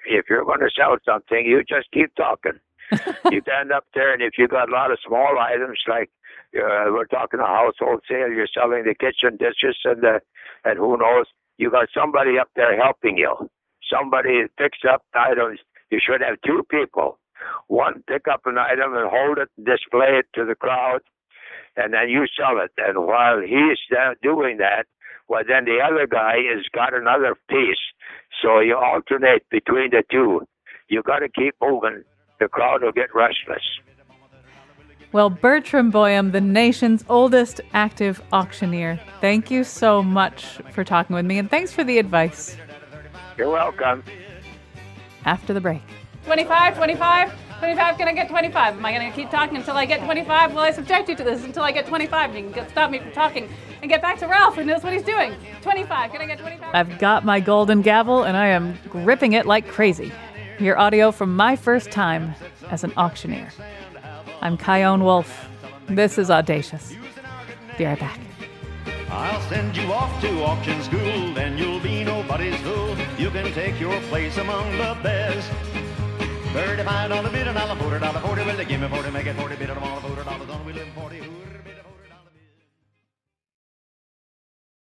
If 0.07 0.27
you're 0.31 0.44
going 0.44 0.61
to 0.61 0.71
sell 0.75 0.97
something, 1.05 1.44
you 1.44 1.62
just 1.68 1.90
keep 1.92 2.14
talking. 2.14 2.59
you 3.31 3.42
stand 3.42 3.71
up 3.71 3.85
there, 3.94 4.14
and 4.14 4.23
if 4.23 4.38
you 4.38 4.49
got 4.49 4.71
a 4.71 4.73
lot 4.73 4.90
of 4.90 4.99
small 5.07 5.38
items 5.38 5.79
like 5.87 6.11
uh, 6.57 6.88
we're 6.88 7.05
talking 7.05 7.40
a 7.40 7.47
household 7.47 8.01
sale, 8.09 8.31
you're 8.31 8.49
selling 8.53 8.85
the 8.85 8.94
kitchen 8.94 9.37
dishes 9.37 9.77
and 9.85 10.03
the 10.03 10.21
and 10.64 10.79
who 10.79 10.97
knows, 10.97 11.27
you 11.59 11.71
got 11.71 11.88
somebody 11.92 12.38
up 12.38 12.49
there 12.57 12.81
helping 12.81 13.18
you. 13.18 13.51
Somebody 13.92 14.44
picks 14.59 14.79
up 14.90 15.03
items. 15.14 15.61
You 15.90 15.99
should 16.01 16.23
have 16.23 16.38
two 16.47 16.62
people 16.71 17.18
one, 17.68 18.03
pick 18.09 18.27
up 18.31 18.42
an 18.46 18.59
item 18.59 18.94
and 18.94 19.09
hold 19.11 19.38
it, 19.38 19.48
display 19.57 20.18
it 20.20 20.27
to 20.35 20.44
the 20.44 20.55
crowd, 20.55 21.01
and 21.77 21.92
then 21.92 22.09
you 22.09 22.27
sell 22.37 22.59
it. 22.62 22.72
And 22.79 23.07
while 23.07 23.40
he's 23.40 23.79
doing 24.22 24.59
that, 24.59 24.87
well, 25.29 25.42
then 25.46 25.64
the 25.66 25.79
other 25.85 26.07
guy 26.07 26.37
has 26.55 26.64
got 26.72 26.94
another 26.94 27.37
piece. 27.48 27.79
So 28.42 28.61
you 28.61 28.77
alternate 28.77 29.48
between 29.51 29.90
the 29.90 30.03
two. 30.11 30.46
You 30.88 31.03
got 31.03 31.18
to 31.18 31.29
keep 31.29 31.55
moving. 31.61 32.03
The 32.40 32.48
crowd 32.48 32.83
will 32.83 32.92
get 32.92 33.14
restless. 33.14 33.62
Well, 35.11 35.31
Bertram 35.31 35.90
Boyum, 35.90 36.33
the 36.33 36.40
nation's 36.40 37.05
oldest 37.09 37.61
active 37.72 38.22
auctioneer, 38.33 39.01
thank 39.20 39.51
you 39.51 39.64
so 39.64 40.03
much 40.03 40.59
for 40.72 40.85
talking 40.85 41.16
with 41.16 41.24
me 41.24 41.38
and 41.38 41.51
thanks 41.51 41.72
for 41.72 41.83
the 41.83 41.98
advice. 41.98 42.57
You're 43.37 43.51
welcome. 43.51 44.05
After 45.24 45.55
the 45.55 45.61
break. 45.61 45.82
25, 46.25 46.77
25, 46.77 47.33
25, 47.59 47.99
can 47.99 48.09
I 48.09 48.12
get 48.12 48.29
25? 48.29 48.77
Am 48.77 48.87
I 48.87 48.93
going 48.93 49.11
to 49.11 49.16
keep 49.16 49.31
talking 49.31 49.57
until 49.57 49.77
I 49.77 49.85
get 49.85 50.05
25? 50.05 50.53
Will 50.53 50.61
I 50.61 50.71
subject 50.71 51.09
you 51.09 51.16
to 51.16 51.25
this 51.25 51.45
until 51.45 51.62
I 51.62 51.73
get 51.73 51.87
25? 51.87 52.35
You 52.37 52.51
can 52.51 52.69
stop 52.69 52.91
me 52.91 52.99
from 52.99 53.12
talking 53.12 53.49
and 53.83 53.91
get 53.91 54.01
back 54.01 54.19
to 54.19 54.27
Ralph 54.27 54.55
who 54.55 54.64
knows 54.64 54.83
what 54.83 54.93
he's 54.93 55.03
doing. 55.03 55.35
25, 55.62 56.12
can 56.12 56.21
I 56.21 56.27
get 56.27 56.39
25? 56.39 56.75
I've 56.75 56.99
got 56.99 57.25
my 57.25 57.41
golden 57.41 57.83
gavel 57.83 58.25
and 58.25 58.37
I 58.37 58.49
am 58.49 58.79
gripping 58.89 59.33
it 59.33 59.47
like 59.47 59.66
crazy. 59.66 60.12
Your 60.59 60.79
audio 60.79 61.11
from 61.11 61.35
my 61.35 61.57
first 61.57 61.91
time 61.91 62.35
as 62.71 62.85
an 62.85 62.93
auctioneer. 62.97 63.51
I'm 64.41 64.57
Chion 64.57 65.03
Wolf. 65.03 65.49
This 65.89 66.19
is 66.19 66.31
Audacious. 66.31 66.95
Be 67.77 67.85
right 67.85 67.99
back. 67.99 68.21
I'll 69.11 69.41
send 69.49 69.77
you 69.77 69.91
off 69.93 70.21
to 70.21 70.43
auction 70.45 70.83
school, 70.83 71.33
then 71.33 71.57
you'll 71.57 71.81
be 71.81 72.05
nobody's 72.05 72.57
fool. 72.61 72.97
You 73.16 73.31
can 73.31 73.53
take 73.53 73.81
your 73.81 73.99
place 74.03 74.37
among 74.37 74.71
the 74.73 74.97
best. 75.03 75.51
Thirty-five 76.59 77.11
dollar 77.11 77.30
bid. 77.30 77.46
Will 77.46 78.56
they 78.56 78.64
give 78.64 78.80
me 78.80 78.88
forty? 78.88 79.11
Make 79.11 79.26
it 79.26 79.36
forty 79.36 79.56
bid, 79.56 79.70
on. 79.70 80.66
We 80.66 80.72
live 80.72 80.88
forty. 80.88 81.20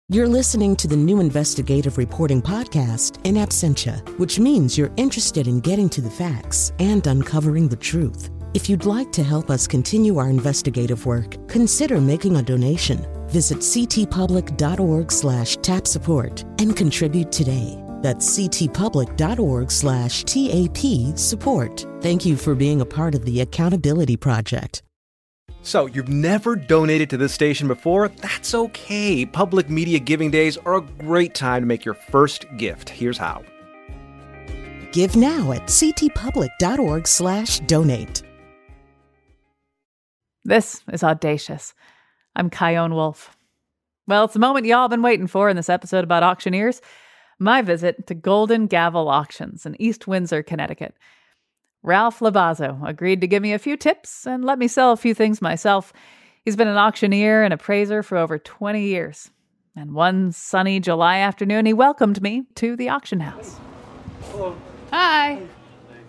You're 0.07 0.27
listening 0.27 0.75
to 0.75 0.87
the 0.87 0.95
new 0.95 1.19
investigative 1.19 1.97
reporting 1.97 2.39
podcast, 2.39 3.25
In 3.25 3.35
Absentia, 3.35 4.07
which 4.19 4.37
means 4.37 4.77
you're 4.77 4.93
interested 4.97 5.47
in 5.47 5.59
getting 5.59 5.89
to 5.89 6.01
the 6.01 6.11
facts 6.11 6.71
and 6.77 7.05
uncovering 7.07 7.67
the 7.67 7.75
truth. 7.75 8.29
If 8.53 8.69
you'd 8.69 8.85
like 8.85 9.11
to 9.13 9.23
help 9.23 9.49
us 9.49 9.65
continue 9.65 10.17
our 10.17 10.29
investigative 10.29 11.07
work, 11.07 11.47
consider 11.47 11.99
making 11.99 12.37
a 12.37 12.43
donation. 12.43 13.03
Visit 13.29 13.57
ctpublic.org 13.57 15.11
slash 15.11 15.57
tap 15.57 15.87
support 15.87 16.43
and 16.59 16.77
contribute 16.77 17.31
today. 17.31 17.81
That's 18.05 18.37
ctpublic.org 18.37 19.71
slash 19.71 20.23
TAP 20.25 21.17
support. 21.17 21.87
Thank 22.01 22.23
you 22.23 22.35
for 22.35 22.53
being 22.53 22.81
a 22.81 22.85
part 22.85 23.15
of 23.15 23.25
the 23.25 23.41
Accountability 23.41 24.15
Project. 24.15 24.83
So, 25.63 25.87
you've 25.87 26.07
never 26.07 26.55
donated 26.55 27.09
to 27.09 27.17
this 27.17 27.33
station 27.33 27.67
before? 27.67 28.09
That's 28.09 28.53
okay. 28.53 29.25
Public 29.25 29.71
Media 29.71 29.97
Giving 29.97 30.29
Days 30.29 30.55
are 30.55 30.75
a 30.75 30.81
great 30.81 31.33
time 31.33 31.63
to 31.63 31.65
make 31.65 31.83
your 31.83 31.95
first 31.95 32.45
gift. 32.57 32.89
Here's 32.89 33.17
how. 33.17 33.41
Give 34.91 35.15
now 35.15 35.53
at 35.53 35.63
ctpublic.org 35.63 37.07
slash 37.07 37.59
donate. 37.61 38.21
This 40.43 40.83
is 40.93 41.03
Audacious. 41.03 41.73
I'm 42.35 42.51
Chion 42.51 42.93
Wolf. 42.93 43.35
Well, 44.05 44.25
it's 44.25 44.33
the 44.33 44.39
moment 44.39 44.67
y'all 44.67 44.89
been 44.89 45.01
waiting 45.01 45.25
for 45.25 45.49
in 45.49 45.55
this 45.55 45.71
episode 45.71 46.03
about 46.03 46.21
auctioneers. 46.21 46.81
My 47.37 47.61
visit 47.61 48.07
to 48.07 48.15
Golden 48.15 48.67
Gavel 48.67 49.09
Auctions 49.09 49.65
in 49.65 49.79
East 49.79 50.07
Windsor, 50.07 50.41
Connecticut. 50.41 50.95
Ralph 51.83 52.19
Labazzo 52.19 52.87
agreed 52.87 53.21
to 53.21 53.27
give 53.27 53.43
me 53.43 53.53
a 53.53 53.59
few 53.59 53.77
tips 53.77 54.25
and 54.25 54.43
let 54.43 54.57
me 54.57 54.67
sell 54.67 54.91
a 54.91 54.97
few 54.97 55.13
things 55.13 55.41
myself. 55.41 55.93
He's 56.43 56.55
been 56.55 56.67
an 56.67 56.77
auctioneer 56.77 57.43
and 57.43 57.53
appraiser 57.53 58.01
for 58.03 58.17
over 58.17 58.39
20 58.39 58.83
years. 58.83 59.31
And 59.75 59.93
one 59.93 60.31
sunny 60.31 60.79
July 60.79 61.17
afternoon, 61.17 61.65
he 61.65 61.73
welcomed 61.73 62.21
me 62.21 62.45
to 62.55 62.75
the 62.75 62.89
auction 62.89 63.19
house. 63.19 63.59
Hello. 64.31 64.55
Hi. 64.91 65.41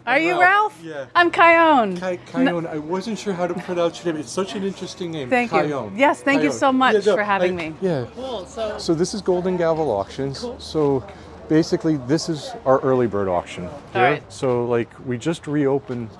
Are 0.07 0.21
you 0.21 0.41
Ralph. 0.41 0.41
Ralph? 0.41 0.83
Yeah. 0.85 1.07
I'm 1.17 1.33
Chion. 1.33 1.97
Ki- 1.97 2.21
Chion, 2.31 2.67
I 2.67 2.79
wasn't 2.79 3.19
sure 3.19 3.33
how 3.33 3.49
to 3.49 3.55
pronounce 3.55 4.05
your 4.05 4.13
name. 4.13 4.21
It's 4.21 4.31
such 4.31 4.55
an 4.55 4.63
interesting 4.63 5.11
name. 5.11 5.29
Thank 5.29 5.51
you. 5.53 5.63
Chion. 5.63 5.97
Yes, 5.97 6.23
thank 6.23 6.45
you 6.45 6.53
so 6.53 6.71
much 6.73 6.95
Yeah, 6.95 7.01
no, 7.07 7.17
for 7.17 7.25
having 7.25 7.59
I- 7.61 7.71
me. 7.71 7.75
Yeah. 7.81 8.07
Cool. 8.15 8.47
So, 8.47 8.79
So 8.79 8.95
this 8.95 9.15
is 9.15 9.21
Golden 9.21 9.57
Gavel 9.57 9.91
Auctions. 9.91 10.47
So 10.59 11.05
basically, 11.49 11.97
this 12.07 12.29
is 12.29 12.53
our 12.65 12.79
early 12.81 13.09
bird 13.09 13.27
auction. 13.29 13.65
Here. 13.93 14.03
right. 14.03 14.33
So 14.33 14.65
like 14.65 14.89
we 15.05 15.19
just 15.19 15.49
reopened 15.49 16.11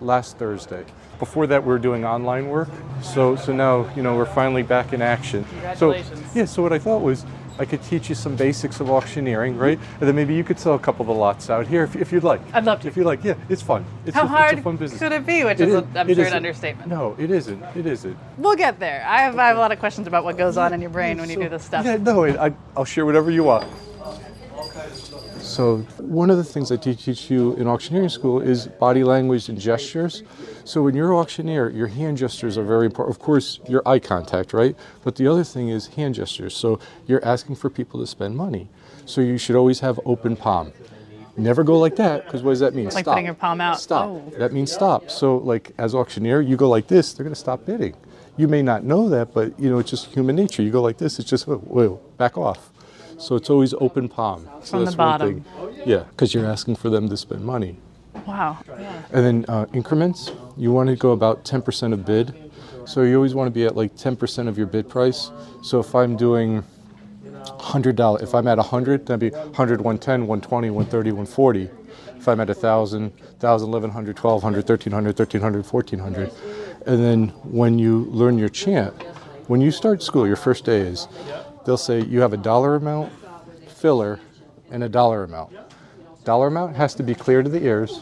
last 0.00 0.38
Thursday. 0.38 0.84
Before 1.18 1.46
that, 1.46 1.62
we 1.64 1.68
were 1.68 1.78
doing 1.78 2.04
online 2.06 2.48
work. 2.48 2.68
So 3.02 3.36
so 3.36 3.52
now 3.52 3.86
you 3.94 4.02
know 4.02 4.16
we're 4.16 4.24
finally 4.24 4.62
back 4.62 4.92
in 4.94 5.02
action. 5.02 5.44
Congratulations. 5.44 6.20
So 6.32 6.38
yeah. 6.38 6.44
So 6.46 6.62
what 6.62 6.72
I 6.72 6.78
thought 6.78 7.02
was. 7.02 7.26
I 7.58 7.64
could 7.64 7.82
teach 7.84 8.08
you 8.08 8.14
some 8.14 8.34
basics 8.34 8.80
of 8.80 8.90
auctioneering, 8.90 9.56
right? 9.56 9.78
And 10.00 10.08
then 10.08 10.16
maybe 10.16 10.34
you 10.34 10.42
could 10.42 10.58
sell 10.58 10.74
a 10.74 10.78
couple 10.78 11.02
of 11.02 11.06
the 11.08 11.14
lots 11.14 11.50
out 11.50 11.66
here 11.68 11.84
if, 11.84 11.94
if 11.94 12.10
you'd 12.12 12.24
like. 12.24 12.40
I'd 12.52 12.64
love 12.64 12.80
to. 12.80 12.88
If 12.88 12.96
you 12.96 13.04
like, 13.04 13.22
yeah, 13.22 13.34
it's 13.48 13.62
fun. 13.62 13.84
It's 14.04 14.14
how 14.16 14.24
a, 14.24 14.26
hard 14.26 14.52
it's 14.54 14.60
a 14.60 14.64
fun 14.64 14.76
business. 14.76 14.98
could 15.00 15.12
it 15.12 15.24
be? 15.24 15.44
Which 15.44 15.60
It 15.60 15.68
is, 15.68 15.74
is- 15.74 15.84
I'm 15.94 16.10
it 16.10 16.16
sure, 16.16 16.24
an 16.26 16.32
understatement. 16.32 16.88
No, 16.88 17.14
it 17.18 17.30
isn't. 17.30 17.62
It 17.76 17.86
isn't. 17.86 18.16
We'll 18.38 18.56
get 18.56 18.80
there. 18.80 19.04
I 19.06 19.18
have, 19.22 19.38
I 19.38 19.46
have 19.48 19.56
a 19.56 19.60
lot 19.60 19.70
of 19.70 19.78
questions 19.78 20.06
about 20.08 20.24
what 20.24 20.36
goes 20.36 20.56
on 20.56 20.72
in 20.72 20.80
your 20.80 20.90
brain 20.90 21.18
when 21.18 21.30
you 21.30 21.36
do 21.36 21.48
this 21.48 21.64
stuff. 21.64 21.84
Yeah, 21.84 21.96
no, 21.96 22.24
I, 22.24 22.52
I'll 22.76 22.84
share 22.84 23.06
whatever 23.06 23.30
you 23.30 23.44
want. 23.44 23.70
So 25.54 25.78
one 26.00 26.30
of 26.30 26.36
the 26.36 26.42
things 26.42 26.72
I 26.72 26.76
teach, 26.76 27.04
teach 27.04 27.30
you 27.30 27.54
in 27.54 27.68
auctioneering 27.68 28.08
school 28.08 28.40
is 28.40 28.66
body 28.66 29.04
language 29.04 29.48
and 29.48 29.56
gestures. 29.56 30.24
So 30.64 30.82
when 30.82 30.96
you're 30.96 31.12
an 31.12 31.16
auctioneer, 31.16 31.70
your 31.70 31.86
hand 31.86 32.18
gestures 32.18 32.58
are 32.58 32.64
very 32.64 32.86
important. 32.86 33.14
Of 33.14 33.22
course, 33.22 33.60
your 33.68 33.80
eye 33.86 34.00
contact, 34.00 34.52
right? 34.52 34.74
But 35.04 35.14
the 35.14 35.28
other 35.28 35.44
thing 35.44 35.68
is 35.68 35.86
hand 35.86 36.16
gestures. 36.16 36.56
So 36.56 36.80
you're 37.06 37.24
asking 37.24 37.54
for 37.54 37.70
people 37.70 38.00
to 38.00 38.06
spend 38.08 38.36
money. 38.36 38.68
So 39.06 39.20
you 39.20 39.38
should 39.38 39.54
always 39.54 39.78
have 39.78 40.00
open 40.04 40.34
palm. 40.34 40.72
Never 41.36 41.62
go 41.62 41.78
like 41.78 41.94
that, 41.96 42.24
because 42.24 42.42
what 42.42 42.50
does 42.50 42.60
that 42.60 42.74
mean? 42.74 42.86
Like 42.86 43.04
stop. 43.04 43.14
putting 43.14 43.26
your 43.26 43.34
palm 43.34 43.60
out. 43.60 43.78
Stop. 43.78 44.06
Oh. 44.06 44.32
That 44.36 44.52
means 44.52 44.72
stop. 44.72 45.08
So 45.08 45.36
like 45.36 45.70
as 45.78 45.94
auctioneer, 45.94 46.40
you 46.40 46.56
go 46.56 46.68
like 46.68 46.88
this, 46.88 47.12
they're 47.12 47.22
going 47.22 47.32
to 47.32 47.38
stop 47.38 47.64
bidding. 47.64 47.94
You 48.36 48.48
may 48.48 48.62
not 48.62 48.82
know 48.82 49.08
that, 49.10 49.32
but 49.32 49.56
you 49.60 49.70
know 49.70 49.78
it's 49.78 49.90
just 49.90 50.06
human 50.06 50.34
nature. 50.34 50.62
You 50.62 50.72
go 50.72 50.82
like 50.82 50.98
this, 50.98 51.20
it's 51.20 51.30
just 51.30 51.46
whoa, 51.46 51.58
whoa 51.58 52.00
back 52.16 52.36
off. 52.36 52.70
So 53.18 53.36
it's 53.36 53.50
always 53.50 53.74
open 53.74 54.08
palm. 54.08 54.48
So 54.62 54.78
From 54.78 54.84
the 54.84 54.92
bottom. 54.92 55.44
Yeah, 55.84 56.04
because 56.10 56.34
you're 56.34 56.46
asking 56.46 56.76
for 56.76 56.90
them 56.90 57.08
to 57.08 57.16
spend 57.16 57.44
money. 57.44 57.76
Wow. 58.26 58.58
Yeah. 58.66 59.02
And 59.12 59.24
then 59.24 59.44
uh, 59.48 59.66
increments, 59.72 60.32
you 60.56 60.72
want 60.72 60.88
to 60.88 60.96
go 60.96 61.12
about 61.12 61.44
10% 61.44 61.92
of 61.92 62.04
bid. 62.06 62.34
So 62.86 63.02
you 63.02 63.16
always 63.16 63.34
want 63.34 63.48
to 63.48 63.50
be 63.50 63.64
at 63.64 63.76
like 63.76 63.94
10% 63.96 64.48
of 64.48 64.58
your 64.58 64.66
bid 64.66 64.88
price. 64.88 65.30
So 65.62 65.80
if 65.80 65.94
I'm 65.94 66.16
doing 66.16 66.62
$100, 67.44 68.22
if 68.22 68.34
I'm 68.34 68.46
at 68.48 68.58
100, 68.58 69.06
that'd 69.06 69.20
be 69.20 69.30
100, 69.30 69.80
110, 69.80 70.26
120, 70.26 70.70
130, 70.70 71.10
140. 71.10 71.70
If 72.16 72.28
I'm 72.28 72.40
at 72.40 72.48
1,000, 72.48 73.10
1,000, 73.10 73.70
1,100, 73.70 74.18
1,200, 74.18 74.56
1,300, 74.68 75.18
1,300, 75.18 75.72
1,400. 75.72 76.32
And 76.86 77.02
then 77.02 77.28
when 77.44 77.78
you 77.78 78.04
learn 78.06 78.38
your 78.38 78.48
chant, 78.48 78.94
when 79.46 79.60
you 79.60 79.70
start 79.70 80.02
school, 80.02 80.26
your 80.26 80.36
first 80.36 80.64
day 80.64 80.80
is, 80.80 81.06
they'll 81.64 81.76
say 81.76 82.02
you 82.02 82.20
have 82.20 82.32
a 82.32 82.36
dollar 82.36 82.74
amount, 82.74 83.12
filler, 83.68 84.20
and 84.70 84.82
a 84.82 84.88
dollar 84.88 85.24
amount. 85.24 85.54
Dollar 86.24 86.46
amount 86.48 86.76
has 86.76 86.94
to 86.94 87.02
be 87.02 87.14
clear 87.14 87.42
to 87.42 87.48
the 87.48 87.62
ears. 87.64 88.00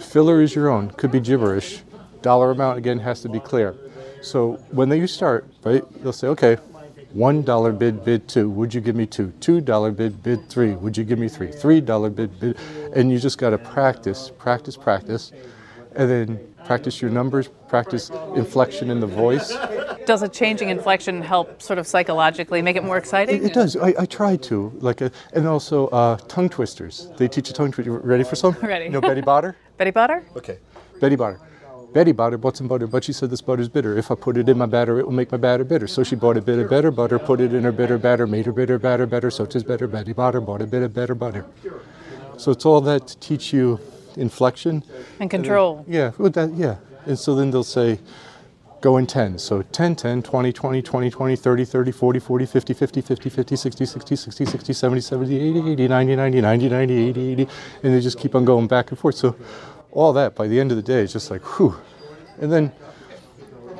Filler 0.00 0.40
is 0.42 0.54
your 0.54 0.68
own, 0.68 0.90
could 0.90 1.10
be 1.10 1.20
gibberish. 1.20 1.82
Dollar 2.22 2.50
amount 2.50 2.78
again 2.78 2.98
has 2.98 3.20
to 3.22 3.28
be 3.28 3.40
clear. 3.40 3.74
So 4.22 4.54
when 4.70 4.88
they 4.88 5.06
start, 5.06 5.46
right, 5.64 5.84
they'll 6.02 6.12
say, 6.12 6.28
okay, 6.28 6.56
one 7.12 7.42
dollar 7.42 7.72
bid, 7.72 8.04
bid 8.04 8.28
two. 8.28 8.50
Would 8.50 8.74
you 8.74 8.80
give 8.80 8.96
me 8.96 9.06
two? 9.06 9.32
Two 9.40 9.60
dollar 9.60 9.90
bid, 9.90 10.22
bid 10.22 10.48
three. 10.48 10.74
Would 10.74 10.96
you 10.96 11.04
give 11.04 11.18
me 11.18 11.28
three? 11.28 11.50
Three 11.50 11.80
dollar 11.80 12.10
bid, 12.10 12.38
bid, 12.40 12.58
and 12.94 13.10
you 13.10 13.18
just 13.18 13.38
got 13.38 13.50
to 13.50 13.58
practice, 13.58 14.30
practice, 14.36 14.76
practice, 14.76 15.32
and 15.94 16.10
then 16.10 16.54
practice 16.66 17.00
your 17.00 17.10
numbers, 17.10 17.48
practice 17.68 18.10
inflection 18.34 18.90
in 18.90 19.00
the 19.00 19.06
voice. 19.06 19.56
Does 20.04 20.22
a 20.22 20.28
changing 20.28 20.68
inflection 20.68 21.22
help 21.22 21.62
sort 21.62 21.78
of 21.78 21.86
psychologically 21.86 22.60
make 22.60 22.76
it 22.76 22.84
more 22.84 22.96
exciting? 22.96 23.36
It, 23.36 23.46
it 23.46 23.54
does. 23.54 23.76
I, 23.76 23.94
I 23.98 24.06
try 24.06 24.36
to 24.36 24.72
like, 24.80 25.00
uh 25.02 25.10
and 25.32 25.46
also 25.46 25.88
uh, 25.88 26.16
tongue 26.28 26.48
twisters. 26.48 27.08
They 27.16 27.28
teach 27.28 27.48
you 27.48 27.54
tongue 27.54 27.72
twister. 27.72 27.92
Ready 27.92 28.24
for 28.24 28.36
some? 28.36 28.52
Ready. 28.62 28.86
You 28.86 28.90
know 28.90 29.00
Betty 29.00 29.22
Botter? 29.22 29.54
Betty 29.76 29.92
Butter? 29.92 30.24
Okay. 30.36 30.58
Betty 31.00 31.16
Botter. 31.16 31.40
Betty 31.92 32.12
bought 32.12 32.38
bought 32.42 32.56
some 32.56 32.68
butter, 32.68 32.86
but 32.86 33.04
she 33.04 33.12
said 33.14 33.30
this 33.30 33.40
butter's 33.40 33.70
bitter. 33.70 33.96
If 33.96 34.10
I 34.10 34.16
put 34.16 34.36
it 34.36 34.50
in 34.50 34.58
my 34.58 34.66
batter, 34.66 34.98
it 34.98 35.06
will 35.06 35.14
make 35.14 35.32
my 35.32 35.38
batter 35.38 35.64
bitter. 35.64 35.86
So 35.86 36.02
she 36.02 36.14
bought 36.14 36.36
a 36.36 36.42
bit 36.42 36.58
of 36.58 36.68
better 36.68 36.90
butter, 36.90 37.18
put 37.18 37.40
it 37.40 37.54
in 37.54 37.64
her 37.64 37.72
bitter 37.72 37.96
batter, 37.96 38.26
made 38.26 38.44
her 38.44 38.52
bitter 38.52 38.78
batter 38.78 39.06
better, 39.06 39.30
so 39.30 39.46
tis 39.46 39.64
better. 39.64 39.86
Betty 39.86 40.12
Botter 40.12 40.44
bought 40.44 40.60
a 40.60 40.66
bit 40.66 40.82
of 40.82 40.92
better 40.92 41.14
butter. 41.14 41.46
So 42.36 42.50
it's 42.50 42.66
all 42.66 42.82
that 42.82 43.06
to 43.06 43.18
teach 43.20 43.50
you 43.54 43.80
inflection. 44.16 44.82
And 45.20 45.30
control. 45.30 45.84
Yeah, 45.88 46.12
well, 46.18 46.30
that, 46.30 46.54
yeah. 46.54 46.76
And 47.04 47.18
so 47.18 47.34
then 47.34 47.50
they'll 47.50 47.64
say, 47.64 48.00
go 48.80 48.96
in 48.96 49.06
10. 49.06 49.38
So 49.38 49.62
10, 49.62 49.96
10, 49.96 50.22
20, 50.22 50.52
20, 50.52 50.82
20, 50.82 51.10
20, 51.10 51.36
30, 51.36 51.64
30, 51.64 51.92
40, 51.92 52.18
40, 52.18 52.46
50, 52.46 52.74
50, 52.74 53.00
50, 53.00 53.30
50, 53.30 53.56
60, 53.56 53.86
60, 53.86 54.16
60, 54.16 54.44
60, 54.44 54.72
70, 54.72 55.00
70, 55.00 55.36
80, 55.36 55.72
80, 55.72 55.88
90, 55.88 56.16
90, 56.16 56.40
90, 56.40 56.68
90, 56.68 56.94
80, 56.94 57.32
80. 57.32 57.48
And 57.82 57.94
they 57.94 58.00
just 58.00 58.18
keep 58.18 58.34
on 58.34 58.44
going 58.44 58.66
back 58.66 58.90
and 58.90 58.98
forth. 58.98 59.16
So 59.16 59.36
all 59.92 60.12
that, 60.12 60.34
by 60.34 60.46
the 60.46 60.60
end 60.60 60.70
of 60.70 60.76
the 60.76 60.82
day, 60.82 61.00
is 61.00 61.12
just 61.12 61.30
like, 61.30 61.42
whew. 61.58 61.76
And 62.38 62.52
then 62.52 62.72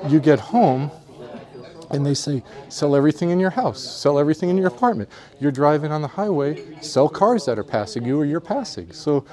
you 0.09 0.21
get 0.21 0.39
home 0.39 0.91
and 1.91 2.05
they 2.05 2.15
say, 2.15 2.43
sell 2.69 2.97
everything 2.97 3.31
in 3.31 3.39
your 3.39 3.51
house, 3.51 3.81
sell 3.81 4.19
everything 4.19 4.49
in 4.49 4.57
your 4.57 4.69
apartment. 4.69 5.09
You're 5.39 5.53
driving 5.53 5.93
on 5.93 6.03
the 6.03 6.09
highway, 6.09 6.81
sell 6.81 7.09
cars 7.09 7.45
that 7.47 7.59
are 7.59 7.65
passing 7.65 8.05
you 8.05 8.19
or 8.19 8.25
you're 8.25 8.41
passing. 8.41 8.93
So 8.93 9.25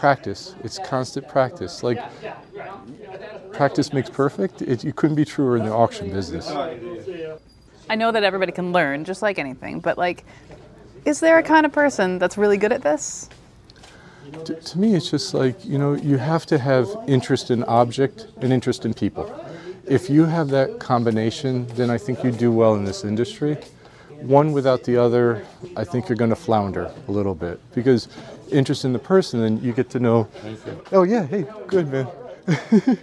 practice, 0.00 0.54
it's 0.64 0.78
constant 0.78 1.28
practice. 1.28 1.82
Like, 1.82 2.02
practice 3.52 3.92
makes 3.92 4.08
perfect. 4.08 4.62
It, 4.62 4.82
you 4.82 4.94
couldn't 4.94 5.16
be 5.16 5.26
truer 5.26 5.58
in 5.58 5.64
the 5.66 5.72
auction 5.72 6.10
business. 6.10 6.48
I 6.48 7.96
know 7.96 8.10
that 8.10 8.24
everybody 8.24 8.50
can 8.50 8.72
learn, 8.72 9.04
just 9.04 9.20
like 9.20 9.38
anything, 9.38 9.78
but 9.80 9.98
like, 9.98 10.24
is 11.04 11.20
there 11.20 11.38
a 11.38 11.42
kind 11.42 11.66
of 11.66 11.72
person 11.72 12.18
that's 12.18 12.38
really 12.38 12.56
good 12.56 12.72
at 12.72 12.82
this? 12.82 13.28
To, 14.44 14.54
to 14.54 14.78
me, 14.78 14.94
it's 14.94 15.10
just 15.10 15.34
like, 15.34 15.62
you 15.66 15.76
know, 15.76 15.92
you 15.92 16.16
have 16.16 16.46
to 16.46 16.56
have 16.58 16.88
interest 17.06 17.50
in 17.50 17.62
object 17.64 18.28
and 18.40 18.54
interest 18.54 18.86
in 18.86 18.94
people. 18.94 19.26
If 19.86 20.08
you 20.08 20.24
have 20.24 20.48
that 20.48 20.78
combination, 20.78 21.66
then 21.74 21.90
I 21.90 21.98
think 21.98 22.24
you 22.24 22.30
do 22.30 22.50
well 22.50 22.74
in 22.74 22.84
this 22.84 23.04
industry. 23.04 23.58
One 24.22 24.52
without 24.52 24.84
the 24.84 24.96
other, 24.96 25.44
I 25.76 25.84
think 25.84 26.08
you're 26.08 26.16
going 26.16 26.30
to 26.30 26.36
flounder 26.36 26.92
a 27.08 27.10
little 27.10 27.34
bit 27.34 27.60
because 27.74 28.08
interest 28.50 28.84
in 28.84 28.92
the 28.92 28.98
person, 28.98 29.40
then 29.40 29.62
you 29.62 29.72
get 29.72 29.90
to 29.90 30.00
know. 30.00 30.28
Oh 30.92 31.02
yeah, 31.02 31.26
hey, 31.26 31.46
good 31.66 31.90
man. 31.90 32.08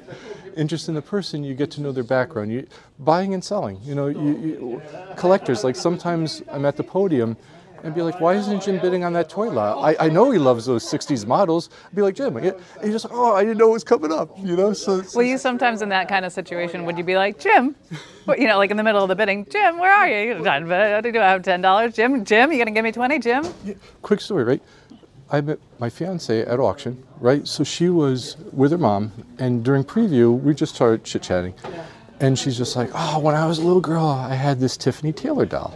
interest 0.57 0.89
in 0.89 0.95
the 0.95 1.01
person, 1.01 1.43
you 1.43 1.53
get 1.53 1.71
to 1.71 1.81
know 1.81 1.91
their 1.91 2.03
background. 2.03 2.51
You 2.51 2.67
buying 2.99 3.33
and 3.33 3.43
selling. 3.43 3.79
You 3.83 3.95
know, 3.95 4.07
you, 4.07 4.37
you, 4.37 4.81
collectors. 5.15 5.63
Like 5.63 5.75
sometimes 5.75 6.41
I'm 6.51 6.65
at 6.65 6.77
the 6.77 6.83
podium, 6.83 7.37
and 7.87 7.95
be 7.95 8.01
like, 8.01 8.19
why 8.21 8.35
isn't 8.35 8.61
Jim 8.63 8.79
bidding 8.79 9.03
on 9.03 9.13
that 9.13 9.29
toy 9.29 9.49
lot? 9.49 9.81
I, 9.83 10.05
I 10.05 10.09
know 10.09 10.29
he 10.29 10.37
loves 10.37 10.65
those 10.65 10.83
60s 10.83 11.25
models. 11.25 11.69
I'd 11.87 11.95
be 11.95 12.01
like, 12.01 12.15
Jim, 12.15 12.37
and 12.37 12.53
he's 12.83 12.91
just 12.91 13.05
like, 13.05 13.13
oh, 13.13 13.33
I 13.33 13.43
didn't 13.43 13.57
know 13.57 13.69
it 13.69 13.73
was 13.73 13.83
coming 13.83 14.11
up, 14.11 14.37
you 14.37 14.55
know? 14.55 14.73
So, 14.73 15.01
Will 15.15 15.23
you 15.23 15.37
sometimes 15.37 15.81
in 15.81 15.89
that 15.89 16.07
kind 16.09 16.25
of 16.25 16.31
situation, 16.33 16.85
would 16.85 16.97
you 16.97 17.03
be 17.03 17.15
like, 17.15 17.39
Jim, 17.39 17.75
what- 18.25 18.39
you 18.39 18.47
know, 18.47 18.57
like 18.57 18.69
in 18.71 18.77
the 18.77 18.83
middle 18.83 19.01
of 19.01 19.07
the 19.09 19.15
bidding, 19.15 19.45
Jim, 19.49 19.79
where 19.79 19.91
are 19.91 20.07
you? 20.07 20.47
I 20.47 20.59
do 21.01 21.19
I 21.19 21.29
have 21.29 21.41
$10. 21.41 21.93
Jim, 21.95 22.23
Jim, 22.25 22.51
you 22.51 22.57
going 22.57 22.67
to 22.67 22.71
give 22.73 22.83
me 22.83 22.91
20, 22.91 23.19
Jim? 23.19 23.43
quick 24.01 24.21
story, 24.21 24.43
right? 24.43 24.61
I 25.29 25.41
met 25.41 25.59
my 25.79 25.89
fiance 25.89 26.41
at 26.41 26.59
auction, 26.59 27.03
right? 27.19 27.47
So 27.47 27.63
she 27.63 27.89
was 27.89 28.37
with 28.53 28.71
her 28.71 28.77
mom, 28.77 29.11
and 29.39 29.63
during 29.63 29.83
preview, 29.83 30.39
we 30.39 30.53
just 30.53 30.75
started 30.75 31.03
chit 31.03 31.23
chatting. 31.23 31.53
And 32.19 32.37
she's 32.39 32.57
just 32.57 32.75
like, 32.75 32.89
Oh, 32.93 33.19
when 33.19 33.35
I 33.35 33.45
was 33.45 33.59
a 33.59 33.61
little 33.63 33.81
girl, 33.81 34.05
I 34.05 34.33
had 34.35 34.59
this 34.59 34.75
Tiffany 34.77 35.11
Taylor 35.13 35.45
doll, 35.45 35.73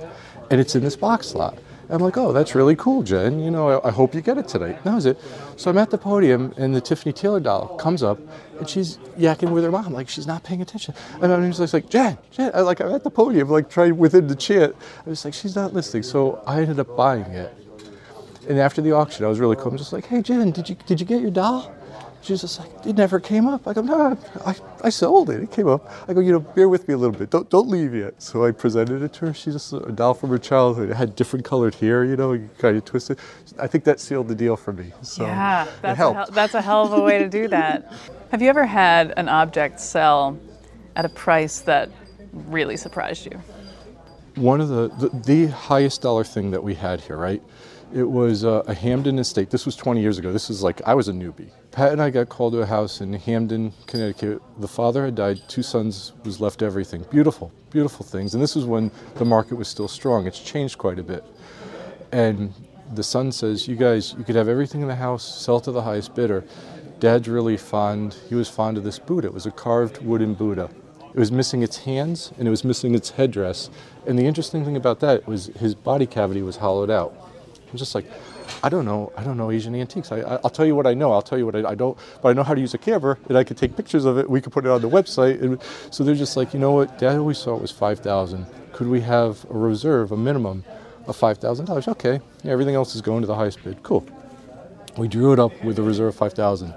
and 0.49 0.59
it's 0.61 0.73
in 0.75 0.83
this 0.83 0.95
box 0.95 1.35
lot. 1.35 1.57
I'm 1.91 1.99
like, 1.99 2.17
Oh, 2.17 2.31
that's 2.31 2.55
really 2.55 2.75
cool, 2.75 3.03
Jen. 3.03 3.39
You 3.39 3.51
know, 3.51 3.79
I, 3.79 3.89
I 3.89 3.91
hope 3.91 4.15
you 4.15 4.21
get 4.21 4.37
it 4.37 4.47
tonight. 4.47 4.75
And 4.77 4.83
that 4.85 4.95
was 4.95 5.05
it. 5.05 5.19
So 5.57 5.69
I'm 5.69 5.77
at 5.77 5.89
the 5.89 5.97
podium, 5.97 6.53
and 6.57 6.75
the 6.75 6.81
Tiffany 6.81 7.13
Taylor 7.13 7.39
doll 7.39 7.77
comes 7.77 8.03
up, 8.03 8.19
and 8.59 8.69
she's 8.69 8.97
yakking 9.17 9.51
with 9.51 9.63
her 9.63 9.71
mom. 9.71 9.93
Like, 9.93 10.09
she's 10.09 10.27
not 10.27 10.43
paying 10.43 10.61
attention. 10.61 10.93
And 11.21 11.31
I'm 11.31 11.51
just 11.51 11.73
like, 11.73 11.89
Jen, 11.89 12.17
Jen. 12.31 12.51
I, 12.53 12.61
like, 12.61 12.79
I'm 12.79 12.91
at 12.93 13.03
the 13.03 13.11
podium, 13.11 13.49
like, 13.49 13.69
trying 13.69 13.97
within 13.97 14.27
the 14.27 14.35
chant. 14.35 14.75
I 15.05 15.09
was 15.09 15.25
like, 15.25 15.33
She's 15.33 15.55
not 15.55 15.73
listening. 15.73 16.03
So 16.03 16.41
I 16.47 16.61
ended 16.61 16.79
up 16.79 16.95
buying 16.95 17.25
it. 17.25 17.53
And 18.47 18.59
after 18.59 18.81
the 18.81 18.91
auction, 18.91 19.23
I 19.25 19.27
was 19.27 19.39
really 19.39 19.55
cool. 19.55 19.67
I'm 19.67 19.77
just 19.77 19.93
like, 19.93 20.05
hey, 20.07 20.21
Jen, 20.21 20.51
did 20.51 20.67
you 20.67 20.75
did 20.85 20.99
you 20.99 21.05
get 21.05 21.21
your 21.21 21.31
doll? 21.31 21.73
She's 22.21 22.41
just 22.41 22.59
like, 22.59 22.69
it 22.85 22.95
never 22.95 23.19
came 23.19 23.47
up. 23.47 23.67
I 23.67 23.73
go, 23.73 23.81
no, 23.81 24.17
I, 24.45 24.55
I 24.83 24.89
sold 24.89 25.31
it. 25.31 25.41
It 25.41 25.51
came 25.51 25.67
up. 25.67 25.91
I 26.07 26.13
go, 26.13 26.19
you 26.19 26.31
know, 26.31 26.39
bear 26.39 26.69
with 26.69 26.87
me 26.87 26.93
a 26.93 26.97
little 26.97 27.17
bit. 27.17 27.31
Don't 27.31 27.49
don't 27.49 27.67
leave 27.67 27.95
yet. 27.95 28.21
So 28.21 28.45
I 28.45 28.51
presented 28.51 29.01
it 29.01 29.13
to 29.13 29.27
her. 29.27 29.33
She's 29.33 29.53
just 29.53 29.73
a 29.73 29.91
doll 29.91 30.13
from 30.13 30.29
her 30.29 30.37
childhood. 30.37 30.89
It 30.91 30.95
had 30.95 31.15
different 31.15 31.45
colored 31.45 31.75
hair, 31.75 32.05
you 32.05 32.15
know, 32.15 32.33
you 32.33 32.49
kind 32.59 32.77
of 32.77 32.85
twisted. 32.85 33.17
I 33.59 33.67
think 33.67 33.83
that 33.85 33.99
sealed 33.99 34.27
the 34.27 34.35
deal 34.35 34.55
for 34.55 34.73
me. 34.73 34.91
So 35.01 35.23
yeah, 35.25 35.65
it 35.65 35.71
that's 35.81 35.93
a, 35.93 35.95
helped. 35.95 36.15
hell, 36.17 36.27
that's 36.31 36.53
a 36.53 36.61
hell 36.61 36.85
of 36.85 36.93
a 36.93 37.01
way 37.01 37.19
to 37.19 37.29
do 37.29 37.47
that. 37.47 37.91
Have 38.31 38.41
you 38.41 38.49
ever 38.49 38.65
had 38.65 39.13
an 39.17 39.27
object 39.27 39.79
sell 39.79 40.39
at 40.95 41.05
a 41.05 41.09
price 41.09 41.59
that 41.61 41.89
really 42.31 42.77
surprised 42.77 43.25
you? 43.25 43.41
one 44.35 44.61
of 44.61 44.69
the, 44.69 44.87
the 44.99 45.09
the 45.25 45.47
highest 45.47 46.01
dollar 46.01 46.23
thing 46.23 46.51
that 46.51 46.63
we 46.63 46.75
had 46.75 47.01
here, 47.01 47.17
right? 47.17 47.41
It 47.93 48.09
was 48.09 48.45
uh, 48.45 48.63
a 48.67 48.73
Hamden 48.73 49.19
estate. 49.19 49.49
This 49.49 49.65
was 49.65 49.75
20 49.75 50.01
years 50.01 50.17
ago. 50.17 50.31
This 50.31 50.47
was 50.47 50.63
like 50.63 50.81
I 50.85 50.93
was 50.93 51.09
a 51.09 51.11
newbie. 51.11 51.49
Pat 51.71 51.91
and 51.91 52.01
I 52.01 52.09
got 52.09 52.29
called 52.29 52.53
to 52.53 52.59
a 52.59 52.65
house 52.65 53.01
in 53.01 53.11
Hamden, 53.11 53.73
Connecticut. 53.85 54.41
The 54.59 54.67
father 54.67 55.03
had 55.03 55.15
died. 55.15 55.41
Two 55.49 55.61
sons 55.61 56.13
was 56.23 56.39
left 56.39 56.61
everything. 56.61 57.05
Beautiful, 57.11 57.51
beautiful 57.69 58.05
things. 58.05 58.33
And 58.33 58.41
this 58.41 58.55
was 58.55 58.63
when 58.63 58.91
the 59.15 59.25
market 59.25 59.55
was 59.55 59.67
still 59.67 59.89
strong. 59.89 60.25
It's 60.25 60.39
changed 60.39 60.77
quite 60.77 60.99
a 60.99 61.03
bit. 61.03 61.25
And 62.13 62.53
the 62.93 63.03
son 63.03 63.31
says, 63.31 63.67
"You 63.67 63.75
guys, 63.75 64.15
you 64.17 64.23
could 64.23 64.35
have 64.35 64.47
everything 64.47 64.81
in 64.81 64.87
the 64.87 64.95
house, 64.95 65.23
sell 65.23 65.59
to 65.59 65.71
the 65.71 65.81
highest 65.81 66.15
bidder." 66.15 66.45
Dad's 67.01 67.27
really 67.27 67.57
fond. 67.57 68.15
He 68.29 68.35
was 68.35 68.47
fond 68.47 68.77
of 68.77 68.83
this 68.85 68.99
Buddha. 68.99 69.27
It 69.27 69.33
was 69.33 69.45
a 69.47 69.51
carved 69.51 70.01
wooden 70.03 70.33
Buddha. 70.33 70.69
It 71.13 71.19
was 71.19 71.31
missing 71.31 71.61
its 71.61 71.79
hands 71.79 72.31
and 72.37 72.47
it 72.47 72.51
was 72.51 72.63
missing 72.63 72.95
its 72.95 73.09
headdress. 73.09 73.69
And 74.07 74.17
the 74.17 74.25
interesting 74.25 74.63
thing 74.63 74.77
about 74.77 75.01
that 75.01 75.27
was 75.27 75.47
his 75.59 75.75
body 75.75 76.05
cavity 76.05 76.41
was 76.41 76.57
hollowed 76.57 76.89
out. 76.89 77.30
I'm 77.71 77.77
just 77.77 77.95
like, 77.95 78.05
I 78.63 78.69
don't 78.69 78.83
know. 78.83 79.13
I 79.15 79.23
don't 79.23 79.37
know 79.37 79.49
Asian 79.49 79.73
antiques. 79.75 80.11
I, 80.11 80.19
I, 80.19 80.35
I'll 80.43 80.49
tell 80.49 80.65
you 80.65 80.75
what 80.75 80.85
I 80.85 80.93
know. 80.93 81.13
I'll 81.13 81.21
tell 81.21 81.37
you 81.37 81.45
what 81.45 81.55
I, 81.55 81.69
I 81.69 81.75
don't. 81.75 81.97
But 82.21 82.29
I 82.29 82.33
know 82.33 82.43
how 82.43 82.53
to 82.53 82.59
use 82.59 82.73
a 82.73 82.77
camera, 82.77 83.17
and 83.29 83.37
I 83.37 83.43
can 83.43 83.55
take 83.55 83.77
pictures 83.77 84.03
of 84.03 84.17
it. 84.17 84.29
We 84.29 84.41
could 84.41 84.51
put 84.51 84.65
it 84.65 84.69
on 84.69 84.81
the 84.81 84.89
website. 84.89 85.41
And 85.41 85.61
so 85.89 86.03
they're 86.03 86.15
just 86.15 86.35
like, 86.35 86.53
you 86.53 86.59
know 86.59 86.73
what? 86.73 86.99
Dad 86.99 87.17
always 87.17 87.41
thought 87.41 87.55
it 87.55 87.61
was 87.61 87.71
five 87.71 87.99
thousand. 87.99 88.45
Could 88.73 88.87
we 88.87 89.01
have 89.01 89.45
a 89.49 89.57
reserve, 89.57 90.11
a 90.11 90.17
minimum 90.17 90.65
of 91.07 91.15
five 91.15 91.37
thousand 91.37 91.65
dollars? 91.65 91.87
Okay. 91.87 92.19
Yeah, 92.43 92.51
everything 92.51 92.75
else 92.75 92.93
is 92.93 93.01
going 93.01 93.21
to 93.21 93.27
the 93.27 93.35
highest 93.35 93.63
bid. 93.63 93.81
Cool. 93.83 94.05
We 94.97 95.07
drew 95.07 95.31
it 95.31 95.39
up 95.39 95.63
with 95.63 95.79
a 95.79 95.83
reserve 95.83 96.09
of 96.09 96.15
five 96.15 96.33
thousand. 96.33 96.73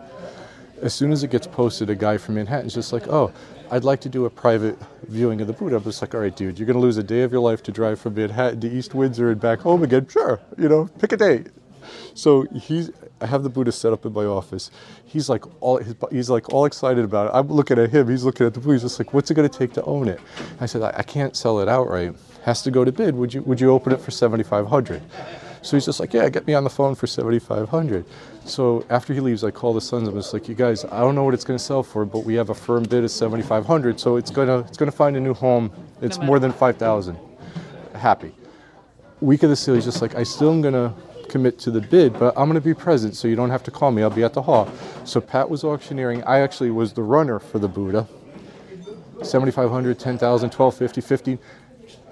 As 0.80 0.95
soon 0.95 1.12
as 1.12 1.24
it 1.24 1.30
gets 1.30 1.47
posted, 1.47 1.90
a 1.90 1.95
guy 1.95 2.18
from 2.18 2.36
Manhattan's 2.36 2.74
just 2.74 2.92
like, 2.92 3.09
oh, 3.09 3.32
I'd 3.71 3.85
like 3.85 4.01
to 4.03 4.09
do 4.09 4.27
a 4.27 4.31
private 4.31 4.79
viewing 5.09 5.41
of 5.41 5.47
the 5.47 5.53
Buddha. 5.53 5.77
I'm 5.77 5.83
just 5.83 6.01
like, 6.03 6.15
all 6.15 6.21
right, 6.21 6.35
dude, 6.35 6.59
you're 6.59 6.67
going 6.67 6.77
to 6.77 6.81
lose 6.81 6.97
a 6.97 7.03
day 7.03 7.23
of 7.23 7.33
your 7.33 7.41
life 7.41 7.62
to 7.65 7.73
drive 7.73 7.99
from 7.99 8.15
Manhattan 8.15 8.61
to 8.61 8.71
East 8.71 8.95
Windsor 8.95 9.31
and 9.31 9.41
back 9.41 9.61
home 9.61 9.83
again. 9.83 10.07
Sure, 10.09 10.41
you 10.59 10.69
know, 10.69 10.89
pick 10.99 11.12
a 11.12 11.17
date. 11.17 11.49
So 12.15 12.43
he's, 12.55 12.91
I 13.21 13.27
have 13.27 13.43
the 13.43 13.49
Buddha 13.49 13.73
set 13.73 13.93
up 13.93 14.07
in 14.07 14.12
my 14.12 14.25
office. 14.25 14.71
He's 15.05 15.29
like 15.29 15.45
all, 15.62 15.79
his, 15.79 15.95
he's 16.11 16.31
like 16.31 16.53
all 16.53 16.65
excited 16.65 17.05
about 17.05 17.29
it. 17.29 17.31
I'm 17.35 17.49
looking 17.49 17.79
at 17.79 17.91
him. 17.91 18.09
He's 18.09 18.25
looking 18.25 18.47
at 18.47 18.55
the 18.55 18.61
Buddha. 18.61 18.75
He's 18.75 18.83
just 18.83 18.99
like, 18.99 19.12
what's 19.12 19.31
it 19.31 19.35
going 19.35 19.49
to 19.49 19.59
take 19.59 19.73
to 19.75 19.83
own 19.85 20.09
it? 20.09 20.21
I 20.61 20.67
said, 20.67 20.83
I, 20.83 20.95
I 20.99 21.03
can't 21.03 21.37
sell 21.37 21.61
it 21.61 21.69
outright. 21.69 22.15
Has 22.45 22.62
to 22.62 22.71
go 22.71 22.85
to 22.85 22.93
bid. 22.93 23.15
Would 23.15 23.35
you, 23.35 23.43
would 23.43 23.61
you 23.61 23.71
open 23.71 23.93
it 23.93 24.01
for 24.01 24.11
7,500? 24.11 25.03
So 25.65 25.79
he's 25.79 25.87
just 25.87 25.99
like, 25.99 26.12
yeah, 26.12 26.29
get 26.29 26.47
me 26.47 26.53
on 26.53 26.62
the 26.62 26.69
phone 26.69 26.95
for 26.95 27.07
7,500. 27.07 28.05
So 28.45 28.85
after 28.91 29.15
he 29.15 29.21
leaves, 29.21 29.43
I 29.43 29.51
call 29.51 29.73
the 29.73 29.81
sons. 29.81 30.07
I'm 30.07 30.15
just 30.15 30.35
like, 30.35 30.47
you 30.47 30.55
guys, 30.55 30.85
I 30.85 31.01
don't 31.01 31.15
know 31.15 31.25
what 31.25 31.33
it's 31.33 31.43
going 31.43 31.57
to 31.59 31.65
sell 31.65 31.83
for, 31.83 32.05
but 32.05 32.19
we 32.19 32.35
have 32.35 32.51
a 32.51 32.55
firm 32.55 32.83
bid 32.83 33.03
of 33.03 33.11
7,500. 33.11 33.99
So 33.99 34.17
it's 34.17 34.31
gonna 34.31 34.59
it's 34.59 34.77
gonna 34.77 34.93
find 34.93 35.17
a 35.17 35.21
new 35.21 35.33
home. 35.33 35.73
It's 36.03 36.19
more 36.19 36.39
than 36.39 36.53
5,000. 36.53 37.17
Happy. 37.95 38.35
Week 39.23 39.43
of 39.43 39.49
the 39.49 39.57
sale, 39.57 39.75
he's 39.75 39.87
just 39.87 40.03
like, 40.03 40.15
I 40.15 40.23
still 40.23 40.53
am 40.53 40.61
gonna 40.61 40.95
commit 41.31 41.59
to 41.61 41.71
the 41.71 41.81
bid, 41.81 42.12
but 42.19 42.37
I'm 42.37 42.47
gonna 42.47 42.61
be 42.61 42.75
present, 42.75 43.17
so 43.17 43.27
you 43.27 43.35
don't 43.35 43.49
have 43.49 43.62
to 43.62 43.71
call 43.71 43.91
me. 43.91 44.03
I'll 44.03 44.11
be 44.11 44.23
at 44.23 44.35
the 44.35 44.43
hall. 44.43 44.71
So 45.05 45.19
Pat 45.19 45.49
was 45.49 45.65
auctioneering. 45.65 46.23
I 46.25 46.41
actually 46.41 46.73
was 46.73 46.93
the 46.93 47.03
runner 47.03 47.39
for 47.39 47.59
the 47.59 47.69
Buddha. 47.69 48.07
7,500, 49.23 49.99
10,000, 49.99 50.53
1250, 50.53 51.01
15. 51.01 51.39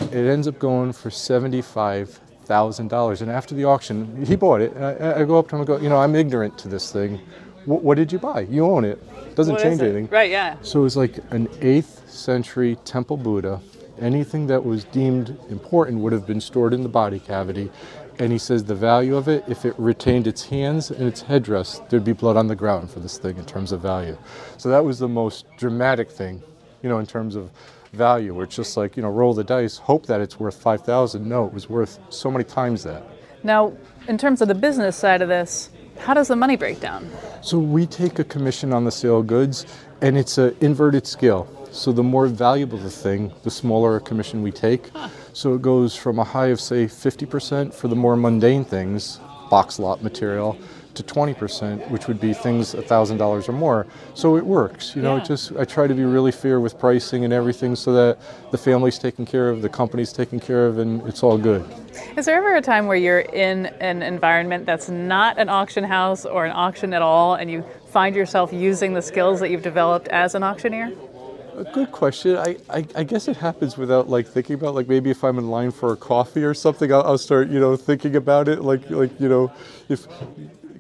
It 0.01 0.27
ends 0.27 0.49
up 0.49 0.59
going 0.59 0.95
for 0.95 1.11
75 1.11 2.19
thousand 2.45 2.89
dollars. 2.89 3.23
And 3.23 3.31
after 3.31 3.55
the 3.55 3.65
auction, 3.65 4.25
he 4.25 4.37
bought 4.37 4.61
it. 4.61 4.73
And 4.75 4.85
I, 4.85 5.21
I 5.21 5.25
go 5.25 5.39
up 5.39 5.49
to 5.49 5.57
him 5.57 5.61
and 5.61 5.67
go, 5.67 5.79
you 5.79 5.89
know, 5.89 5.99
I'm 5.99 6.15
ignorant 6.15 6.59
to 6.59 6.69
this 6.69 6.93
thing. 6.93 7.21
What, 7.65 7.83
what 7.83 7.97
did 7.97 8.13
you 8.13 8.19
buy? 8.19 8.41
You 8.41 8.65
own 8.67 8.85
it. 8.85 8.99
Doesn't 9.35 9.55
What 9.55 9.63
change 9.63 9.81
it? 9.81 9.85
anything. 9.85 10.09
Right, 10.09 10.31
yeah. 10.31 10.57
So 10.63 10.85
it's 10.85 10.97
like 10.97 11.19
an 11.31 11.49
eighth 11.61 12.11
century 12.11 12.77
temple 12.85 13.17
Buddha. 13.17 13.61
Anything 14.01 14.47
that 14.49 14.65
was 14.65 14.85
deemed 14.85 15.39
important 15.49 16.01
would 16.01 16.13
have 16.13 16.27
been 16.27 16.41
stored 16.41 16.75
in 16.75 16.83
the 16.83 16.89
body 16.89 17.19
cavity. 17.21 17.71
And 18.19 18.31
he 18.31 18.39
says 18.39 18.65
the 18.65 18.75
value 18.75 19.17
of 19.17 19.29
it, 19.29 19.45
if 19.49 19.65
it 19.65 19.75
retained 19.79 20.27
its 20.27 20.45
hands 20.45 20.91
and 20.91 21.09
its 21.09 21.23
headdress, 21.23 21.81
there'd 21.89 22.05
be 22.05 22.13
blood 22.13 22.37
on 22.37 22.47
the 22.47 22.55
ground 22.57 22.91
for 22.91 23.01
this 23.01 23.17
thing 23.17 23.37
in 23.39 23.45
terms 23.45 23.73
of 23.73 23.81
value. 23.81 24.19
So 24.59 24.69
that 24.69 24.85
was 24.85 24.99
the 24.99 25.09
most 25.09 25.47
dramatic 25.57 26.11
thing, 26.11 26.43
you 26.83 26.89
know, 26.89 26.99
in 26.99 27.07
terms 27.07 27.37
of 27.37 27.51
value. 27.93 28.41
It's 28.41 28.57
just 28.57 28.77
like, 28.77 28.97
you 28.97 29.03
know, 29.03 29.11
roll 29.11 29.35
the 29.35 29.45
dice, 29.45 29.77
hope 29.77 30.07
that 30.07 30.21
it's 30.21 30.41
worth 30.41 30.57
5,000. 30.57 31.27
No, 31.29 31.47
it 31.47 31.53
was 31.53 31.69
worth 31.69 31.99
so 32.09 32.31
many 32.31 32.45
times 32.45 32.83
that. 32.85 33.05
Now, 33.43 33.73
in 34.09 34.19
terms 34.19 34.41
of 34.41 34.49
the 34.49 34.55
business 34.55 34.97
side 34.97 35.21
of 35.21 35.29
this, 35.29 35.71
how 35.99 36.15
does 36.15 36.29
the 36.29 36.37
money 36.37 36.57
break 36.57 36.81
down? 36.81 37.11
So 37.43 37.59
we 37.59 37.87
take 37.87 38.19
a 38.19 38.25
commission 38.25 38.73
on 38.73 38.85
the 38.85 38.91
sale 38.91 39.21
of 39.21 39.27
goods, 39.27 39.67
and 40.01 40.17
it's 40.17 40.39
an 40.39 40.57
inverted 40.61 41.07
scale. 41.07 41.47
So 41.71 41.93
the 41.93 42.03
more 42.03 42.27
valuable 42.27 42.79
the 42.79 42.91
thing, 42.91 43.33
the 43.45 43.51
smaller 43.51 43.97
a 43.97 44.01
commission 44.01 44.43
we 44.43 44.53
take. 44.53 44.91
So 45.33 45.55
it 45.55 45.63
goes 45.63 45.95
from 45.95 46.19
a 46.19 46.25
high 46.25 46.47
of 46.47 46.61
say 46.61 46.87
50% 46.87 47.75
for 47.75 47.89
the 47.89 47.97
more 47.97 48.17
mundane 48.17 48.65
things, 48.65 49.21
box 49.51 49.79
lot 49.79 50.03
material, 50.03 50.57
to 50.95 51.03
20%, 51.03 51.91
which 51.91 52.09
would 52.09 52.21
be 52.21 52.33
things 52.33 52.75
$1,000 52.75 53.49
or 53.49 53.53
more. 53.53 53.87
So 54.15 54.37
it 54.37 54.45
works. 54.45 54.95
You 54.95 55.03
know, 55.03 55.17
it 55.17 55.25
just 55.25 55.53
I 55.57 55.65
try 55.65 55.87
to 55.87 55.95
be 55.95 56.05
really 56.05 56.33
fair 56.33 56.61
with 56.61 56.79
pricing 56.79 57.25
and 57.25 57.33
everything 57.33 57.77
so 57.77 57.93
that 57.93 58.19
the 58.51 58.59
family's 58.59 58.99
taken 58.99 59.25
care 59.25 59.49
of, 59.49 59.63
the 59.63 59.69
company's 59.69 60.13
taken 60.13 60.41
care 60.41 60.67
of, 60.67 60.79
and 60.79 61.07
it's 61.07 61.23
all 61.23 61.39
good. 61.39 61.65
Is 62.17 62.27
there 62.27 62.37
ever 62.37 62.57
a 62.57 62.63
time 62.63 62.87
where 62.87 62.97
you're 62.97 63.21
in 63.21 63.67
an 63.81 64.03
environment 64.03 64.67
that's 64.67 64.89
not 64.89 65.39
an 65.39 65.49
auction 65.49 65.85
house 65.85 66.25
or 66.25 66.45
an 66.45 66.53
auction 66.53 66.93
at 66.95 67.03
all, 67.03 67.35
and 67.35 67.51
you 67.51 67.65
find 67.87 68.17
yourself 68.17 68.53
using 68.53 68.95
the 68.95 69.03
skills 69.03 69.41
that 69.41 69.51
you've 69.51 69.63
developed 69.63 70.09
as 70.09 70.35
an 70.35 70.43
auctioneer? 70.43 70.93
A 71.57 71.65
good 71.65 71.93
question. 71.93 72.37
I, 72.37 72.57
I, 72.71 72.87
I 72.97 73.05
guess 73.05 73.29
it 73.29 73.37
happens 73.37 73.77
without 73.77 74.09
like 74.09 74.27
thinking 74.27 74.55
about 74.55 74.75
like 74.75 74.89
maybe 74.89 75.11
if 75.11 75.23
I'm 75.23 75.39
in 75.39 75.51
line 75.51 75.71
for 75.71 75.93
a 75.93 75.97
coffee 75.97 76.45
or 76.45 76.55
something, 76.55 76.91
I'll, 76.91 77.03
I'll 77.03 77.19
start 77.19 77.51
you 77.51 77.61
know 77.61 77.77
thinking 77.77 78.17
about 78.17 78.49
it. 78.49 78.63
Like 78.63 78.89
like 78.89 79.21
you 79.21 79.29
know 79.29 79.53
if 79.91 80.07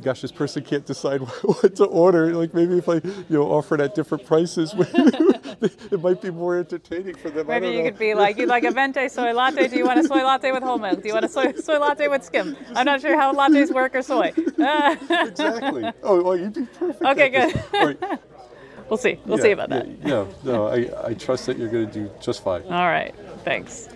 gosh 0.02 0.20
this 0.20 0.32
person 0.32 0.62
can't 0.62 0.84
decide 0.84 1.20
what 1.42 1.76
to 1.76 1.84
order. 1.84 2.34
Like 2.34 2.52
maybe 2.54 2.78
if 2.78 2.88
I 2.88 2.96
you 2.96 3.24
know 3.30 3.44
offer 3.44 3.76
it 3.76 3.80
at 3.80 3.94
different 3.94 4.26
prices, 4.26 4.74
it 4.78 6.00
might 6.00 6.20
be 6.20 6.30
more 6.30 6.58
entertaining 6.58 7.14
for 7.14 7.30
them. 7.30 7.46
Maybe 7.46 7.68
you 7.68 7.78
know. 7.78 7.84
could 7.90 7.98
be 7.98 8.14
like, 8.14 8.36
you'd 8.38 8.48
like 8.48 8.64
a 8.64 8.70
venti 8.80 9.08
soy 9.08 9.32
latte. 9.32 9.68
Do 9.68 9.76
you 9.76 9.84
want 9.84 10.00
a 10.00 10.04
soy 10.04 10.24
latte 10.24 10.52
with 10.52 10.62
whole 10.62 10.78
milk? 10.78 11.02
Do 11.02 11.08
you 11.08 11.14
want 11.14 11.24
a 11.24 11.28
soy, 11.28 11.52
soy 11.52 11.78
latte 11.78 12.08
with 12.08 12.24
skim? 12.24 12.56
I'm 12.74 12.84
not 12.84 13.00
sure 13.00 13.18
how 13.18 13.32
lattes 13.34 13.72
work 13.72 13.94
or 13.94 14.02
soy. 14.02 14.32
exactly. 14.36 15.90
Oh, 16.02 16.22
well, 16.22 16.36
you'd 16.36 16.54
be 16.54 16.66
perfect. 16.66 17.02
Okay, 17.02 17.28
good. 17.28 17.64
Right. 17.72 18.20
We'll 18.88 18.98
see. 18.98 19.18
We'll 19.24 19.38
Yeah, 19.38 19.42
see 19.44 19.50
about 19.52 19.70
yeah, 19.70 19.78
that. 19.78 20.04
No, 20.04 20.28
no, 20.44 20.66
I, 20.68 21.08
I 21.08 21.14
trust 21.14 21.46
that 21.46 21.56
you're 21.58 21.70
going 21.70 21.86
to 21.86 21.92
do 21.92 22.10
just 22.20 22.44
fine. 22.44 22.62
All 22.64 22.88
right. 22.88 23.14
Thanks. 23.44 23.88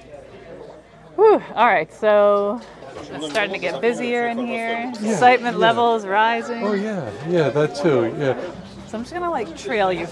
Whew. 1.17 1.43
All 1.55 1.67
right. 1.67 1.93
So 1.93 2.61
it's 2.97 3.31
starting 3.31 3.53
to 3.53 3.59
get 3.59 3.81
busier 3.81 4.29
in 4.29 4.39
here. 4.39 4.91
Excitement 4.95 5.57
yeah. 5.57 5.61
levels 5.67 6.07
rising. 6.07 6.63
Oh 6.65 6.73
yeah, 6.73 7.11
yeah, 7.29 7.49
that 7.51 7.75
too. 7.75 8.15
Yeah. 8.19 8.41
so 8.87 8.99
I'm 8.99 9.05
just 9.05 9.13
gonna 9.13 9.31
like 9.31 9.57
trail 9.57 9.93
you 9.93 10.07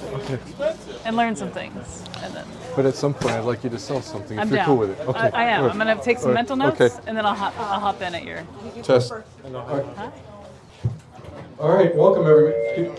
and 1.05 1.17
learn 1.17 1.37
some 1.37 1.51
things, 1.51 2.05
and 2.23 2.35
then 2.35 2.47
But 2.77 2.87
at 2.87 2.95
some 2.95 3.15
point, 3.15 3.35
I'd 3.35 3.45
like 3.45 3.65
you 3.65 3.71
to 3.71 3.79
sell 3.79 4.03
something 4.03 4.39
I'm 4.39 4.47
if 4.47 4.51
you're 4.51 4.59
down. 4.59 4.67
cool 4.67 4.77
with 4.77 4.91
it. 4.91 5.09
Okay. 5.09 5.19
I, 5.19 5.29
I 5.29 5.45
am. 5.51 5.65
All 5.65 5.71
I'm 5.71 5.79
gonna 5.79 6.01
take 6.03 6.19
some 6.19 6.29
All 6.31 6.35
right. 6.35 6.41
mental 6.41 6.57
notes, 6.57 6.81
Okay. 6.81 6.95
and 7.07 7.17
then 7.17 7.25
I'll 7.27 7.35
hop, 7.35 7.59
I'll 7.59 7.81
hop 7.81 8.03
in 8.03 8.15
at 8.15 8.25
your 8.25 8.43
Test. 8.83 9.13
All 11.61 11.73
right, 11.77 11.95
welcome 11.95 12.27
everybody. 12.27 12.91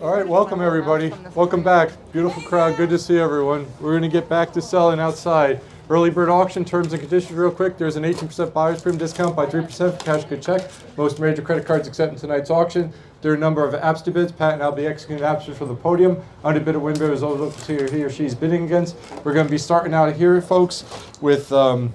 All 0.00 0.14
right, 0.16 0.26
welcome 0.26 0.60
everybody. 0.60 1.12
Welcome 1.34 1.62
back. 1.62 1.90
Beautiful 2.12 2.42
crowd. 2.44 2.76
Good 2.76 2.88
to 2.90 2.98
see 2.98 3.18
everyone. 3.18 3.66
We're 3.80 3.90
going 3.90 4.02
to 4.02 4.08
get 4.08 4.28
back 4.28 4.52
to 4.52 4.62
selling 4.62 5.00
outside. 5.00 5.60
Early 5.90 6.10
bird 6.10 6.28
auction 6.28 6.66
terms 6.66 6.92
and 6.92 7.00
conditions 7.00 7.32
real 7.32 7.50
quick. 7.50 7.78
There's 7.78 7.96
an 7.96 8.02
18% 8.02 8.52
buyer's 8.52 8.82
premium 8.82 8.98
discount 8.98 9.34
by 9.34 9.46
3% 9.46 9.98
for 9.98 10.04
cash 10.04 10.24
good 10.24 10.42
check. 10.42 10.70
Most 10.98 11.18
major 11.18 11.40
credit 11.40 11.64
cards 11.64 11.88
accept 11.88 12.12
in 12.12 12.18
tonight's 12.18 12.50
auction. 12.50 12.92
There 13.22 13.32
are 13.32 13.36
a 13.36 13.38
number 13.38 13.66
of 13.66 13.72
apps 13.72 14.04
to 14.04 14.10
bid. 14.10 14.36
Pat 14.36 14.52
and 14.52 14.62
I'll 14.62 14.70
be 14.70 14.86
executing 14.86 15.24
apps 15.24 15.50
for 15.54 15.64
the 15.64 15.74
podium. 15.74 16.22
Under 16.44 16.60
bid 16.60 16.74
a 16.74 16.78
win 16.78 16.92
bidder 16.92 17.14
is 17.14 17.22
over 17.22 17.50
to 17.50 17.74
who 17.74 17.96
he 17.96 18.04
or 18.04 18.10
she's 18.10 18.34
bidding 18.34 18.64
against. 18.64 18.96
We're 19.24 19.32
going 19.32 19.46
to 19.46 19.50
be 19.50 19.56
starting 19.56 19.94
out 19.94 20.14
here, 20.14 20.42
folks, 20.42 20.84
with 21.22 21.50
um, 21.52 21.94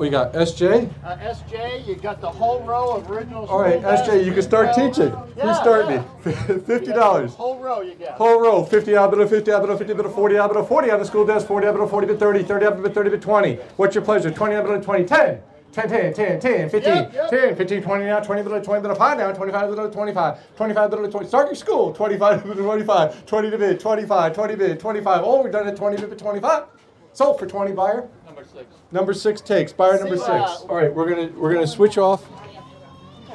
we 0.00 0.08
got 0.08 0.32
SJ. 0.32 0.90
Uh, 1.04 1.16
SJ, 1.18 1.86
you 1.86 1.94
got 1.94 2.22
the 2.22 2.30
whole 2.30 2.62
row 2.64 2.96
of 2.96 3.10
original. 3.10 3.44
All 3.46 3.60
right, 3.60 3.80
SJ, 3.82 4.24
you 4.24 4.32
can 4.32 4.42
start 4.42 4.68
row. 4.68 4.88
teaching. 4.88 5.12
Yeah, 5.36 5.46
Who's 5.46 5.56
starting 5.58 5.90
yeah. 5.90 6.54
me? 6.56 6.60
Fifty 6.60 6.86
dollars. 6.92 7.34
Whole 7.34 7.58
row 7.60 7.82
you 7.82 7.94
got. 7.94 8.12
Whole 8.12 8.40
row, 8.40 8.64
50 8.64 8.92
albedo, 8.92 9.28
50 9.28 9.50
albedo, 9.50 9.76
50 9.76 9.92
albedo, 9.92 10.14
40 10.14 10.34
albedo, 10.36 10.66
40 10.66 10.90
on 10.90 10.98
the 11.00 11.04
school 11.04 11.26
desk, 11.26 11.46
40 11.46 11.66
albedo, 11.66 11.88
40 11.90 12.06
bit 12.06 12.18
30, 12.18 12.42
30 12.44 12.66
albedo, 12.66 12.82
bit 12.82 12.94
30 12.94 13.10
bit 13.10 13.22
20. 13.22 13.54
What's 13.76 13.94
your 13.94 14.02
pleasure? 14.02 14.30
20 14.30 14.54
albedo, 14.54 14.82
20, 14.82 15.04
10. 15.04 15.42
10, 15.72 15.88
10, 15.88 16.14
10, 16.14 16.40
10, 16.40 16.68
15, 16.70 16.92
Yep, 16.92 17.14
yep. 17.14 17.30
10, 17.30 17.56
15, 17.56 17.82
20 17.82 18.04
now, 18.04 18.18
20 18.18 18.42
bit, 18.42 18.64
20 18.64 18.88
bit, 18.88 18.96
5 18.96 19.18
now, 19.18 19.32
25 19.32 19.76
bit, 19.76 19.92
25, 19.92 20.56
25 20.56 20.90
bit, 20.90 21.10
20. 21.12 21.28
Start 21.28 21.46
your 21.46 21.54
school, 21.54 21.92
25 21.92 22.44
bit, 22.44 22.56
25, 22.56 23.26
20 23.26 23.50
to 23.50 23.58
bid, 23.58 23.78
25, 23.78 24.34
20 24.34 24.54
bid, 24.56 24.80
25. 24.80 25.20
Oh, 25.24 25.42
we're 25.44 25.50
done 25.52 25.68
at 25.68 25.76
20 25.76 25.96
bit, 25.98 26.18
25. 26.18 26.64
Sold 27.12 27.38
for 27.38 27.46
20 27.46 27.72
buyer. 27.72 28.08
Number 28.26 28.44
six. 28.44 28.66
Number 28.92 29.14
six 29.14 29.40
takes. 29.40 29.72
Buyer 29.72 29.98
number 29.98 30.16
See, 30.16 30.22
six. 30.22 30.30
uh, 30.32 30.66
All 30.68 30.76
right, 30.76 30.92
we're 30.94 31.08
gonna 31.08 31.28
we're 31.38 31.52
gonna 31.52 31.66
switch 31.66 31.98
off 31.98 32.24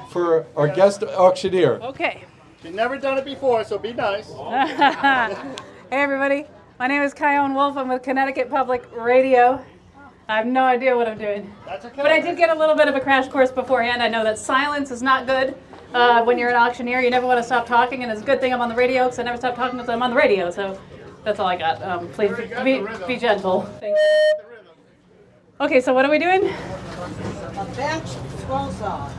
for 0.10 0.46
our 0.56 0.68
guest 0.68 1.04
auctioneer. 1.04 1.80
Okay. 1.82 2.24
You've 2.64 2.74
never 2.74 2.98
done 2.98 3.18
it 3.18 3.26
before, 3.26 3.64
so 3.64 3.78
be 3.78 3.94
nice. 3.94 4.28
hey 4.34 5.36
everybody, 5.92 6.46
my 6.80 6.88
name 6.88 7.04
is 7.04 7.14
Chion 7.14 7.54
Wolf. 7.54 7.78
I'm 7.78 7.90
with 7.90 8.02
Connecticut 8.02 8.50
Public 8.50 8.84
Radio. 8.96 9.64
I 10.28 10.38
have 10.38 10.48
no 10.48 10.64
idea 10.64 10.96
what 10.96 11.08
I'm 11.08 11.20
doing. 11.20 11.54
That's 11.68 11.86
okay. 11.86 12.02
But 12.02 12.12
I 12.12 12.20
did 12.20 12.38
get 12.38 12.50
a 12.50 12.56
little 12.58 12.76
bit 12.76 12.88
of 12.88 12.96
a 12.96 13.00
crash 13.00 13.28
course 13.28 13.52
beforehand. 13.52 14.02
I 14.02 14.08
know 14.08 14.24
that 14.24 14.40
silence 14.40 14.90
is 14.90 15.04
not 15.04 15.28
good 15.28 15.54
uh, 15.94 16.24
when 16.24 16.40
you're 16.40 16.50
an 16.50 16.56
auctioneer. 16.56 17.00
You 17.02 17.12
never 17.12 17.28
want 17.28 17.38
to 17.38 17.44
stop 17.44 17.68
talking, 17.68 18.02
and 18.02 18.12
it's 18.12 18.22
a 18.22 18.26
good 18.26 18.40
thing 18.40 18.52
I'm 18.52 18.62
on 18.62 18.70
the 18.70 18.76
radio 18.76 19.04
because 19.04 19.20
I 19.20 19.24
never 19.24 19.38
stop 19.38 19.56
talking 19.56 19.80
until 19.80 19.94
I'm 19.94 20.02
on 20.02 20.10
the 20.10 20.16
radio. 20.16 20.50
So 20.50 20.80
that's 21.26 21.40
all 21.40 21.48
I 21.48 21.58
got. 21.58 21.82
Um, 21.82 22.08
please 22.10 22.32
be, 22.64 22.86
be 23.08 23.18
gentle. 23.18 23.64
Thank. 23.80 23.98
Okay, 25.60 25.82
so 25.82 25.94
what 25.94 26.06
are 26.06 26.12
we 26.12 26.20
doing? 26.20 26.46
A 26.46 27.66
bench 27.76 28.08
scroll 28.40 28.70
saw. 28.72 29.12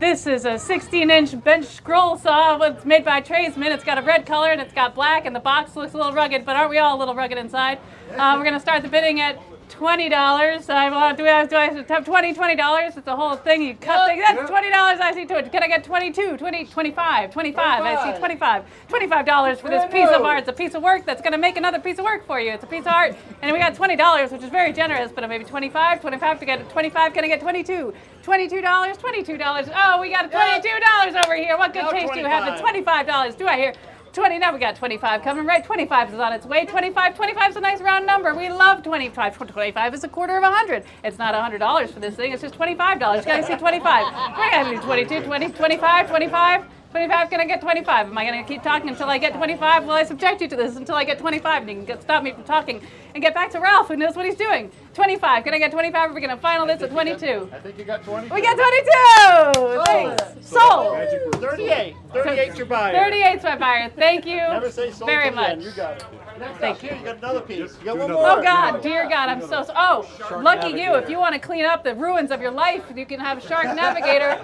This 0.00 0.26
is 0.26 0.44
a 0.44 0.58
16 0.58 1.08
inch 1.10 1.44
bench 1.44 1.66
scroll 1.66 2.18
saw. 2.18 2.60
It's 2.60 2.84
made 2.84 3.04
by 3.04 3.20
Tradesman. 3.20 3.70
It's 3.70 3.84
got 3.84 3.96
a 3.96 4.02
red 4.02 4.26
color 4.26 4.50
and 4.50 4.60
it's 4.60 4.74
got 4.74 4.94
black, 4.94 5.24
and 5.24 5.34
the 5.34 5.40
box 5.40 5.76
looks 5.76 5.94
a 5.94 5.96
little 5.96 6.12
rugged, 6.12 6.44
but 6.44 6.56
aren't 6.56 6.70
we 6.70 6.78
all 6.78 6.96
a 6.96 6.98
little 6.98 7.14
rugged 7.14 7.38
inside? 7.38 7.78
Uh, 8.16 8.34
we're 8.36 8.44
going 8.44 8.54
to 8.54 8.60
start 8.60 8.82
the 8.82 8.88
bidding 8.88 9.20
at 9.20 9.38
$20. 9.68 10.70
I 10.70 10.90
want, 10.90 11.16
do, 11.16 11.26
I, 11.26 11.46
do 11.46 11.56
I 11.56 11.64
have 11.72 12.04
20 12.04 12.34
$20? 12.34 12.96
It's 12.96 13.06
a 13.06 13.16
whole 13.16 13.36
thing. 13.36 13.62
You 13.62 13.74
cut 13.74 14.08
things. 14.08 14.22
That's 14.26 14.50
$20 14.50 14.72
I 14.72 15.12
see 15.12 15.24
to 15.26 15.38
it. 15.38 15.52
Can 15.52 15.62
I 15.62 15.68
get 15.68 15.84
22 15.84 16.36
20 16.36 16.64
25 16.66 17.30
25 17.30 17.82
I 17.82 18.12
see 18.12 18.18
25 18.18 18.64
$25 18.88 19.58
for 19.58 19.68
this 19.68 19.92
piece 19.92 20.08
of 20.10 20.22
art. 20.22 20.40
It's 20.40 20.48
a 20.48 20.52
piece 20.52 20.74
of 20.74 20.82
work 20.82 21.04
that's 21.04 21.22
going 21.22 21.32
to 21.32 21.38
make 21.38 21.56
another 21.56 21.80
piece 21.80 21.98
of 21.98 22.04
work 22.04 22.26
for 22.26 22.40
you. 22.40 22.52
It's 22.52 22.64
a 22.64 22.66
piece 22.66 22.86
of 22.86 22.92
art. 22.92 23.16
And 23.42 23.52
we 23.52 23.58
got 23.58 23.74
$20, 23.74 24.32
which 24.32 24.42
is 24.42 24.50
very 24.50 24.72
generous, 24.72 25.12
but 25.12 25.28
maybe 25.28 25.44
25 25.44 26.00
25 26.00 26.40
to 26.40 26.46
get 26.46 26.68
25 26.70 27.12
Can 27.12 27.24
I 27.24 27.28
get 27.28 27.40
22 27.40 27.94
$22 28.22 28.62
$22 28.62 29.72
Oh, 29.74 30.00
we 30.00 30.10
got 30.10 30.30
$22 30.30 31.24
over 31.24 31.36
here. 31.36 31.56
What 31.58 31.72
good 31.72 31.90
taste 31.90 32.12
do 32.12 32.20
you 32.20 32.26
have? 32.26 32.60
25. 32.60 33.06
$25 33.06 33.38
do 33.38 33.46
I 33.46 33.56
hear? 33.56 33.74
20 34.14 34.38
now 34.38 34.52
we 34.52 34.60
got 34.60 34.76
25 34.76 35.22
coming 35.22 35.44
right? 35.44 35.64
25 35.64 36.14
is 36.14 36.20
on 36.20 36.32
its 36.32 36.46
way. 36.46 36.64
25 36.64 37.16
25 37.16 37.50
is 37.50 37.56
a 37.56 37.60
nice 37.60 37.80
round 37.80 38.06
number. 38.06 38.32
We 38.34 38.48
love 38.48 38.82
25 38.82 39.36
25 39.36 39.94
is 39.94 40.04
a 40.04 40.08
quarter 40.08 40.36
of 40.36 40.44
a 40.44 40.50
hundred. 40.50 40.84
It's 41.02 41.18
not 41.18 41.34
a 41.34 41.42
hundred 41.42 41.58
dollars 41.58 41.90
for 41.90 42.00
this 42.00 42.14
thing 42.14 42.32
it's 42.32 42.42
just 42.42 42.54
25 42.54 43.00
dollars. 43.00 43.24
You 43.26 43.32
gotta 43.32 43.46
see 43.46 43.56
25 43.56 44.38
we're 44.38 44.50
gonna 44.50 44.70
do 44.76 44.80
22 44.82 45.22
20 45.24 45.48
25 45.50 46.08
25 46.08 46.64
25 46.94 47.28
can 47.28 47.40
I 47.40 47.44
get 47.44 47.60
25 47.60 48.06
am 48.06 48.16
I 48.16 48.24
gonna 48.24 48.44
keep 48.44 48.62
talking 48.62 48.88
until 48.88 49.08
I 49.08 49.18
get 49.18 49.34
25 49.34 49.84
well 49.84 49.96
I 49.96 50.04
subject 50.04 50.40
you 50.40 50.46
to 50.46 50.54
this 50.54 50.76
until 50.76 50.94
I 50.94 51.02
get 51.02 51.18
25 51.18 51.62
and 51.62 51.68
you 51.68 51.76
can 51.78 51.84
get, 51.84 52.02
stop 52.02 52.22
me 52.22 52.30
from 52.30 52.44
talking 52.44 52.80
and 53.12 53.20
get 53.20 53.34
back 53.34 53.50
to 53.50 53.58
Ralph 53.58 53.88
who 53.88 53.96
knows 53.96 54.14
what 54.14 54.26
he's 54.26 54.36
doing 54.36 54.70
25 54.92 55.42
can 55.42 55.54
I 55.54 55.58
get 55.58 55.72
25 55.72 56.10
are 56.10 56.14
we 56.14 56.20
gonna 56.20 56.36
final 56.36 56.68
this 56.68 56.80
at 56.82 56.92
22 56.92 57.50
I 57.52 57.58
think 57.58 57.78
you 57.78 57.84
got 57.84 58.04
20. 58.04 58.28
we 58.30 58.40
got 58.40 58.56
22 58.56 59.84
thanks 59.86 60.22
sold 60.46 60.96
38. 61.40 61.96
38's 62.12 62.58
your 62.58 62.66
buyer. 62.66 62.94
38's 62.94 63.42
my 63.42 63.56
buyer. 63.56 63.90
Thank 63.90 64.26
you 64.26 64.36
Never 64.36 64.70
say 64.70 64.90
sold 64.90 65.10
very 65.10 65.30
till 65.30 65.34
the 65.34 65.56
much. 65.56 65.64
You 65.64 65.70
got 65.72 65.96
it. 65.96 66.06
Next 66.38 66.58
Thank 66.58 66.76
up, 66.76 66.82
you. 66.82 66.88
here, 66.88 66.98
you 66.98 67.04
got 67.04 67.18
another 67.18 67.40
piece. 67.40 67.78
You 67.78 67.84
got 67.84 67.98
one 67.98 68.10
oh, 68.10 68.14
more. 68.14 68.30
Oh 68.30 68.42
God, 68.42 68.82
dear 68.82 69.08
God, 69.08 69.28
I'm 69.28 69.40
so, 69.40 69.62
so 69.62 69.72
oh, 69.76 70.40
lucky 70.42 70.70
you. 70.70 70.94
If 70.94 71.08
you 71.08 71.18
want 71.18 71.34
to 71.34 71.40
clean 71.40 71.64
up 71.64 71.84
the 71.84 71.94
ruins 71.94 72.30
of 72.30 72.40
your 72.40 72.50
life, 72.50 72.82
you 72.94 73.06
can 73.06 73.20
have 73.20 73.42
Shark 73.42 73.66
Navigator 73.66 74.40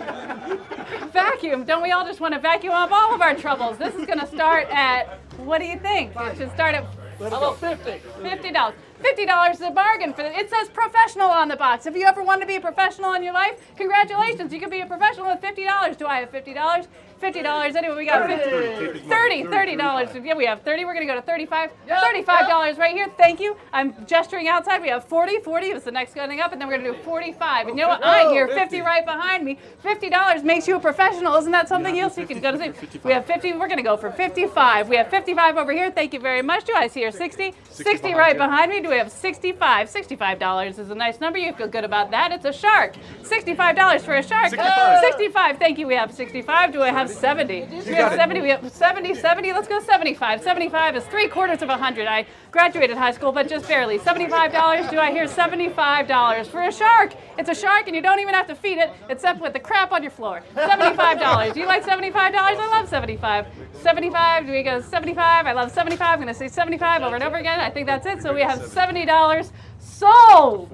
vacuum. 1.12 1.64
Don't 1.64 1.82
we 1.82 1.92
all 1.92 2.04
just 2.04 2.20
want 2.20 2.34
to 2.34 2.40
vacuum 2.40 2.72
up 2.74 2.90
all 2.92 3.14
of 3.14 3.20
our 3.20 3.34
troubles? 3.34 3.78
This 3.78 3.94
is 3.94 4.06
going 4.06 4.20
to 4.20 4.26
start 4.26 4.68
at 4.70 5.18
what 5.38 5.58
do 5.58 5.64
you 5.66 5.78
think? 5.78 6.12
It 6.16 6.36
should 6.36 6.52
start 6.52 6.74
at 6.74 6.84
How 7.20 7.26
about 7.38 8.74
50? 9.00 9.08
Fifty 9.10 9.26
dollars. 9.26 9.56
Is 9.56 9.62
a 9.62 9.70
bargain 9.70 10.14
for 10.14 10.22
it. 10.22 10.36
It 10.36 10.48
Says 10.50 10.68
professional 10.68 11.30
on 11.30 11.48
the 11.48 11.56
box. 11.56 11.86
If 11.86 11.94
you 11.96 12.04
ever 12.06 12.22
want 12.22 12.40
to 12.40 12.46
be 12.46 12.56
a 12.56 12.60
professional 12.60 13.12
in 13.14 13.22
your 13.22 13.34
life, 13.34 13.60
congratulations. 13.76 14.52
You 14.52 14.60
can 14.60 14.70
be 14.70 14.80
a 14.80 14.86
professional 14.86 15.26
with 15.26 15.40
fifty 15.40 15.64
dollars. 15.64 15.96
Do 15.96 16.06
I 16.06 16.20
have 16.20 16.30
fifty 16.30 16.54
dollars? 16.54 16.86
Fifty 17.18 17.42
dollars. 17.42 17.76
Anyway, 17.76 17.96
we 17.96 18.06
got 18.06 18.26
50, 18.26 19.00
30, 19.00 19.44
30 19.44 19.76
dollars. 19.76 20.08
Yeah, 20.24 20.34
we 20.34 20.46
have 20.46 20.62
thirty. 20.62 20.86
We're 20.86 20.94
gonna 20.94 21.06
go 21.06 21.14
to 21.16 21.20
thirty-five. 21.22 21.70
Thirty-five 21.86 22.48
dollars 22.48 22.78
right 22.78 22.92
here. 22.94 23.08
Thank 23.18 23.40
you. 23.40 23.56
I'm 23.74 24.06
gesturing 24.06 24.48
outside. 24.48 24.80
We 24.80 24.88
have 24.88 25.04
forty. 25.04 25.38
Forty 25.40 25.66
is 25.66 25.84
the 25.84 25.90
next 25.92 26.14
going 26.14 26.40
up, 26.40 26.52
and 26.52 26.60
then 26.60 26.66
we're 26.68 26.78
gonna 26.78 26.92
do 26.92 26.98
forty-five. 27.02 27.68
And 27.68 27.76
you 27.76 27.84
know 27.84 27.90
what? 27.90 28.02
I 28.02 28.30
hear 28.30 28.48
fifty 28.48 28.80
right 28.80 29.04
behind 29.04 29.44
me. 29.44 29.58
Fifty 29.82 30.08
dollars 30.08 30.42
makes 30.42 30.66
you 30.66 30.76
a 30.76 30.80
professional. 30.80 31.36
Isn't 31.36 31.52
that 31.52 31.68
something 31.68 32.00
else 32.00 32.16
you 32.16 32.26
can 32.26 32.40
go 32.40 32.52
to 32.52 32.58
see? 32.58 32.98
We 33.04 33.12
have 33.12 33.26
fifty. 33.26 33.52
We're 33.52 33.68
gonna 33.68 33.82
go 33.82 33.98
for 33.98 34.10
fifty-five. 34.10 34.88
We 34.88 34.96
have 34.96 35.08
fifty-five 35.08 35.58
over 35.58 35.72
here. 35.72 35.90
Thank 35.90 36.14
you 36.14 36.20
very 36.20 36.42
much. 36.42 36.64
Do 36.64 36.72
I 36.74 36.86
see 36.86 37.00
here 37.00 37.12
sixty? 37.12 37.52
Sixty 37.68 38.14
right 38.14 38.36
behind 38.38 38.70
me. 38.70 38.80
Do 38.80 38.89
we 38.90 38.98
have 38.98 39.10
sixty-five? 39.10 39.88
Sixty-five 39.88 40.38
dollars 40.38 40.78
is 40.78 40.90
a 40.90 40.94
nice 40.94 41.20
number. 41.20 41.38
You 41.38 41.52
feel 41.54 41.68
good 41.68 41.84
about 41.84 42.10
that. 42.10 42.32
It's 42.32 42.44
a 42.44 42.52
shark. 42.52 42.96
Sixty-five 43.22 43.76
dollars 43.76 44.04
for 44.04 44.14
a 44.14 44.22
shark. 44.22 44.50
65. 44.50 45.00
Sixty-five. 45.00 45.58
Thank 45.58 45.78
you. 45.78 45.86
We 45.86 45.94
have 45.94 46.12
sixty-five. 46.12 46.72
Do 46.72 46.82
I 46.82 46.90
have 46.90 47.08
seventy? 47.08 47.62
We 47.62 47.94
have 47.94 48.12
seventy. 48.14 48.40
We 48.40 48.50
have 48.50 48.70
70, 48.70 49.14
70. 49.14 49.52
Let's 49.52 49.68
go 49.68 49.80
seventy-five. 49.80 50.42
Seventy-five 50.42 50.96
is 50.96 51.04
three 51.04 51.28
quarters 51.28 51.62
of 51.62 51.68
a 51.68 51.76
hundred. 51.76 52.06
I 52.06 52.26
graduated 52.50 52.96
high 52.96 53.12
school, 53.12 53.32
but 53.32 53.48
just 53.48 53.66
barely. 53.68 53.98
Seventy-five 53.98 54.52
dollars. 54.52 54.88
Do 54.90 54.98
I 54.98 55.10
hear 55.10 55.26
seventy-five 55.26 56.08
dollars 56.08 56.48
for 56.48 56.62
a 56.62 56.72
shark? 56.72 57.14
It's 57.38 57.48
a 57.48 57.54
shark, 57.54 57.86
and 57.86 57.96
you 57.96 58.02
don't 58.02 58.18
even 58.20 58.34
have 58.34 58.46
to 58.48 58.54
feed 58.54 58.78
it, 58.78 58.90
except 59.08 59.40
with 59.40 59.52
the 59.52 59.60
crap 59.60 59.92
on 59.92 60.02
your 60.02 60.10
floor. 60.10 60.42
Seventy-five 60.54 61.18
dollars. 61.18 61.54
Do 61.54 61.60
you 61.60 61.66
like 61.66 61.84
seventy-five 61.84 62.32
dollars? 62.32 62.58
I 62.58 62.68
love 62.68 62.88
seventy-five. 62.88 63.46
Seventy-five. 63.82 64.46
Do 64.46 64.52
we 64.52 64.62
go 64.62 64.80
seventy-five? 64.80 65.46
I 65.46 65.52
love 65.52 65.70
seventy-five. 65.70 66.14
I'm 66.14 66.16
going 66.18 66.28
to 66.28 66.34
say 66.34 66.48
seventy-five 66.48 67.02
over 67.02 67.14
and 67.14 67.24
over 67.24 67.36
again. 67.36 67.60
I 67.60 67.70
think 67.70 67.86
that's 67.86 68.06
it. 68.06 68.20
So 68.22 68.34
we 68.34 68.42
have 68.42 68.60
seventy 68.80 69.04
dollars 69.04 69.52
sold 69.78 70.70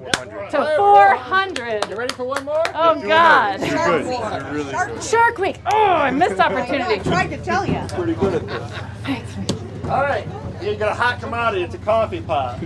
to 0.49 0.73
four 0.77 1.13
hundred. 1.15 1.85
You 1.89 1.97
ready 1.97 2.13
for 2.15 2.23
one 2.23 2.45
more? 2.45 2.63
Oh 2.73 3.01
God. 3.01 3.59
You're 3.59 3.69
good. 3.69 4.05
You're 4.05 4.53
really 4.53 4.71
good. 4.71 5.03
Shark 5.03 5.37
Week. 5.39 5.57
Oh, 5.65 5.77
I 5.77 6.09
missed 6.11 6.39
opportunity. 6.39 6.93
I 6.93 6.99
tried 6.99 7.27
to 7.27 7.37
tell 7.43 7.65
you. 7.67 7.81
Pretty 7.89 8.13
good 8.13 8.35
at 8.35 8.47
this. 8.47 8.71
Thanks. 9.03 9.35
All 9.89 10.03
right. 10.03 10.25
You 10.61 10.75
got 10.75 10.93
a 10.93 10.95
hot 10.95 11.19
commodity. 11.19 11.63
It's 11.63 11.75
a 11.75 11.79
coffee 11.79 12.21
pot. 12.21 12.59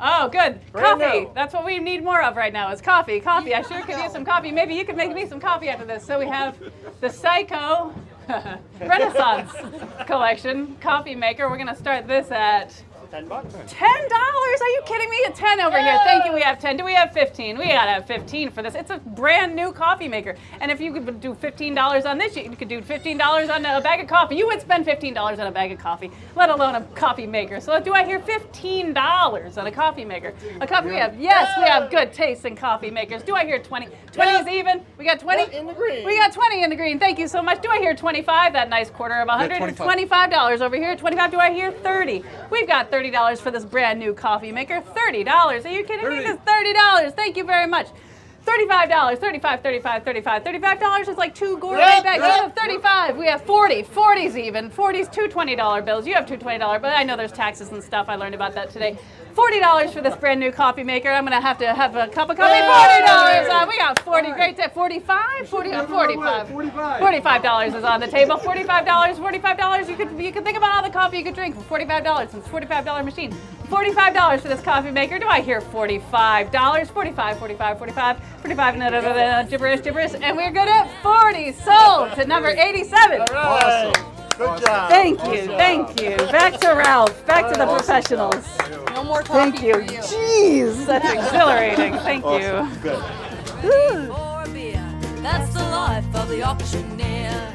Oh, 0.00 0.28
good. 0.28 0.60
Brand 0.72 1.00
coffee. 1.00 1.20
new. 1.20 1.30
That's 1.32 1.54
what 1.54 1.64
we 1.64 1.78
need 1.78 2.02
more 2.02 2.20
of 2.22 2.36
right 2.36 2.52
now 2.52 2.72
is 2.72 2.80
coffee. 2.80 3.20
Coffee. 3.20 3.54
I 3.54 3.62
sure 3.62 3.80
could 3.82 3.98
use 4.02 4.10
some 4.10 4.24
coffee. 4.24 4.50
Maybe 4.50 4.74
you 4.74 4.84
could 4.84 4.96
make 4.96 5.14
me 5.14 5.28
some 5.28 5.38
coffee 5.38 5.68
after 5.68 5.84
this. 5.84 6.04
So 6.04 6.18
we 6.18 6.26
have 6.26 6.58
the 7.00 7.08
Psycho 7.08 7.94
Renaissance 8.80 9.52
collection 10.06 10.76
coffee 10.80 11.14
maker. 11.14 11.48
We're 11.48 11.56
going 11.56 11.68
to 11.68 11.76
start 11.76 12.08
this 12.08 12.32
at 12.32 12.82
Ten 13.10 13.26
bucks. 13.26 13.54
Ten 13.68 14.08
dollars? 14.08 14.60
Are 14.60 14.68
you 14.68 14.82
kidding 14.84 15.08
me? 15.08 15.16
A 15.28 15.30
ten 15.30 15.60
over 15.62 15.80
here. 15.80 15.98
Thank 16.04 16.26
you. 16.26 16.32
We 16.34 16.42
have 16.42 16.58
ten. 16.58 16.76
Do 16.76 16.84
we 16.84 16.92
have 16.92 17.10
fifteen? 17.12 17.56
We 17.56 17.64
gotta 17.68 17.90
have 17.90 18.06
fifteen 18.06 18.50
for 18.50 18.62
this. 18.62 18.74
It's 18.74 18.90
a 18.90 18.98
brand 18.98 19.56
new 19.56 19.72
coffee 19.72 20.08
maker. 20.08 20.36
And 20.60 20.70
if 20.70 20.78
you 20.78 20.92
could 20.92 21.18
do 21.18 21.34
fifteen 21.34 21.74
dollars 21.74 22.04
on 22.04 22.18
this, 22.18 22.36
you 22.36 22.50
could 22.50 22.68
do 22.68 22.82
fifteen 22.82 23.16
dollars 23.16 23.48
on 23.48 23.64
a 23.64 23.80
bag 23.80 24.00
of 24.00 24.08
coffee. 24.08 24.36
You 24.36 24.46
would 24.46 24.60
spend 24.60 24.84
fifteen 24.84 25.14
dollars 25.14 25.38
on 25.38 25.46
a 25.46 25.50
bag 25.50 25.72
of 25.72 25.78
coffee, 25.78 26.10
let 26.36 26.50
alone 26.50 26.74
a 26.74 26.82
coffee 26.94 27.26
maker. 27.26 27.60
So 27.60 27.80
do 27.80 27.94
I 27.94 28.04
hear 28.04 28.20
fifteen 28.20 28.92
dollars 28.92 29.56
on 29.56 29.66
a 29.66 29.72
coffee 29.72 30.04
maker? 30.04 30.34
A 30.60 30.66
coffee 30.66 30.90
we 30.90 30.96
have. 30.96 31.18
Yes, 31.18 31.48
we 31.56 31.64
have 31.64 31.90
good 31.90 32.12
taste 32.12 32.44
in 32.44 32.56
coffee 32.56 32.90
makers. 32.90 33.22
Do 33.22 33.34
I 33.34 33.46
hear 33.46 33.58
twenty? 33.58 33.88
Twenty 34.12 34.32
is 34.32 34.46
even. 34.48 34.82
We 34.98 35.06
got 35.06 35.18
twenty 35.18 35.56
in 35.56 35.64
the 35.64 35.72
green. 35.72 36.04
We 36.04 36.18
got 36.18 36.34
twenty 36.34 36.62
in 36.62 36.68
the 36.68 36.76
green. 36.76 36.98
Thank 36.98 37.18
you 37.18 37.26
so 37.26 37.40
much. 37.40 37.62
Do 37.62 37.70
I 37.70 37.78
hear 37.78 37.94
twenty-five? 37.94 38.52
That 38.52 38.68
nice 38.68 38.90
quarter 38.90 39.14
of 39.14 39.28
a 39.28 39.32
hundred. 39.32 39.56
25. 39.56 39.86
Twenty-five 39.86 40.30
dollars 40.30 40.60
over 40.60 40.76
here. 40.76 40.94
Twenty-five. 40.94 41.30
Do 41.30 41.38
I 41.38 41.50
hear 41.54 41.72
thirty? 41.72 42.22
We've 42.50 42.66
got 42.66 42.90
thirty 42.90 42.97
dollars 43.10 43.40
for 43.40 43.50
this 43.50 43.64
brand 43.64 43.98
new 44.00 44.12
coffee 44.12 44.52
maker. 44.52 44.80
Thirty 44.80 45.22
dollars. 45.24 45.64
Are 45.64 45.72
you 45.72 45.84
kidding 45.84 46.08
me? 46.08 46.18
This 46.18 46.38
thirty 46.44 46.72
dollars. 46.72 47.12
Thank 47.12 47.36
you 47.36 47.44
very 47.44 47.66
much. 47.66 47.86
Thirty-five 48.44 48.88
dollars. 48.88 49.18
Thirty-five. 49.18 49.62
Thirty-five. 49.62 50.04
Thirty-five. 50.04 50.42
Thirty-five 50.42 50.80
dollars 50.80 51.08
is 51.08 51.16
like 51.18 51.34
two 51.34 51.58
gourmet 51.58 51.80
Yep, 51.80 52.02
bags. 52.04 52.22
yep. 52.22 52.34
We 52.34 52.40
have 52.40 52.54
thirty-five. 52.56 53.16
We 53.16 53.26
have 53.26 53.42
forty. 53.42 53.82
Forty's 53.82 54.36
even. 54.38 54.70
Forty's 54.70 55.08
two 55.08 55.28
twenty-dollar 55.28 55.82
bills. 55.82 56.06
You 56.06 56.14
have 56.14 56.26
two 56.26 56.36
twenty-dollar, 56.38 56.78
but 56.78 56.92
I 56.92 57.02
know 57.02 57.16
there's 57.16 57.32
taxes 57.32 57.70
and 57.70 57.82
stuff. 57.82 58.06
I 58.08 58.16
learned 58.16 58.34
about 58.34 58.54
that 58.54 58.70
today. 58.70 58.96
Forty 59.38 59.60
dollars 59.60 59.92
for 59.92 60.00
this 60.00 60.16
brand 60.16 60.40
new 60.40 60.50
coffee 60.50 60.82
maker. 60.82 61.10
I'm 61.10 61.22
gonna 61.22 61.40
have 61.40 61.58
to 61.58 61.72
have 61.72 61.94
a 61.94 62.08
cup 62.08 62.28
of 62.28 62.36
coffee. 62.36 62.58
Forty 62.58 63.06
dollars. 63.06 63.46
Uh, 63.48 63.66
we 63.68 63.78
got 63.78 63.96
forty. 64.00 64.32
Great. 64.32 64.56
T- 64.56 64.64
Forty-five. 64.74 65.48
Forty. 65.48 65.70
Uh, 65.70 65.86
Forty-five. 65.86 66.48
Forty-five 66.98 67.40
dollars 67.44 67.72
is 67.72 67.84
on 67.84 68.00
the 68.00 68.08
table. 68.08 68.36
Forty-five 68.36 68.84
dollars. 68.84 69.16
Forty-five 69.16 69.56
dollars. 69.56 69.88
You 69.88 69.94
could 69.94 70.10
you 70.20 70.32
could 70.32 70.42
think 70.42 70.56
about 70.56 70.74
all 70.74 70.82
the 70.82 70.92
coffee 70.92 71.18
you 71.18 71.22
could 71.24 71.36
drink 71.36 71.54
for 71.54 71.60
forty-five 71.60 72.02
dollars. 72.02 72.34
It's 72.34 72.48
a 72.48 72.50
forty-five 72.50 72.84
dollar 72.84 73.04
machine. 73.04 73.30
Forty-five 73.68 74.12
dollars 74.12 74.40
for 74.40 74.48
this 74.48 74.60
coffee 74.60 74.90
maker. 74.90 75.20
Do 75.20 75.28
I 75.28 75.40
hear 75.40 75.60
forty-five 75.60 76.50
dollars? 76.50 76.90
Forty-five. 76.90 77.38
Forty-five. 77.38 77.78
Forty-five. 77.78 78.18
Forty-five. 78.42 78.76
No, 78.76 78.88
no, 78.88 79.00
no, 79.00 79.14
no, 79.14 79.42
no, 79.42 79.48
gibberish, 79.48 79.82
gibberish, 79.82 80.14
and 80.20 80.36
we're 80.36 80.50
good 80.50 80.66
at 80.68 80.90
forty. 81.00 81.52
Sold 81.52 82.12
to 82.14 82.26
number 82.26 82.48
eighty-seven. 82.48 83.20
Awesome. 83.30 84.04
Good 84.38 84.62
job. 84.64 84.88
Thank 84.88 85.18
you, 85.24 85.46
thank 85.46 86.00
you. 86.00 86.16
Back 86.16 86.60
to 86.60 86.68
Ralph. 86.68 87.26
Back 87.26 87.52
to 87.52 87.58
the 87.58 87.66
professionals. 87.66 88.46
No 88.94 89.02
more 89.04 89.22
Thank 89.24 89.62
you. 89.62 89.74
for 89.74 89.80
you. 89.80 89.98
Jeez, 89.98 90.86
that's 90.86 91.12
exhilarating. 91.12 91.94
Thank 91.94 92.24
you. 92.24 92.80
Good. 92.80 93.02
That's 95.22 95.52
the 95.52 95.60
life 95.60 96.14
of 96.14 96.28
the 96.28 96.42
auctioneer. 96.42 97.52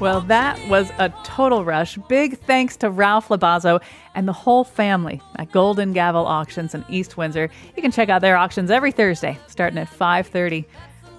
Well, 0.00 0.20
that 0.22 0.58
was 0.68 0.90
a 0.98 1.10
total 1.24 1.64
rush. 1.64 1.96
Big 2.08 2.38
thanks 2.40 2.76
to 2.78 2.90
Ralph 2.90 3.28
Labazzo 3.28 3.80
and 4.14 4.26
the 4.26 4.32
whole 4.32 4.64
family 4.64 5.22
at 5.36 5.52
Golden 5.52 5.92
Gavel 5.92 6.26
Auctions 6.26 6.74
in 6.74 6.84
East 6.88 7.16
Windsor. 7.16 7.50
You 7.76 7.82
can 7.82 7.90
check 7.92 8.08
out 8.08 8.20
their 8.20 8.36
auctions 8.36 8.70
every 8.70 8.92
Thursday, 8.92 9.38
starting 9.46 9.78
at 9.78 9.88
5:30. 9.88 10.64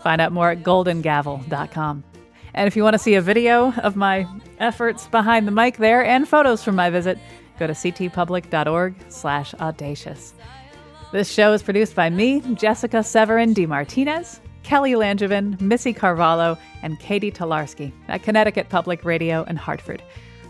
Find 0.02 0.20
out 0.20 0.32
more 0.32 0.52
at 0.52 0.64
goldengavel.com. 0.64 2.04
And 2.58 2.68
if 2.68 2.76
you 2.76 2.82
want 2.82 2.96
to 2.96 3.00
see 3.00 3.14
a 3.14 3.22
video 3.22 3.72
of 3.84 3.96
my 3.96 4.28
efforts 4.58 5.06
behind 5.08 5.48
the 5.48 5.52
mic 5.52 5.78
there 5.78 6.04
and 6.04 6.28
photos 6.28 6.64
from 6.64 6.76
my 6.76 6.90
visit, 6.90 7.20
go 7.60 7.68
to 7.68 7.74
ctpublic.org/audacious. 7.74 10.34
This 11.12 11.32
show 11.32 11.54
is 11.54 11.62
produced 11.62 11.94
by 11.94 12.10
me, 12.10 12.42
Jessica 12.56 13.04
Severin 13.04 13.54
DeMartinez, 13.54 14.40
Kelly 14.64 14.94
Langevin, 14.94 15.62
Missy 15.62 15.94
Carvalho, 15.94 16.58
and 16.82 17.00
Katie 17.00 17.32
Tolarski 17.32 17.92
at 18.08 18.24
Connecticut 18.24 18.70
Public 18.70 19.06
Radio 19.06 19.44
in 19.44 19.56
Hartford. 19.56 20.02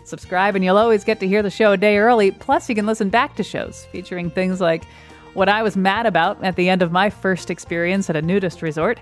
Subscribe 0.04 0.56
and 0.56 0.64
you'll 0.64 0.78
always 0.78 1.04
get 1.04 1.20
to 1.20 1.28
hear 1.28 1.42
the 1.42 1.50
show 1.50 1.72
a 1.72 1.76
day 1.76 1.98
early. 1.98 2.30
Plus, 2.30 2.70
you 2.70 2.74
can 2.74 2.86
listen 2.86 3.10
back 3.10 3.36
to 3.36 3.42
shows 3.42 3.86
featuring 3.92 4.30
things 4.30 4.62
like 4.62 4.84
what 5.34 5.50
I 5.50 5.62
was 5.62 5.76
mad 5.76 6.06
about 6.06 6.42
at 6.42 6.56
the 6.56 6.70
end 6.70 6.80
of 6.80 6.90
my 6.90 7.10
first 7.10 7.50
experience 7.50 8.08
at 8.08 8.16
a 8.16 8.22
nudist 8.22 8.62
resort, 8.62 8.98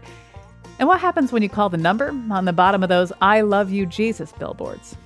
and 0.79 0.89
what 0.89 1.01
happens 1.01 1.33
when 1.33 1.43
you 1.43 1.49
call 1.49 1.69
the 1.69 1.77
number 1.77 2.09
on 2.31 2.45
the 2.45 2.53
bottom 2.53 2.83
of 2.83 2.89
those 2.89 3.13
I 3.21 3.41
love 3.41 3.71
you 3.71 3.87
Jesus 3.87 4.33
billboards. 4.33 4.97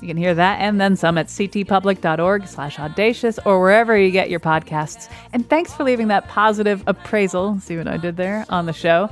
You 0.00 0.08
can 0.08 0.16
hear 0.16 0.34
that 0.34 0.60
and 0.60 0.80
then 0.80 0.96
some 0.96 1.16
at 1.16 1.28
ctpublic.org 1.28 2.48
slash 2.48 2.78
audacious 2.78 3.38
or 3.44 3.60
wherever 3.60 3.96
you 3.96 4.10
get 4.10 4.30
your 4.30 4.40
podcasts. 4.40 5.08
And 5.32 5.48
thanks 5.48 5.72
for 5.72 5.84
leaving 5.84 6.08
that 6.08 6.28
positive 6.28 6.82
appraisal, 6.88 7.60
see 7.60 7.76
what 7.76 7.86
I 7.86 7.98
did 7.98 8.16
there, 8.16 8.44
on 8.48 8.66
the 8.66 8.72
show. 8.72 9.08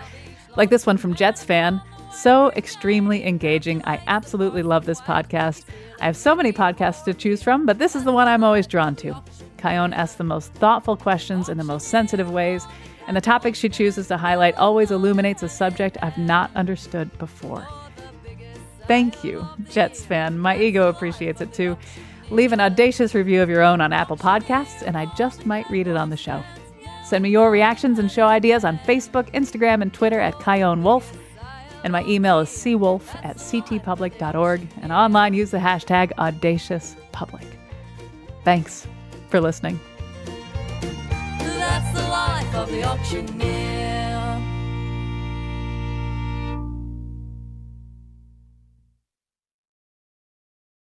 Like 0.57 0.69
this 0.69 0.87
one 0.87 0.97
from 0.97 1.15
Jets 1.15 1.45
fan. 1.45 1.81
So 2.13 2.51
extremely 2.57 3.25
engaging. 3.25 3.83
I 3.85 4.03
absolutely 4.09 4.65
love 4.65 4.85
this 4.85 5.01
podcast. 5.01 5.65
I 6.01 6.07
have 6.07 6.17
so 6.17 6.35
many 6.35 6.53
podcasts 6.53 7.05
to 7.05 7.15
choose 7.15 7.41
from, 7.41 7.67
but 7.67 7.79
this 7.79 7.95
is 7.95 8.03
the 8.03 8.13
one 8.13 8.27
I'm 8.27 8.43
always 8.43 8.67
drawn 8.67 8.97
to. 8.97 9.15
Chion 9.63 9.93
asks 9.93 10.17
the 10.17 10.25
most 10.25 10.53
thoughtful 10.55 10.97
questions 10.97 11.49
in 11.49 11.57
the 11.57 11.65
most 11.65 11.87
sensitive 11.87 12.31
ways, 12.31 12.67
and 13.11 13.17
the 13.17 13.21
topic 13.21 13.57
she 13.57 13.69
chooses 13.69 14.07
to 14.07 14.17
highlight 14.17 14.55
always 14.55 14.93
illuminates 14.93 15.43
a 15.43 15.49
subject 15.49 15.99
I've 16.01 16.17
not 16.17 16.49
understood 16.55 17.11
before. 17.19 17.67
Thank 18.87 19.25
you, 19.25 19.45
Jets 19.69 20.05
fan. 20.05 20.39
My 20.39 20.57
ego 20.57 20.89
appreciates 20.89 21.41
it 21.41 21.53
too. 21.53 21.77
Leave 22.31 22.53
an 22.53 22.61
audacious 22.61 23.13
review 23.13 23.43
of 23.43 23.49
your 23.49 23.63
own 23.63 23.81
on 23.81 23.93
Apple 23.93 24.17
Podcasts, 24.17 24.83
and 24.83 24.97
I 24.97 25.13
just 25.17 25.45
might 25.45 25.69
read 25.69 25.89
it 25.89 25.97
on 25.97 26.11
the 26.11 26.17
show. 26.17 26.41
Send 27.05 27.25
me 27.25 27.31
your 27.31 27.51
reactions 27.51 27.99
and 27.99 28.09
show 28.09 28.29
ideas 28.29 28.65
on 28.65 28.79
Facebook, 28.79 29.29
Instagram, 29.35 29.83
and 29.83 29.93
Twitter 29.93 30.21
at 30.21 30.39
Chion 30.45 30.85
Wolf. 30.85 31.13
And 31.83 31.93
my 31.93 32.05
email 32.05 32.39
is 32.39 32.49
cwolf 32.49 33.13
at 33.25 33.39
ctpublic.org. 33.39 34.69
And 34.83 34.93
online, 34.93 35.35
use 35.35 35.51
the 35.51 35.59
hashtag 35.59 36.13
audaciouspublic. 36.13 37.57
Thanks 38.45 38.87
for 39.31 39.41
listening. 39.41 39.81
Of 42.61 42.71
the 42.71 42.85
auctioneer. 42.85 43.70